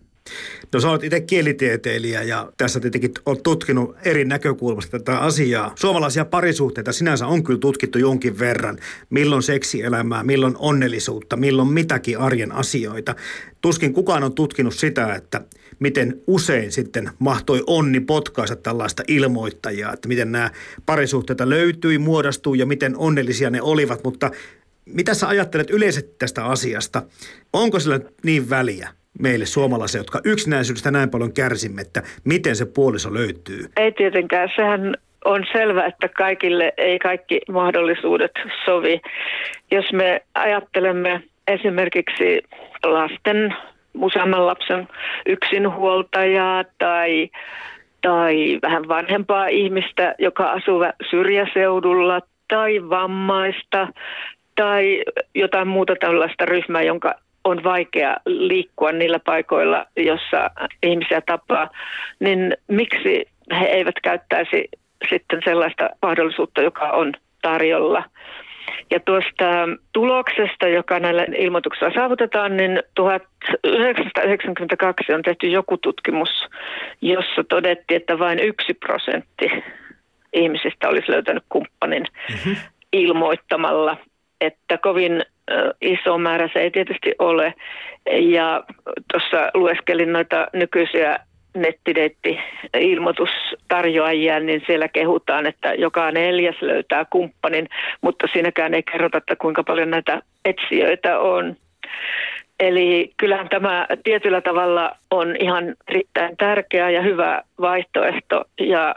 No 0.73 0.81
sä 0.81 0.91
olet 0.91 1.05
itse 1.05 1.21
kielitieteilijä 1.21 2.23
ja 2.23 2.53
tässä 2.57 2.81
tietenkin 2.81 3.11
olet 3.27 3.43
tutkinut 3.43 3.97
eri 4.05 4.25
näkökulmasta 4.25 4.99
tätä 4.99 5.19
asiaa. 5.19 5.73
Suomalaisia 5.75 6.25
parisuhteita 6.25 6.93
sinänsä 6.93 7.27
on 7.27 7.43
kyllä 7.43 7.59
tutkittu 7.59 7.99
jonkin 7.99 8.39
verran. 8.39 8.79
Milloin 9.11 9.43
seksielämää, 9.43 10.25
milloin 10.25 10.57
onnellisuutta, 10.59 11.37
milloin 11.37 11.69
mitäkin 11.69 12.19
arjen 12.19 12.53
asioita. 12.53 13.15
Tuskin 13.61 13.93
kukaan 13.93 14.25
on 14.25 14.33
tutkinut 14.33 14.75
sitä, 14.75 15.15
että 15.15 15.41
miten 15.79 16.23
usein 16.27 16.73
sitten 16.73 17.11
mahtoi 17.19 17.63
onni 17.67 18.01
potkaista 18.01 18.57
tällaista 18.57 19.03
ilmoittajaa, 19.09 19.93
että 19.93 20.09
miten 20.09 20.33
nämä 20.33 20.51
parisuhteita 20.87 21.49
löytyi, 21.49 21.99
muodostui 21.99 22.59
ja 22.59 22.67
miten 22.67 22.97
onnellisia 22.97 23.51
ne 23.51 23.63
olivat, 23.63 24.05
mutta 24.05 24.31
mitä 24.87 25.15
sä 25.15 25.29
ajattelet 25.29 25.71
yleisesti 25.71 26.15
tästä 26.19 26.45
asiasta? 26.45 27.03
Onko 27.53 27.81
sillä 27.81 28.01
niin 28.25 28.51
väliä? 28.51 28.89
meille 29.21 29.47
suomalaisia, 29.47 30.01
jotka 30.01 30.21
yksinäisyydestä 30.25 30.91
näin 30.91 31.11
paljon 31.11 31.33
kärsimme, 31.33 31.81
että 31.81 32.03
miten 32.25 32.57
se 32.57 32.67
puoliso 32.67 33.15
löytyy? 33.15 33.65
Ei 33.77 33.93
tietenkään. 33.93 34.49
Sehän 34.57 34.97
on 35.25 35.45
selvä, 35.53 35.87
että 35.87 36.09
kaikille 36.09 36.73
ei 36.77 36.99
kaikki 36.99 37.41
mahdollisuudet 37.49 38.31
sovi. 38.65 39.01
Jos 39.71 39.93
me 39.93 40.21
ajattelemme 40.35 41.23
esimerkiksi 41.49 42.43
lasten, 42.85 43.55
useamman 43.95 44.47
lapsen 44.47 44.89
yksinhuoltajaa 45.27 46.65
tai, 46.79 47.31
tai 48.03 48.59
vähän 48.63 48.89
vanhempaa 48.89 49.47
ihmistä, 49.47 50.15
joka 50.19 50.51
asuu 50.51 50.85
syrjäseudulla 51.11 52.21
tai 52.49 52.89
vammaista 52.91 53.89
tai 54.57 55.03
jotain 55.35 55.69
muuta 55.69 55.95
tällaista 56.01 56.45
ryhmää, 56.45 56.83
jonka 56.83 57.15
on 57.45 57.65
vaikea 57.65 58.17
liikkua 58.27 58.93
niillä 58.93 59.19
paikoilla, 59.19 59.87
jossa 59.97 60.51
ihmisiä 60.83 61.21
tapaa, 61.21 61.71
niin 62.21 62.57
miksi 62.69 63.25
he 63.61 63.65
eivät 63.65 63.95
käyttäisi 64.03 64.69
sitten 65.11 65.41
sellaista 65.45 65.91
mahdollisuutta, 66.03 66.63
joka 66.63 66.91
on 66.91 67.13
tarjolla. 67.43 68.05
Ja 68.91 69.01
tuosta 69.01 69.45
tuloksesta, 69.93 70.69
joka 70.69 71.01
näillä 71.01 71.27
ilmoituksilla 71.37 71.93
saavutetaan, 71.95 72.57
niin 72.57 72.83
1992 72.95 75.13
on 75.13 75.23
tehty 75.23 75.47
joku 75.47 75.77
tutkimus, 75.77 76.47
jossa 77.01 77.45
todettiin, 77.49 78.01
että 78.01 78.19
vain 78.19 78.39
yksi 78.39 78.75
prosentti 78.75 79.51
ihmisistä 80.33 80.89
olisi 80.89 81.13
löytänyt 81.13 81.45
kumppanin 81.49 82.05
mm-hmm. 82.31 82.57
ilmoittamalla, 82.93 83.97
että 84.41 84.79
kovin 84.79 85.25
iso 85.81 86.19
määrä 86.19 86.49
se 86.53 86.59
ei 86.59 86.71
tietysti 86.71 87.15
ole. 87.19 87.55
Ja 88.21 88.65
tuossa 89.13 89.51
lueskelin 89.55 90.13
noita 90.13 90.47
nykyisiä 90.53 91.19
nettideitti-ilmoitustarjoajia, 91.57 94.41
niin 94.41 94.63
siellä 94.67 94.89
kehutaan, 94.89 95.47
että 95.47 95.75
joka 95.75 96.11
neljäs 96.11 96.63
löytää 96.63 97.07
kumppanin, 97.11 97.69
mutta 98.01 98.27
siinäkään 98.33 98.75
ei 98.75 98.83
kerrota, 98.83 99.19
että 99.19 99.37
kuinka 99.37 99.65
paljon 99.65 99.91
näitä 99.91 100.23
etsijöitä 100.45 101.19
on. 101.19 101.57
Eli 102.61 103.13
kyllähän 103.17 103.49
tämä 103.49 103.87
tietyllä 104.05 104.41
tavalla 104.41 104.97
on 105.11 105.37
ihan 105.41 105.75
erittäin 105.89 106.37
tärkeä 106.37 106.91
ja 106.91 107.03
hyvä 107.03 107.43
vaihtoehto 107.61 108.45
ja 108.61 108.95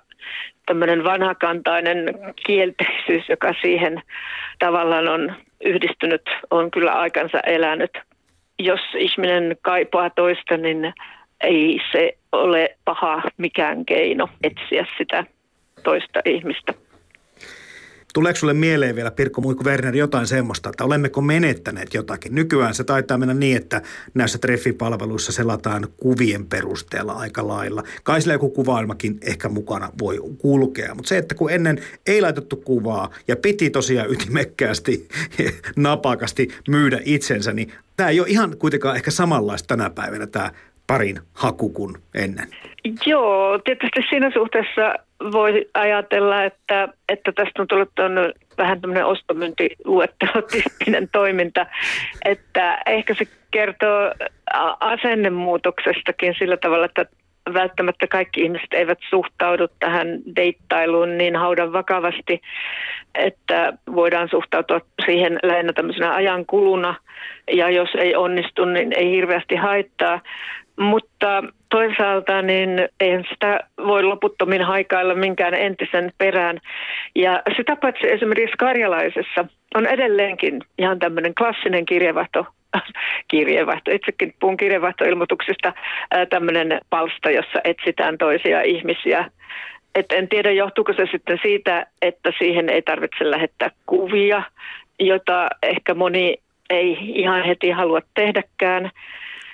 tämmöinen 0.70 1.04
vanhakantainen 1.04 2.06
kielteisyys, 2.46 3.30
joka 3.30 3.54
siihen 3.62 4.02
tavallaan 4.60 5.08
on 5.08 5.36
yhdistynyt, 5.66 6.22
on 6.52 6.72
kyllä 6.72 6.92
aikansa 6.92 7.40
elänyt. 7.40 7.92
Jos 8.60 8.80
ihminen 8.98 9.58
kaipaa 9.62 10.10
toista, 10.10 10.58
niin 10.58 10.94
ei 11.42 11.80
se 11.92 12.18
ole 12.32 12.76
paha 12.86 13.22
mikään 13.38 13.86
keino 13.86 14.30
etsiä 14.44 14.86
sitä 14.98 15.24
toista 15.84 16.20
ihmistä. 16.26 16.74
Tuleeko 18.14 18.40
sulle 18.40 18.54
mieleen 18.54 18.96
vielä, 18.96 19.12
Pirkko 19.12 19.42
Muikku 19.42 19.64
Werner, 19.64 19.96
jotain 19.96 20.28
semmoista, 20.28 20.70
että 20.70 20.84
olemmeko 20.84 21.22
menettäneet 21.22 21.94
jotakin? 21.94 22.36
Nykyään 22.36 22.74
se 22.74 22.84
taitaa 22.84 23.18
mennä 23.18 23.34
niin, 23.34 23.58
että 23.58 23.82
näissä 24.14 24.38
treffipalveluissa 24.38 25.32
selataan 25.32 25.88
kuvien 25.98 26.46
perusteella 26.46 27.14
aika 27.14 27.48
lailla. 27.48 27.84
Kai 28.04 28.22
sillä 28.22 28.34
joku 28.34 28.50
kuvailmakin 28.50 29.18
ehkä 29.22 29.50
mukana 29.50 29.92
voi 30.00 30.20
kulkea, 30.38 30.96
mutta 30.96 31.10
se, 31.10 31.18
että 31.18 31.36
kun 31.36 31.52
ennen 31.52 31.82
ei 32.08 32.22
laitettu 32.22 32.56
kuvaa 32.56 33.10
ja 33.28 33.36
piti 33.36 33.70
tosiaan 33.70 34.12
ytimekkäästi, 34.12 35.08
napakasti 35.76 36.48
myydä 36.68 37.00
itsensä, 37.06 37.54
niin 37.54 37.72
tämä 37.98 38.10
ei 38.10 38.20
ole 38.20 38.28
ihan 38.30 38.58
kuitenkaan 38.58 38.96
ehkä 38.96 39.12
samanlaista 39.12 39.68
tänä 39.68 39.90
päivänä 39.90 40.28
tämä 40.28 40.52
parin 40.90 41.20
haku 41.34 41.70
kuin 41.70 41.96
ennen. 42.16 42.48
Joo, 43.06 43.60
tietysti 43.60 44.00
siinä 44.10 44.32
suhteessa 44.34 44.94
voi 45.32 45.70
ajatella, 45.74 46.44
että, 46.44 46.88
että 47.10 47.32
tästä 47.32 47.62
on 47.62 47.68
tullut 47.68 48.00
on 48.00 48.34
vähän 48.58 48.82
tämmöinen 48.82 49.06
ostomyyntiluettelotyyppinen 49.06 51.10
toiminta, 51.20 51.66
että 52.26 52.82
ehkä 52.86 53.14
se 53.14 53.26
kertoo 53.52 54.14
asennemuutoksestakin 54.80 56.36
sillä 56.40 56.58
tavalla, 56.58 56.86
että 56.86 57.06
välttämättä 57.54 58.08
kaikki 58.08 58.42
ihmiset 58.42 58.74
eivät 58.74 59.00
suhtaudu 59.10 59.68
tähän 59.80 60.08
deittailuun 60.36 61.18
niin 61.18 61.36
haudan 61.36 61.74
vakavasti, 61.74 62.42
että 63.16 63.74
voidaan 63.96 64.30
suhtautua 64.30 64.82
siihen 65.06 65.40
lähinnä 65.44 65.74
tämmöisenä 65.74 66.14
ajankuluna 66.14 66.96
ja 67.52 67.70
jos 67.70 67.90
ei 67.98 68.16
onnistu, 68.16 68.66
niin 68.66 68.92
ei 68.96 69.12
hirveästi 69.12 69.56
haittaa. 69.56 70.22
Mutta 70.80 71.44
toisaalta 71.70 72.42
niin 72.42 72.90
eihän 73.00 73.24
sitä 73.30 73.60
voi 73.78 74.04
loputtomin 74.04 74.62
haikailla 74.62 75.16
minkään 75.16 75.54
entisen 75.54 76.12
perään. 76.18 76.60
Ja 77.16 77.42
sitä 77.58 77.76
paitsi 77.76 78.12
esimerkiksi 78.12 78.58
karjalaisessa 78.58 79.46
on 79.76 79.86
edelleenkin 79.86 80.62
ihan 80.78 81.00
tämmöinen 81.00 81.36
klassinen 81.36 81.86
kirjeenvaihto 81.86 82.46
kirjeenvaihto, 83.32 83.92
itsekin 83.92 84.34
puhun 84.40 84.58
kirjeenvaihtoilmoituksista, 84.58 85.74
tämmöinen 86.30 86.82
palsta, 86.90 87.32
jossa 87.32 87.60
etsitään 87.64 88.18
toisia 88.18 88.62
ihmisiä. 88.62 89.26
Et 89.96 90.12
en 90.12 90.28
tiedä, 90.30 90.52
johtuuko 90.52 90.94
se 90.94 91.06
sitten 91.12 91.40
siitä, 91.42 91.86
että 92.02 92.32
siihen 92.38 92.70
ei 92.70 92.82
tarvitse 92.82 93.32
lähettää 93.32 93.72
kuvia, 93.86 94.44
jota 95.00 95.48
ehkä 95.64 95.94
moni 95.94 96.36
ei 96.70 96.98
ihan 97.00 97.44
heti 97.44 97.70
halua 97.70 98.02
tehdäkään 98.14 98.92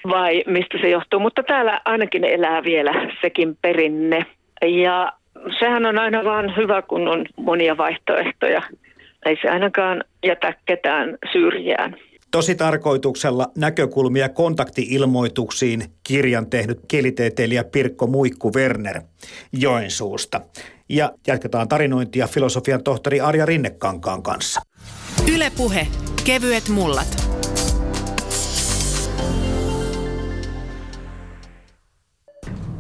vai 0.10 0.44
mistä 0.48 0.78
se 0.82 0.90
johtuu. 0.90 1.20
Mutta 1.20 1.44
täällä 1.44 1.82
ainakin 1.86 2.24
elää 2.24 2.64
vielä 2.64 2.92
sekin 3.22 3.58
perinne. 3.62 4.26
Ja 4.62 5.14
sehän 5.60 5.86
on 5.86 6.00
aina 6.00 6.24
vaan 6.24 6.56
hyvä, 6.56 6.82
kun 6.82 7.08
on 7.08 7.26
monia 7.38 7.78
vaihtoehtoja. 7.78 8.62
Ei 9.26 9.38
se 9.42 9.50
ainakaan 9.50 10.04
jätä 10.26 10.54
ketään 10.66 11.18
syrjään. 11.32 11.96
Tosi 12.32 12.56
tarkoituksella 12.56 13.52
näkökulmia 13.58 14.30
kontaktiilmoituksiin 14.30 15.82
kirjan 16.04 16.50
tehnyt 16.50 16.80
kielitieteilijä 16.88 17.64
Pirkko 17.64 18.08
Muikku 18.08 18.52
Werner 18.56 19.02
Joensuusta. 19.54 20.42
Ja 20.90 21.12
jatketaan 21.28 21.68
tarinointia 21.68 22.28
filosofian 22.28 22.84
tohtori 22.84 23.22
Arja 23.22 23.46
Rinnekankaan 23.46 24.24
kanssa. 24.24 24.62
Ylepuhe 25.36 25.88
kevyet 26.26 26.70
mullat. 26.70 27.25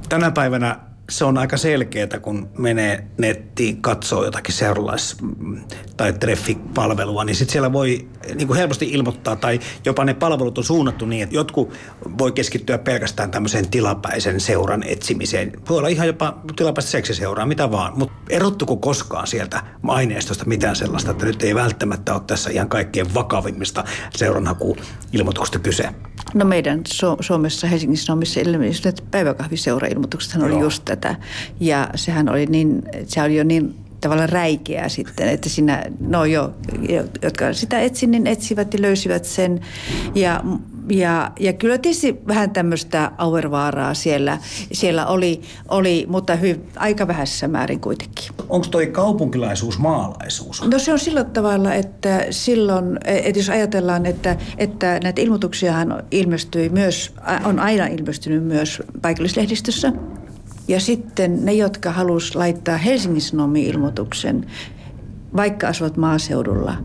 Tänä 0.09 0.31
päivänä 0.31 0.79
se 1.09 1.25
on 1.25 1.37
aika 1.37 1.57
selkeää, 1.57 2.19
kun 2.21 2.49
menee 2.57 3.07
nettiin, 3.17 3.81
katsoo 3.81 4.25
jotakin 4.25 4.55
seuralais- 4.55 5.17
tai 5.97 6.13
treffipalvelua, 6.13 7.23
niin 7.23 7.35
sitten 7.35 7.51
siellä 7.51 7.73
voi 7.73 8.07
niin 8.35 8.47
kuin 8.47 8.57
helposti 8.57 8.91
ilmoittaa, 8.91 9.35
tai 9.35 9.59
jopa 9.85 10.05
ne 10.05 10.13
palvelut 10.13 10.57
on 10.57 10.63
suunnattu 10.63 11.05
niin, 11.05 11.23
että 11.23 11.35
jotkut 11.35 11.73
voi 12.17 12.31
keskittyä 12.31 12.77
pelkästään 12.77 13.31
tämmöiseen 13.31 13.69
tilapäisen 13.69 14.39
seuran 14.39 14.83
etsimiseen. 14.83 15.51
Voi 15.69 15.77
olla 15.77 15.87
ihan 15.87 16.07
jopa 16.07 16.41
tilapäistä 16.55 16.91
seksiseuraa, 16.91 17.45
mitä 17.45 17.71
vaan. 17.71 17.97
Mutta 17.97 18.15
erottuko 18.29 18.77
koskaan 18.77 19.27
sieltä 19.27 19.63
aineistosta 19.87 20.45
mitään 20.45 20.75
sellaista, 20.75 21.11
että 21.11 21.25
nyt 21.25 21.43
ei 21.43 21.55
välttämättä 21.55 22.13
ole 22.13 22.21
tässä 22.27 22.49
ihan 22.49 22.69
kaikkein 22.69 23.13
vakavimmista 23.13 23.83
seuranhaku-ilmoituksesta 24.17 25.59
kyse? 25.59 25.89
No 26.33 26.45
meidän 26.45 26.79
Su- 26.79 27.17
Suomessa, 27.19 27.67
Helsingissä 27.67 28.05
Sanomissa 28.05 28.39
ilmeisesti 28.39 29.03
päiväkahviseura-ilmoituksethan 29.11 30.43
oli 30.43 30.59
just 30.59 30.85
tätä. 30.85 31.15
Ja 31.59 31.89
sehän 31.95 32.29
oli 32.29 32.45
niin, 32.45 32.83
se 33.07 33.21
oli 33.21 33.35
jo 33.35 33.43
niin 33.43 33.75
tavallaan 34.01 34.29
räikeää 34.29 34.89
sitten, 34.89 35.29
että 35.29 35.49
siinä, 35.49 35.83
no 35.99 36.25
jo, 36.25 36.53
jotka 37.21 37.53
sitä 37.53 37.81
etsin, 37.81 38.11
niin 38.11 38.27
etsivät 38.27 38.73
ja 38.73 38.81
löysivät 38.81 39.25
sen. 39.25 39.61
Ja, 40.15 40.43
ja, 40.89 41.31
ja 41.39 41.53
kyllä 41.53 41.77
tietysti 41.77 42.17
vähän 42.27 42.51
tämmöistä 42.51 43.11
auervaaraa 43.17 43.93
siellä, 43.93 44.37
siellä 44.71 45.05
oli, 45.05 45.41
oli, 45.69 46.05
mutta 46.09 46.35
hy, 46.35 46.59
aika 46.75 47.07
vähäisessä 47.07 47.47
määrin 47.47 47.79
kuitenkin. 47.79 48.31
Onko 48.49 48.67
toi 48.67 48.87
kaupunkilaisuus 48.87 49.79
maalaisuus? 49.79 50.63
No 50.67 50.79
se 50.79 50.93
on 50.93 50.99
sillä 50.99 51.23
tavalla, 51.23 51.73
että 51.73 52.25
silloin, 52.29 52.99
että 53.05 53.39
jos 53.39 53.49
ajatellaan, 53.49 54.05
että, 54.05 54.37
että 54.57 54.99
näitä 55.03 55.21
ilmoituksiahan 55.21 56.03
ilmestyi 56.11 56.69
myös, 56.69 57.13
on 57.45 57.59
aina 57.59 57.87
ilmestynyt 57.87 58.43
myös 58.43 58.83
paikallislehdistössä. 59.01 59.93
Ja 60.67 60.79
sitten 60.79 61.45
ne, 61.45 61.53
jotka 61.53 61.91
halusivat 61.91 62.35
laittaa 62.35 62.77
Helsingin 62.77 63.21
Sanomiin 63.21 63.67
ilmoituksen, 63.67 64.45
vaikka 65.35 65.67
asuvat 65.67 65.97
maaseudulla, 65.97 66.75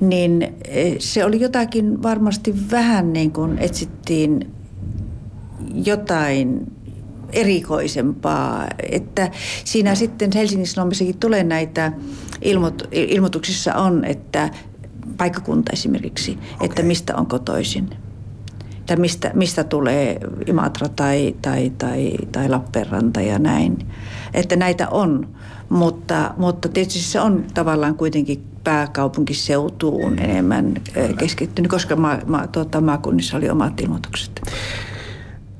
niin 0.00 0.54
eh, 0.68 0.96
se 0.98 1.24
oli 1.24 1.40
jotakin 1.40 2.02
varmasti 2.02 2.54
vähän 2.70 3.12
niin 3.12 3.32
kuin 3.32 3.58
etsittiin 3.58 4.50
jotain 5.84 6.72
erikoisempaa. 7.32 8.66
Että 8.90 9.30
siinä 9.64 9.94
sitten 9.94 10.30
Helsingin 10.34 10.66
Sanomissakin 10.66 11.18
tulee 11.18 11.44
näitä 11.44 11.92
ilmoit- 12.42 12.88
ilmoituksissa 12.92 13.74
on, 13.74 14.04
että 14.04 14.50
paikkakunta 15.16 15.72
esimerkiksi, 15.72 16.38
okay. 16.54 16.66
että 16.66 16.82
mistä 16.82 17.16
on 17.16 17.26
kotoisin. 17.26 17.90
Tai 18.86 18.96
mistä, 18.96 19.30
mistä 19.34 19.64
tulee 19.64 20.20
Imatra 20.46 20.88
tai, 20.88 21.34
tai, 21.42 21.72
tai, 21.78 22.12
tai 22.32 22.48
Lappeenranta 22.48 23.20
ja 23.20 23.38
näin. 23.38 23.78
Että 24.34 24.56
näitä 24.56 24.88
on, 24.88 25.28
mutta, 25.68 26.34
mutta 26.36 26.68
tietysti 26.68 27.00
se 27.00 27.20
on 27.20 27.44
tavallaan 27.54 27.94
kuitenkin 27.94 28.44
pääkaupunkiseutuun 28.64 30.18
enemmän 30.18 30.74
keskittynyt, 31.18 31.70
koska 31.70 31.96
ma, 31.96 32.18
ma, 32.26 32.46
tuota, 32.46 32.80
maakunnissa 32.80 33.36
oli 33.36 33.50
omat 33.50 33.80
ilmoitukset. 33.80 34.42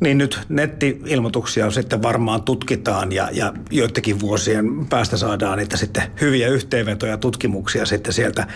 Niin 0.05 0.19
nyt 0.19 0.41
netti-ilmoituksia 0.49 1.71
sitten 1.71 2.03
varmaan 2.03 2.43
tutkitaan 2.43 3.13
ja, 3.13 3.29
ja 3.33 3.53
joidenkin 3.71 4.21
vuosien 4.21 4.87
päästä 4.87 5.17
saadaan 5.17 5.59
niitä 5.59 5.77
sitten 5.77 6.03
hyviä 6.21 6.49
yhteenvetoja 6.49 7.17
tutkimuksia 7.17 7.87
sitten 7.87 8.13
sieltä 8.13 8.47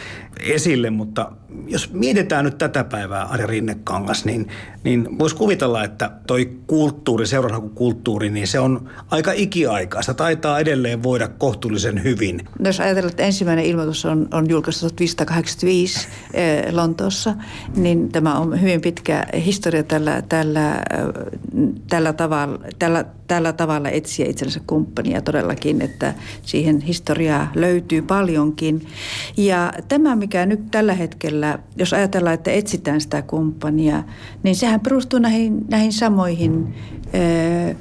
esille, 0.41 0.91
mutta 0.91 1.33
jos 1.67 1.93
mietitään 1.93 2.45
nyt 2.45 2.59
tätä 2.59 2.85
päivää 2.85 3.25
Arja 3.25 3.47
Rinnekangas, 3.47 4.25
niin, 4.25 4.49
niin 4.85 5.19
voisi 5.19 5.37
kuvitella, 5.37 5.85
että 5.85 6.11
toi 6.27 6.59
kulttuuri, 6.67 7.27
seuranhakukulttuuri, 7.27 8.31
niin 8.31 8.47
se 8.47 8.61
on 8.61 8.91
aika 9.11 9.33
ikiaikaista, 9.33 10.15
taitaa 10.15 10.59
edelleen 10.59 11.03
voida 11.03 11.29
kohtuullisen 11.29 12.05
hyvin. 12.05 12.49
No 12.59 12.67
jos 12.69 12.81
ajatellaan, 12.81 13.11
että 13.11 13.23
ensimmäinen 13.23 13.65
ilmoitus 13.65 14.05
on, 14.05 14.29
on 14.33 14.49
julkaistu 14.49 14.81
1585 14.81 16.09
eh, 16.35 16.75
Lontoossa, 16.75 17.35
niin 17.77 18.13
tämä 18.13 18.39
on 18.39 18.61
hyvin 18.61 18.81
pitkä 18.81 19.27
historia 19.45 19.83
tällä, 19.83 20.23
tällä, 20.29 20.75
eh, 20.75 21.38
tällä, 21.89 22.13
tavalla, 22.13 22.59
tällä, 22.79 23.05
tällä 23.27 23.53
tavalla 23.53 23.89
etsiä 23.89 24.27
itsellensä 24.27 24.61
kumppania 24.67 25.23
todellakin, 25.23 25.83
että 25.83 26.15
siihen 26.43 26.81
historiaa 26.81 27.53
löytyy 27.55 28.03
paljonkin. 28.03 28.87
Ja 29.37 29.73
tämä, 29.89 30.17
mikä 30.17 30.47
nyt 30.47 30.71
tällä 30.71 30.95
hetkellä, 30.95 31.59
jos 31.77 31.93
ajatellaan, 31.93 32.35
että 32.35 32.51
etsitään 32.51 33.01
sitä 33.01 33.23
kumppania, 33.23 34.05
niin 34.43 34.57
sehän 34.57 34.81
perustuu 34.81 35.19
näihin, 35.19 35.65
näihin 35.71 35.93
samoihin 35.93 36.75
ö, 37.15 37.75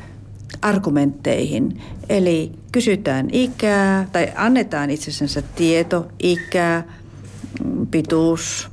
argumentteihin. 0.62 1.82
Eli 2.10 2.52
kysytään 2.72 3.28
ikää 3.32 4.08
tai 4.12 4.32
annetaan 4.36 4.90
itsensä 4.90 5.42
tieto, 5.42 6.08
ikä, 6.20 6.84
mm, 7.64 7.88
pituus, 7.88 8.70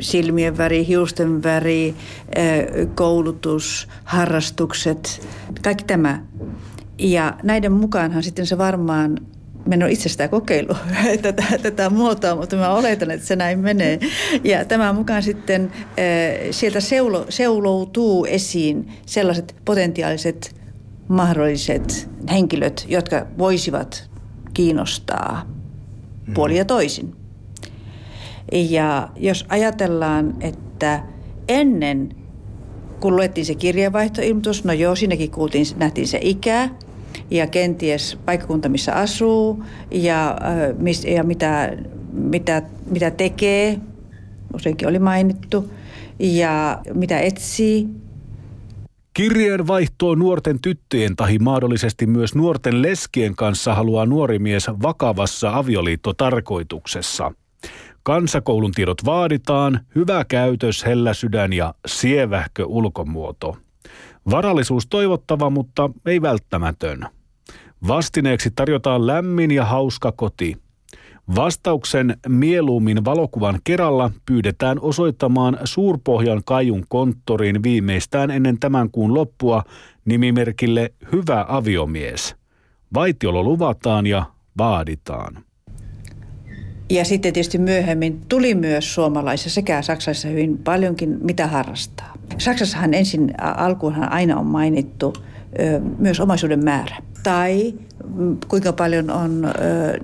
silmien 0.00 0.58
väri, 0.58 0.86
hiusten 0.86 1.42
väri, 1.42 1.94
koulutus, 2.94 3.88
harrastukset, 4.04 5.28
kaikki 5.62 5.84
tämä. 5.84 6.22
Ja 6.98 7.34
näiden 7.42 7.72
mukaanhan 7.72 8.22
sitten 8.22 8.46
se 8.46 8.58
varmaan 8.58 9.18
Mä 9.66 9.74
en 9.74 9.82
ole 9.82 9.92
itse 9.92 10.08
sitä 10.08 10.28
kokeillut, 10.28 10.76
tätä, 11.22 11.44
tätä 11.62 11.90
muotoa, 11.90 12.36
mutta 12.36 12.56
mä 12.56 12.74
oletan, 12.74 13.10
että 13.10 13.26
se 13.26 13.36
näin 13.36 13.58
menee. 13.58 13.98
Ja 14.44 14.64
tämän 14.64 14.94
mukaan 14.94 15.22
sitten 15.22 15.72
sieltä 16.50 16.80
seulo, 16.80 17.26
seuloutuu 17.28 18.24
esiin 18.24 18.92
sellaiset 19.06 19.56
potentiaaliset 19.64 20.56
mahdolliset 21.08 22.10
henkilöt, 22.30 22.86
jotka 22.88 23.26
voisivat 23.38 24.10
kiinnostaa 24.54 25.46
puoli 26.34 26.58
ja 26.58 26.64
toisin. 26.64 27.19
Ja 28.52 29.08
jos 29.16 29.46
ajatellaan, 29.48 30.34
että 30.40 31.02
ennen 31.48 32.14
kun 33.00 33.16
luettiin 33.16 33.46
se 33.46 33.54
kirjeenvaihtoilmoitus, 33.54 34.64
no 34.64 34.72
joo, 34.72 34.96
siinäkin 34.96 35.30
kuultiin, 35.30 35.66
nähtiin 35.76 36.08
se 36.08 36.18
ikä 36.22 36.68
ja 37.30 37.46
kenties 37.46 38.18
paikkakunta, 38.24 38.68
missä 38.68 38.94
asuu 38.94 39.64
ja, 39.90 40.28
äh, 40.30 41.12
ja 41.14 41.24
mitä, 41.24 41.76
mitä, 42.12 42.62
mitä 42.90 43.10
tekee, 43.10 43.78
useinkin 44.54 44.88
oli 44.88 44.98
mainittu, 44.98 45.70
ja 46.18 46.80
mitä 46.94 47.20
etsii. 47.20 47.88
Kirjeenvaihtoa 49.14 50.16
nuorten 50.16 50.60
tyttöjen 50.62 51.16
tahi 51.16 51.38
mahdollisesti 51.38 52.06
myös 52.06 52.34
nuorten 52.34 52.82
leskien 52.82 53.36
kanssa 53.36 53.74
haluaa 53.74 54.06
nuori 54.06 54.38
mies 54.38 54.66
vakavassa 54.82 55.56
avioliittotarkoituksessa. 55.56 57.32
Kansakoulun 58.02 58.72
tiedot 58.72 59.04
vaaditaan, 59.04 59.80
hyvä 59.94 60.24
käytös, 60.24 60.84
hellä 60.84 61.14
sydän 61.14 61.52
ja 61.52 61.74
sievähkö 61.86 62.66
ulkomuoto. 62.66 63.56
Varallisuus 64.30 64.86
toivottava, 64.86 65.50
mutta 65.50 65.90
ei 66.06 66.22
välttämätön. 66.22 67.06
Vastineeksi 67.88 68.50
tarjotaan 68.50 69.06
lämmin 69.06 69.50
ja 69.50 69.64
hauska 69.64 70.12
koti. 70.12 70.56
Vastauksen 71.36 72.16
mieluummin 72.28 73.04
valokuvan 73.04 73.58
kerralla 73.64 74.10
pyydetään 74.26 74.80
osoittamaan 74.80 75.58
Suurpohjan 75.64 76.42
Kajun 76.44 76.84
konttoriin 76.88 77.62
viimeistään 77.62 78.30
ennen 78.30 78.58
tämän 78.58 78.90
kuun 78.90 79.14
loppua 79.14 79.62
nimimerkille 80.04 80.92
Hyvä 81.12 81.44
aviomies. 81.48 82.36
Vaitiolo 82.94 83.42
luvataan 83.42 84.06
ja 84.06 84.24
vaaditaan. 84.58 85.44
Ja 86.90 87.04
sitten 87.04 87.32
tietysti 87.32 87.58
myöhemmin 87.58 88.20
tuli 88.28 88.54
myös 88.54 88.94
suomalaisissa 88.94 89.50
sekä 89.50 89.82
Saksassa 89.82 90.28
hyvin 90.28 90.58
paljonkin, 90.58 91.18
mitä 91.20 91.46
harrastaa. 91.46 92.12
Saksassahan 92.38 92.94
ensin 92.94 93.34
alkuunhan 93.40 94.12
aina 94.12 94.36
on 94.36 94.46
mainittu 94.46 95.12
ö, 95.60 95.80
myös 95.98 96.20
omaisuuden 96.20 96.64
määrä. 96.64 96.96
Tai 97.22 97.74
kuinka 98.48 98.72
paljon 98.72 99.10
on 99.10 99.44
ö, 99.44 99.50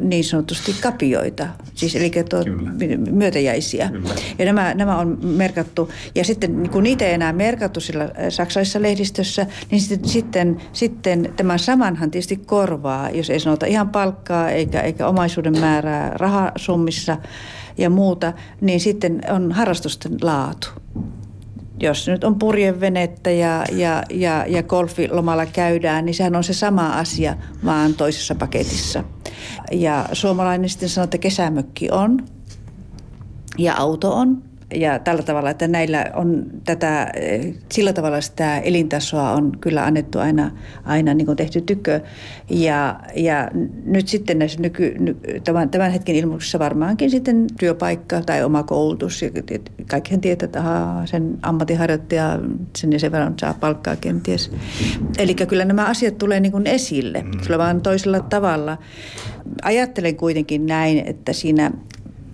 niin 0.00 0.24
sanotusti 0.24 0.74
kapioita, 0.80 1.48
siis 1.74 1.96
eli 1.96 2.10
tuo, 2.30 2.40
myötäjäisiä. 3.10 3.88
Kyllä. 3.88 4.14
Ja 4.38 4.44
nämä, 4.44 4.74
nämä 4.74 4.98
on 4.98 5.18
merkattu. 5.22 5.90
Ja 6.14 6.24
sitten 6.24 6.62
niin 6.62 6.70
kun 6.70 6.82
niitä 6.82 7.04
ei 7.04 7.14
enää 7.14 7.32
merkattu 7.32 7.80
sillä 7.80 8.10
saksalaisessa 8.28 8.82
lehdistössä, 8.82 9.46
niin 9.70 9.80
sitten, 9.80 10.08
sitten, 10.08 10.60
sitten 10.72 11.32
tämän 11.36 11.58
samanhan 11.58 12.10
tietysti 12.10 12.36
korvaa, 12.36 13.10
jos 13.10 13.30
ei 13.30 13.40
sanota 13.40 13.66
ihan 13.66 13.88
palkkaa 13.88 14.50
eikä, 14.50 14.80
eikä 14.80 15.06
omaisuuden 15.06 15.60
määrää 15.60 16.10
rahasummissa 16.14 17.16
ja 17.78 17.90
muuta, 17.90 18.32
niin 18.60 18.80
sitten 18.80 19.20
on 19.30 19.52
harrastusten 19.52 20.12
laatu 20.22 20.68
jos 21.80 22.08
nyt 22.08 22.24
on 22.24 22.38
purjevenettä 22.38 23.30
ja, 23.30 23.64
ja, 23.72 24.02
ja, 24.10 24.44
ja 24.48 24.62
golfilomalla 24.62 25.46
käydään, 25.46 26.04
niin 26.04 26.14
sehän 26.14 26.36
on 26.36 26.44
se 26.44 26.52
sama 26.52 26.98
asia, 26.98 27.36
vaan 27.64 27.94
toisessa 27.94 28.34
paketissa. 28.34 29.04
Ja 29.72 30.08
suomalainen 30.12 30.68
sitten 30.68 30.88
sanoo, 30.88 31.04
että 31.04 31.18
kesämökki 31.18 31.90
on 31.90 32.24
ja 33.58 33.74
auto 33.76 34.14
on 34.14 34.42
ja 34.74 34.98
tällä 34.98 35.22
tavalla, 35.22 35.50
että 35.50 35.68
näillä 35.68 36.06
on 36.14 36.46
tätä, 36.64 37.12
sillä 37.72 37.92
tavalla 37.92 38.20
sitä 38.20 38.58
elintasoa 38.58 39.32
on 39.32 39.52
kyllä 39.60 39.84
annettu 39.84 40.18
aina, 40.18 40.50
aina 40.84 41.14
niin 41.14 41.26
kuin 41.26 41.36
tehty 41.36 41.60
tykö. 41.60 42.00
Ja, 42.50 43.00
ja 43.16 43.50
nyt 43.84 44.08
sitten 44.08 44.38
näissä 44.38 44.60
nyky, 44.60 44.94
ny, 44.98 45.16
tämän, 45.44 45.70
tämän 45.70 45.90
hetken 45.90 46.14
ilmoituksessa 46.14 46.58
varmaankin 46.58 47.10
sitten 47.10 47.46
työpaikka 47.58 48.20
tai 48.20 48.44
oma 48.44 48.62
koulutus. 48.62 49.24
Kaikkihan 49.86 50.20
tietää, 50.20 50.44
että 50.44 50.60
aha, 50.60 51.06
sen 51.06 51.38
ammattiharjoittaja 51.42 52.38
sen 52.76 52.92
ja 52.92 52.98
sen 52.98 53.12
verran 53.12 53.34
saa 53.40 53.54
palkkaa 53.54 53.96
kenties. 53.96 54.50
Eli 55.18 55.34
kyllä 55.34 55.64
nämä 55.64 55.84
asiat 55.84 56.18
tulee 56.18 56.40
niin 56.40 56.52
kuin 56.52 56.66
esille, 56.66 57.22
mm. 57.22 57.58
vaan 57.58 57.80
toisella 57.80 58.20
tavalla. 58.20 58.78
Ajattelen 59.62 60.16
kuitenkin 60.16 60.66
näin, 60.66 61.02
että 61.06 61.32
siinä 61.32 61.70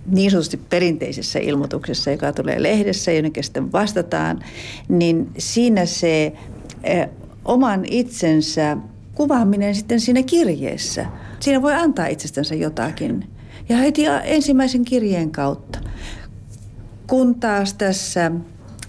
niin 0.05 0.31
sanotusti 0.31 0.57
perinteisessä 0.57 1.39
ilmoituksessa, 1.39 2.11
joka 2.11 2.33
tulee 2.33 2.63
lehdessä, 2.63 3.11
jonnekin 3.11 3.43
sitten 3.43 3.71
vastataan, 3.71 4.43
niin 4.89 5.29
siinä 5.37 5.85
se 5.85 6.33
eh, 6.83 7.09
oman 7.45 7.85
itsensä 7.85 8.77
kuvaaminen 9.15 9.75
sitten 9.75 9.99
siinä 9.99 10.23
kirjeessä. 10.23 11.05
Siinä 11.39 11.61
voi 11.61 11.73
antaa 11.73 12.07
itsestänsä 12.07 12.55
jotakin. 12.55 13.27
Ja 13.69 13.77
heti 13.77 14.05
ensimmäisen 14.23 14.85
kirjeen 14.85 15.31
kautta. 15.31 15.79
Kun 17.07 17.35
taas 17.35 17.73
tässä 17.73 18.31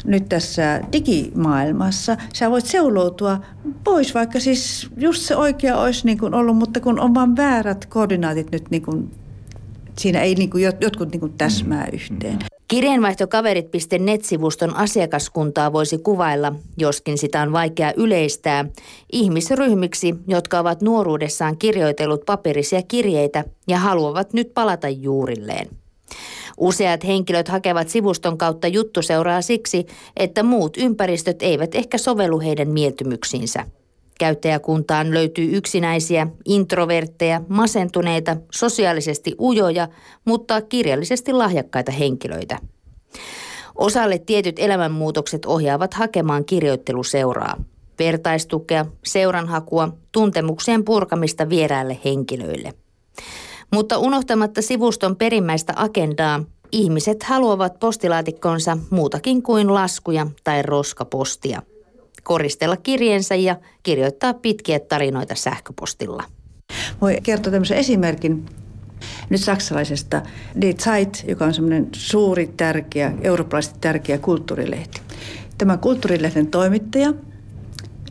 nyt 0.04 0.28
tässä 0.28 0.80
digimaailmassa 0.92 2.16
sä 2.34 2.50
voit 2.50 2.66
seuloutua 2.66 3.40
pois, 3.84 4.14
vaikka 4.14 4.40
siis 4.40 4.88
just 4.96 5.22
se 5.22 5.36
oikea 5.36 5.78
olisi 5.78 6.06
niin 6.06 6.18
kuin 6.18 6.34
ollut, 6.34 6.56
mutta 6.56 6.80
kun 6.80 7.00
on 7.00 7.14
vain 7.14 7.36
väärät 7.36 7.86
koordinaatit 7.86 8.52
nyt 8.52 8.70
niin 8.70 8.82
kuin, 8.82 9.10
siinä 9.98 10.20
ei 10.20 10.34
niin 10.34 10.50
kuin, 10.50 10.64
jotkut 10.80 11.10
niin 11.10 11.20
kuin 11.20 11.32
täsmää 11.38 11.88
yhteen. 11.92 12.38
Kirjeenvaihtokaverit.net-sivuston 12.68 14.76
asiakaskuntaa 14.76 15.72
voisi 15.72 15.98
kuvailla, 15.98 16.52
joskin 16.76 17.18
sitä 17.18 17.42
on 17.42 17.52
vaikea 17.52 17.92
yleistää, 17.96 18.64
ihmisryhmiksi, 19.12 20.14
jotka 20.28 20.58
ovat 20.58 20.82
nuoruudessaan 20.82 21.56
kirjoitellut 21.56 22.26
paperisia 22.26 22.82
kirjeitä 22.82 23.44
ja 23.68 23.78
haluavat 23.78 24.32
nyt 24.32 24.54
palata 24.54 24.88
juurilleen. 24.88 25.68
Useat 26.56 27.04
henkilöt 27.04 27.48
hakevat 27.48 27.88
sivuston 27.88 28.38
kautta 28.38 28.68
juttuseuraa 28.68 29.42
siksi, 29.42 29.86
että 30.16 30.42
muut 30.42 30.76
ympäristöt 30.76 31.42
eivät 31.42 31.74
ehkä 31.74 31.98
sovellu 31.98 32.40
heidän 32.40 32.68
mieltymyksiinsä. 32.68 33.66
Käyttäjäkuntaan 34.18 35.14
löytyy 35.14 35.56
yksinäisiä, 35.56 36.26
introvertteja, 36.44 37.40
masentuneita, 37.48 38.36
sosiaalisesti 38.52 39.34
ujoja, 39.40 39.88
mutta 40.24 40.60
kirjallisesti 40.60 41.32
lahjakkaita 41.32 41.92
henkilöitä. 41.92 42.58
Osalle 43.74 44.18
tietyt 44.18 44.58
elämänmuutokset 44.58 45.46
ohjaavat 45.46 45.94
hakemaan 45.94 46.44
kirjoitteluseuraa. 46.44 47.64
Vertaistukea, 47.98 48.86
seuranhakua, 49.04 49.88
tuntemuksien 50.12 50.84
purkamista 50.84 51.48
vieraille 51.48 51.98
henkilöille. 52.04 52.72
Mutta 53.72 53.98
unohtamatta 53.98 54.62
sivuston 54.62 55.16
perimmäistä 55.16 55.72
agendaa, 55.76 56.44
ihmiset 56.72 57.22
haluavat 57.22 57.78
postilaatikkonsa 57.78 58.78
muutakin 58.90 59.42
kuin 59.42 59.74
laskuja 59.74 60.26
tai 60.44 60.62
roskapostia– 60.62 61.62
koristella 62.24 62.76
kirjeensä 62.76 63.34
ja 63.34 63.56
kirjoittaa 63.82 64.34
pitkiä 64.34 64.80
tarinoita 64.80 65.34
sähköpostilla. 65.34 66.24
Voi 67.00 67.18
kertoa 67.22 67.52
tämmöisen 67.52 67.78
esimerkin 67.78 68.46
nyt 69.30 69.40
saksalaisesta 69.40 70.22
Die 70.60 70.74
Zeit, 70.74 71.24
joka 71.28 71.44
on 71.44 71.54
semmoinen 71.54 71.88
suuri, 71.92 72.50
tärkeä, 72.56 73.12
eurooppalaisesti 73.22 73.78
tärkeä 73.80 74.18
kulttuurilehti. 74.18 75.00
Tämä 75.58 75.76
kulttuurilehden 75.76 76.46
toimittaja 76.46 77.14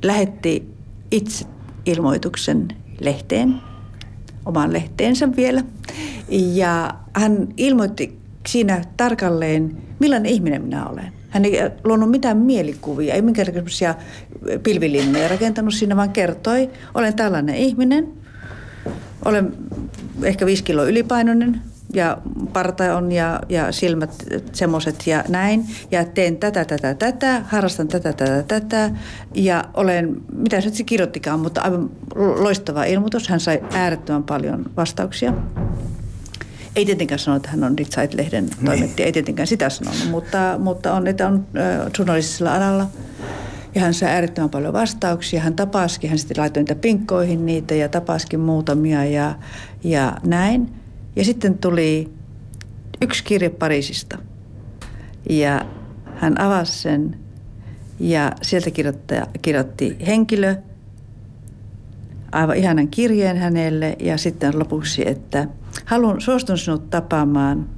lähetti 0.04 0.68
itse 1.12 1.46
ilmoituksen 1.86 2.68
lehteen, 3.00 3.56
omaan 4.46 4.74
lehteensä 4.74 5.36
vielä. 5.36 5.64
Ja 6.30 6.96
hän 7.14 7.48
ilmoitti 7.58 8.18
siinä 8.48 8.82
tarkalleen, 8.98 9.78
millainen 10.00 10.32
ihminen 10.32 10.62
minä 10.62 10.88
olen. 10.90 11.14
Hän 11.34 11.46
ei 11.46 11.60
luonut 11.84 12.12
mitään 12.12 12.38
mielikuvia, 12.38 13.14
ei 13.14 13.22
minkäänlaisia 13.22 13.96
pilvilinnoja 14.64 15.28
rakentanut 15.28 15.74
siinä, 15.74 15.96
vaan 15.96 16.10
kertoi, 16.10 16.70
olen 16.94 17.14
tällainen 17.14 17.56
ihminen, 17.56 18.08
olen 19.26 19.54
ehkä 20.24 20.46
viisi 20.46 20.64
kiloa 20.64 20.86
ylipainoinen 20.86 21.62
ja 21.94 22.18
parta 22.54 22.98
on 22.98 23.12
ja, 23.12 23.40
ja 23.50 23.72
silmät 23.72 24.26
semmoiset 24.52 25.08
ja 25.08 25.24
näin. 25.30 25.66
Ja 25.92 26.06
teen 26.06 26.38
tätä, 26.38 26.66
tätä, 26.66 26.94
tätä, 26.94 27.42
harrastan 27.46 27.88
tätä, 27.88 28.14
tätä, 28.14 28.44
tätä 28.48 28.92
ja 29.36 29.64
olen, 29.74 30.22
mitä 30.36 30.62
se 30.62 30.70
nyt 30.70 30.84
kirjoittikaan, 30.86 31.40
mutta 31.40 31.62
aivan 31.62 31.90
loistava 32.16 32.84
ilmoitus. 32.84 33.28
Hän 33.28 33.40
sai 33.40 33.64
äärettömän 33.74 34.24
paljon 34.24 34.66
vastauksia. 34.78 35.34
Ei 36.76 36.86
tietenkään 36.86 37.20
sano, 37.20 37.38
että 37.38 37.50
hän 37.50 37.64
on 37.64 37.78
Die 37.78 37.86
Zeit-lehden 37.86 38.46
niin. 38.46 38.66
toimittaja, 38.66 39.06
ei 39.06 39.12
tietenkään 39.12 39.48
sitä 39.48 39.70
sanonut, 39.70 40.10
mutta, 40.10 40.56
mutta 40.60 40.94
on, 40.94 41.08
että 41.08 41.28
on 41.28 41.46
äh, 41.58 41.92
journalistisella 41.98 42.56
alalla. 42.56 42.88
Ja 43.76 43.82
hän 43.82 43.94
sai 43.94 44.10
äärettömän 44.10 44.50
paljon 44.50 44.74
vastauksia. 44.74 45.42
Hän 45.42 45.56
tapasikin, 45.56 46.10
hän 46.10 46.20
sitten 46.20 46.38
laittoi 46.38 46.64
niitä 46.64 46.76
pinkkoihin 46.76 47.46
niitä 47.46 47.76
ja 47.76 47.90
tapasikin 47.90 48.40
muutamia 48.40 49.06
ja, 49.06 49.36
ja 49.84 50.18
näin. 50.26 50.74
Ja 51.16 51.26
sitten 51.26 51.58
tuli 51.58 52.10
yksi 53.02 53.24
kirje 53.24 53.50
Pariisista. 53.50 54.18
Ja 55.30 55.66
hän 56.16 56.42
avasi 56.42 56.80
sen 56.80 57.18
ja 58.00 58.32
sieltä 58.42 58.70
kirjoitti 59.42 59.98
henkilö 60.08 60.56
aivan 62.32 62.58
ihanan 62.58 62.88
kirjeen 62.88 63.38
hänelle 63.38 63.96
ja 64.00 64.18
sitten 64.18 64.60
lopuksi, 64.60 65.08
että– 65.08 65.48
Haluan, 65.86 66.22
suostun 66.22 66.58
sinut 66.58 66.90
tapaamaan, 66.90 67.70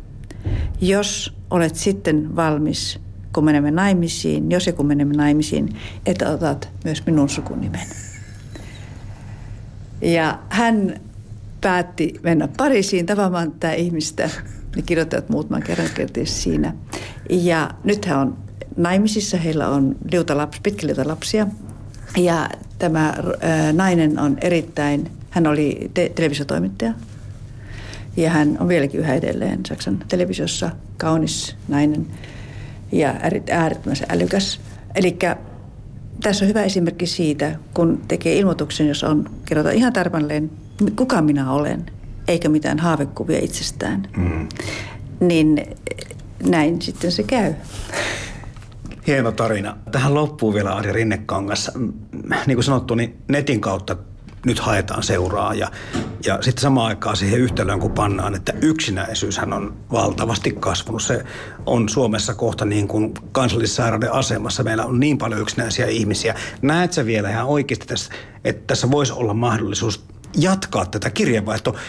jos 0.81 1.35
olet 1.49 1.75
sitten 1.75 2.35
valmis, 2.35 2.99
kun 3.33 3.45
menemme 3.45 3.71
naimisiin, 3.71 4.51
jos 4.51 4.67
ja 4.67 4.73
kun 4.73 4.85
menemme 4.85 5.13
naimisiin, 5.13 5.75
että 6.05 6.29
otat 6.29 6.69
myös 6.83 7.05
minun 7.05 7.29
sukunimen. 7.29 7.87
Ja 10.01 10.39
hän 10.49 11.01
päätti 11.61 12.19
mennä 12.23 12.47
Pariisiin 12.57 13.05
tapaamaan 13.05 13.51
tätä 13.51 13.73
ihmistä. 13.73 14.29
Ne 14.75 14.81
kirjoittajat 14.81 15.29
muutaman 15.29 15.63
kerran 15.63 15.89
kerties 15.93 16.43
siinä. 16.43 16.73
Ja 17.29 17.71
nyt 17.83 18.05
hän 18.05 18.19
on 18.19 18.37
naimisissa, 18.77 19.37
heillä 19.37 19.69
on 19.69 19.95
liutalapsi, 20.11 20.59
pitkä 20.63 20.87
liutalapsia. 20.87 21.47
Ja 22.17 22.49
tämä 22.79 23.13
nainen 23.73 24.19
on 24.19 24.37
erittäin, 24.41 25.11
hän 25.29 25.47
oli 25.47 25.91
te- 25.93 26.11
televisiotoimittaja 26.15 26.93
ja 28.17 28.29
hän 28.29 28.57
on 28.59 28.67
vieläkin 28.67 28.99
yhä 28.99 29.15
edelleen 29.15 29.65
Saksan 29.65 30.03
televisiossa 30.07 30.71
kaunis 30.97 31.55
nainen 31.67 32.07
ja 32.91 33.13
äärettömän 33.51 33.97
älykäs. 34.09 34.59
Eli 34.95 35.17
tässä 36.23 36.45
on 36.45 36.49
hyvä 36.49 36.63
esimerkki 36.63 37.05
siitä, 37.05 37.55
kun 37.73 38.01
tekee 38.07 38.37
ilmoituksen, 38.37 38.87
jos 38.87 39.03
on 39.03 39.29
kerrota 39.45 39.71
ihan 39.71 39.93
tarkalleen, 39.93 40.51
kuka 40.95 41.21
minä 41.21 41.51
olen, 41.51 41.85
eikä 42.27 42.49
mitään 42.49 42.79
haavekuvia 42.79 43.39
itsestään. 43.39 44.07
Mm. 44.17 44.47
Niin 45.19 45.65
näin 46.49 46.81
sitten 46.81 47.11
se 47.11 47.23
käy. 47.23 47.53
Hieno 49.07 49.31
tarina. 49.31 49.77
Tähän 49.91 50.13
loppuu 50.13 50.53
vielä 50.53 50.75
Arja 50.75 50.93
Rinnekangas. 50.93 51.71
Niin 52.47 52.55
kuin 52.55 52.63
sanottu, 52.63 52.95
niin 52.95 53.17
netin 53.27 53.61
kautta 53.61 53.97
nyt 54.45 54.59
haetaan 54.59 55.03
seuraa 55.03 55.53
ja, 55.53 55.71
ja 56.25 56.37
sitten 56.41 56.61
samaan 56.61 56.87
aikaan 56.87 57.17
siihen 57.17 57.39
yhtälöön 57.39 57.79
kun 57.79 57.91
pannaan, 57.91 58.35
että 58.35 58.53
yksinäisyyshän 58.61 59.53
on 59.53 59.73
valtavasti 59.91 60.51
kasvanut. 60.59 61.01
Se 61.01 61.23
on 61.65 61.89
Suomessa 61.89 62.33
kohta 62.33 62.65
niin 62.65 62.87
kuin 62.87 63.13
kansallissairauden 63.31 64.13
asemassa. 64.13 64.63
Meillä 64.63 64.85
on 64.85 64.99
niin 64.99 65.17
paljon 65.17 65.41
yksinäisiä 65.41 65.85
ihmisiä. 65.85 66.35
Näet 66.61 66.93
sä 66.93 67.05
vielä 67.05 67.29
ihan 67.29 67.45
oikeasti 67.45 67.87
tässä, 67.87 68.13
että 68.43 68.63
tässä 68.67 68.91
voisi 68.91 69.13
olla 69.13 69.33
mahdollisuus 69.33 70.05
jatkaa 70.37 70.85
tätä 70.85 71.09
kirjeenvaihtoa, 71.09 71.79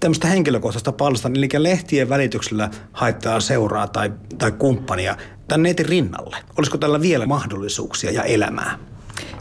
tämmöistä 0.00 0.28
henkilökohtaista 0.28 0.92
palsta, 0.92 1.30
eli 1.34 1.48
lehtien 1.58 2.08
välityksellä 2.08 2.70
haittaa 2.92 3.40
seuraa 3.40 3.88
tai, 3.88 4.12
tai 4.38 4.52
kumppania 4.52 5.16
tämän 5.48 5.62
netin 5.62 5.86
rinnalle. 5.86 6.36
Olisiko 6.58 6.78
tällä 6.78 7.00
vielä 7.00 7.26
mahdollisuuksia 7.26 8.10
ja 8.10 8.22
elämää? 8.22 8.78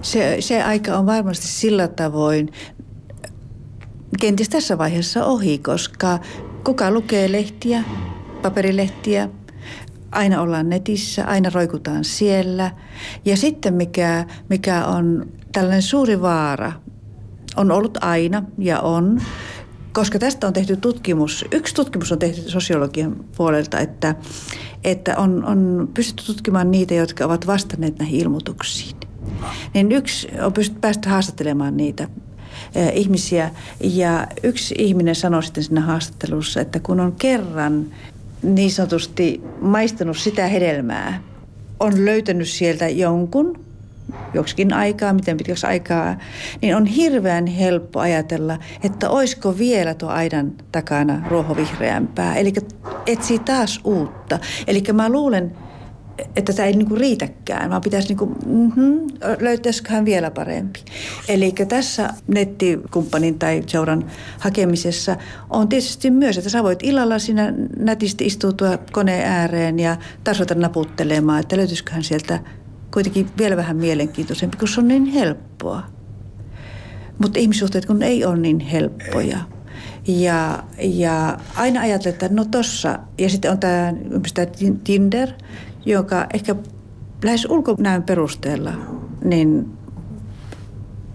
Se, 0.04 0.38
se 0.40 0.64
aika 0.64 0.98
on 0.98 1.06
varmasti 1.06 1.48
sillä 1.48 1.88
tavoin 1.88 2.52
kenties 4.20 4.50
tässä 4.50 4.78
vaiheessa 4.78 5.26
ohi, 5.26 5.58
koska 5.58 6.20
kuka 6.64 6.92
lukee 6.92 7.32
lehtiä, 7.32 7.84
paperilehtiä, 8.42 9.30
aina 10.12 10.42
ollaan 10.42 10.70
netissä, 10.70 11.26
aina 11.26 11.50
roikutaan 11.54 12.04
siellä. 12.04 12.72
Ja 13.26 13.38
sitten 13.38 13.74
mikä, 13.74 14.26
mikä 14.50 14.86
on 14.86 15.28
tällainen 15.52 15.82
suuri 15.82 16.22
vaara, 16.22 16.72
on 17.56 17.72
ollut 17.72 17.98
aina 18.02 18.44
ja 18.58 18.80
on, 18.80 19.22
koska 19.94 20.20
tästä 20.20 20.48
on 20.48 20.54
tehty 20.54 20.78
tutkimus, 20.78 21.46
yksi 21.52 21.76
tutkimus 21.76 22.12
on 22.12 22.20
tehty 22.20 22.50
sosiologian 22.50 23.26
puolelta, 23.38 23.80
että, 23.80 24.16
että 24.84 25.18
on, 25.18 25.46
on 25.46 25.90
pystytty 25.94 26.26
tutkimaan 26.26 26.72
niitä, 26.72 26.94
jotka 26.94 27.26
ovat 27.26 27.48
vastanneet 27.48 28.00
näihin 28.00 28.20
ilmoituksiin. 28.20 29.13
Niin 29.74 29.92
yksi 29.92 30.28
on 30.42 30.54
pystytty 30.54 30.82
päästä 30.82 31.10
haastattelemaan 31.10 31.78
niitä 31.78 32.08
eh, 32.76 32.92
ihmisiä. 32.96 33.52
Ja 33.80 34.28
yksi 34.44 34.76
ihminen 34.78 35.16
sanoi 35.16 35.44
sitten 35.44 35.64
siinä 35.64 35.82
haastattelussa, 35.82 36.62
että 36.62 36.80
kun 36.80 37.00
on 37.00 37.12
kerran 37.12 37.86
niin 38.44 38.72
sanotusti 38.72 39.42
maistanut 39.62 40.18
sitä 40.18 40.48
hedelmää, 40.48 41.22
on 41.80 42.06
löytänyt 42.06 42.50
sieltä 42.50 42.90
jonkun, 42.90 43.60
joksikin 44.34 44.74
aikaa, 44.74 45.14
miten 45.14 45.38
pitkäksi 45.38 45.68
aikaa, 45.68 46.18
niin 46.62 46.76
on 46.76 46.86
hirveän 46.86 47.48
helppo 47.48 48.00
ajatella, 48.00 48.60
että 48.84 49.10
oisko 49.10 49.58
vielä 49.58 49.94
tuo 49.94 50.10
aidan 50.10 50.52
takana 50.72 51.22
ruohovihreämpää. 51.30 52.36
Eli 52.36 52.54
etsii 53.06 53.40
taas 53.40 53.80
uutta. 53.84 54.40
Eli 54.68 54.84
mä 54.94 55.10
luulen, 55.10 55.52
että 56.36 56.54
tämä 56.54 56.66
ei 56.66 56.74
niinku 56.74 56.96
riitäkään, 56.96 57.70
vaan 57.70 57.82
pitäisi 57.82 58.08
niinku, 58.08 58.26
mm-hmm, 58.26 59.08
löytäisiköhän 59.40 60.06
vielä 60.06 60.32
parempi. 60.32 60.80
Eli 61.28 61.52
tässä 61.68 62.14
nettikumppanin 62.28 63.40
tai 63.40 63.64
seuran 63.68 64.12
hakemisessa 64.40 65.18
on 65.50 65.70
tietysti 65.70 66.12
myös, 66.12 66.38
että 66.38 66.50
sä 66.50 66.64
voit 66.64 66.84
illalla 66.84 67.20
siinä 67.20 67.54
nätisti 67.78 68.26
istuutua 68.26 68.78
koneen 68.92 69.28
ääreen 69.28 69.80
ja 69.80 69.98
taas 70.24 70.42
naputtelemaan, 70.56 71.40
että 71.40 71.58
löytyisiköhän 71.58 72.04
sieltä 72.04 72.40
kuitenkin 72.94 73.30
vielä 73.38 73.58
vähän 73.58 73.78
mielenkiintoisempi, 73.78 74.58
kun 74.58 74.68
se 74.68 74.80
on 74.80 74.88
niin 74.88 75.06
helppoa. 75.06 75.84
Mutta 77.18 77.40
ihmissuhteet 77.40 77.86
kun 77.86 78.04
ei 78.04 78.26
ole 78.26 78.38
niin 78.38 78.60
helppoja. 78.60 79.38
Ja, 80.08 80.64
ja 80.80 81.38
aina 81.56 81.82
ajattelee, 81.82 82.14
että 82.14 82.30
no 82.32 82.46
tossa, 82.46 83.00
ja 83.18 83.30
sitten 83.30 83.52
on 83.52 83.60
tämä 83.60 83.94
Tinder, 84.84 85.30
joka 85.86 86.28
ehkä 86.34 86.56
lähes 87.24 87.46
ulkonäön 87.50 88.04
perusteella, 88.04 88.74
niin 89.24 89.70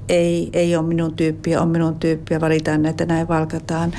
ei, 0.09 0.51
ei 0.53 0.77
ole 0.77 0.87
minun 0.87 1.14
tyyppiä, 1.14 1.61
on 1.61 1.69
minun 1.69 1.95
tyyppiä, 1.95 2.41
valitaan 2.41 2.83
näitä, 2.83 3.07
näin 3.07 3.29
valkataan. 3.29 3.93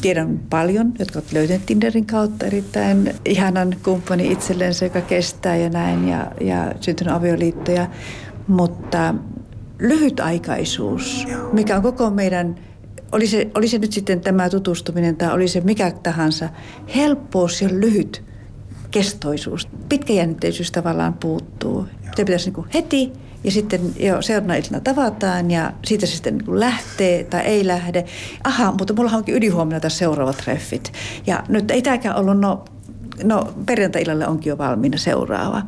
Tiedän 0.00 0.40
paljon, 0.50 0.92
jotka 0.98 1.18
ovat 1.18 1.32
löytäneet 1.32 1.66
Tinderin 1.66 2.06
kautta 2.06 2.46
erittäin 2.46 3.14
ihanan 3.24 3.76
kumppani 3.84 4.32
itselleen, 4.32 4.72
joka 4.82 5.00
kestää 5.00 5.56
ja 5.56 5.70
näin, 5.70 6.08
ja, 6.08 6.32
ja 6.40 6.72
syntynyt 6.80 7.14
avioliittoja. 7.14 7.88
Mutta 8.48 9.14
lyhytaikaisuus, 9.78 11.26
mikä 11.52 11.76
on 11.76 11.82
koko 11.82 12.10
meidän, 12.10 12.54
oli 13.12 13.26
se, 13.26 13.50
oli 13.54 13.68
se 13.68 13.78
nyt 13.78 13.92
sitten 13.92 14.20
tämä 14.20 14.50
tutustuminen 14.50 15.16
tai 15.16 15.32
oli 15.32 15.48
se 15.48 15.60
mikä 15.60 15.90
tahansa, 16.02 16.48
helppous 16.96 17.62
ja 17.62 17.68
lyhyt 17.72 18.33
kestoisuus, 18.94 19.68
pitkäjännitteisyys 19.88 20.70
tavallaan 20.70 21.14
puuttuu. 21.14 21.86
Se 22.16 22.24
pitäisi 22.24 22.50
niin 22.50 22.66
heti 22.74 23.12
ja 23.44 23.50
sitten 23.50 23.80
jo 23.98 24.22
seuraavana 24.22 24.54
iltana 24.54 24.80
tavataan 24.80 25.50
ja 25.50 25.72
siitä 25.84 26.06
se 26.06 26.12
sitten 26.12 26.38
niin 26.38 26.60
lähtee 26.60 27.24
tai 27.24 27.40
ei 27.40 27.66
lähde. 27.66 28.04
Aha, 28.44 28.74
mutta 28.78 28.94
mulla 28.94 29.10
onkin 29.10 29.34
ylihuomenna 29.34 29.80
tässä 29.80 29.98
seuraavat 29.98 30.36
treffit. 30.36 30.92
Ja 31.26 31.44
nyt 31.48 31.70
ei 31.70 31.82
tämäkään 31.82 32.16
ollut, 32.16 32.40
no, 32.40 32.64
no 33.24 33.54
perjantai-illalle 33.66 34.28
onkin 34.28 34.50
jo 34.50 34.58
valmiina 34.58 34.98
seuraava. 34.98 35.62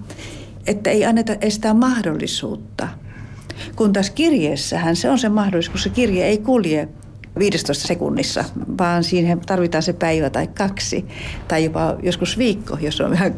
Että 0.66 0.90
ei 0.90 1.04
anneta 1.04 1.36
estää 1.40 1.74
mahdollisuutta. 1.74 2.88
Kun 3.76 3.92
taas 3.92 4.10
kirjeessähän 4.10 4.96
se 4.96 5.10
on 5.10 5.18
se 5.18 5.28
mahdollisuus, 5.28 5.72
kun 5.72 5.80
se 5.80 5.88
kirje 5.88 6.24
ei 6.26 6.38
kulje 6.38 6.88
15 7.38 7.86
sekunnissa, 7.86 8.44
vaan 8.78 9.04
siihen 9.04 9.40
tarvitaan 9.40 9.82
se 9.82 9.92
päivä 9.92 10.30
tai 10.30 10.46
kaksi 10.46 11.04
tai 11.48 11.64
jopa 11.64 11.96
joskus 12.02 12.38
viikko, 12.38 12.78
jos 12.80 13.00
on 13.00 13.10
vähän 13.10 13.34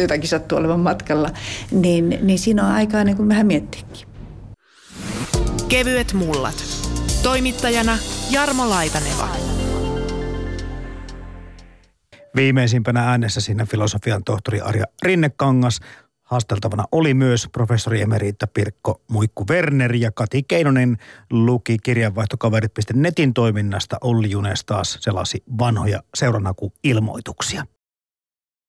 jotakin 0.00 0.28
sattuu 0.28 0.58
olevan 0.58 0.80
matkalla, 0.80 1.30
niin, 1.70 2.18
niin 2.22 2.38
siinä 2.38 2.66
on 2.66 2.72
aikaa 2.72 3.04
niin 3.04 3.16
kuin 3.16 3.28
vähän 3.28 3.46
miettiäkin. 3.46 4.06
Kevyet 5.68 6.12
mullat. 6.12 6.64
Toimittajana 7.22 7.98
Jarmo 8.30 8.68
Laitaneva. 8.68 9.28
Viimeisimpänä 12.36 13.10
äänessä 13.10 13.40
siinä 13.40 13.66
filosofian 13.66 14.24
tohtori 14.24 14.60
Arja 14.60 14.84
Rinnekangas– 15.02 15.80
Haasteltavana 16.32 16.84
oli 16.92 17.14
myös 17.14 17.48
professori 17.52 18.00
emerita 18.00 18.46
Pirkko 18.46 19.00
Muikku 19.10 19.44
Werner 19.50 19.94
ja 19.94 20.12
Kati 20.12 20.42
Keinonen 20.42 20.96
luki 21.30 21.76
kirjanvaihtokaverit.netin 21.82 23.34
toiminnasta. 23.34 23.96
Olli 24.00 24.30
Junes 24.30 24.64
taas 24.64 24.98
selasi 25.00 25.42
vanhoja 25.58 26.02
seuranhakuilmoituksia. 26.14 27.66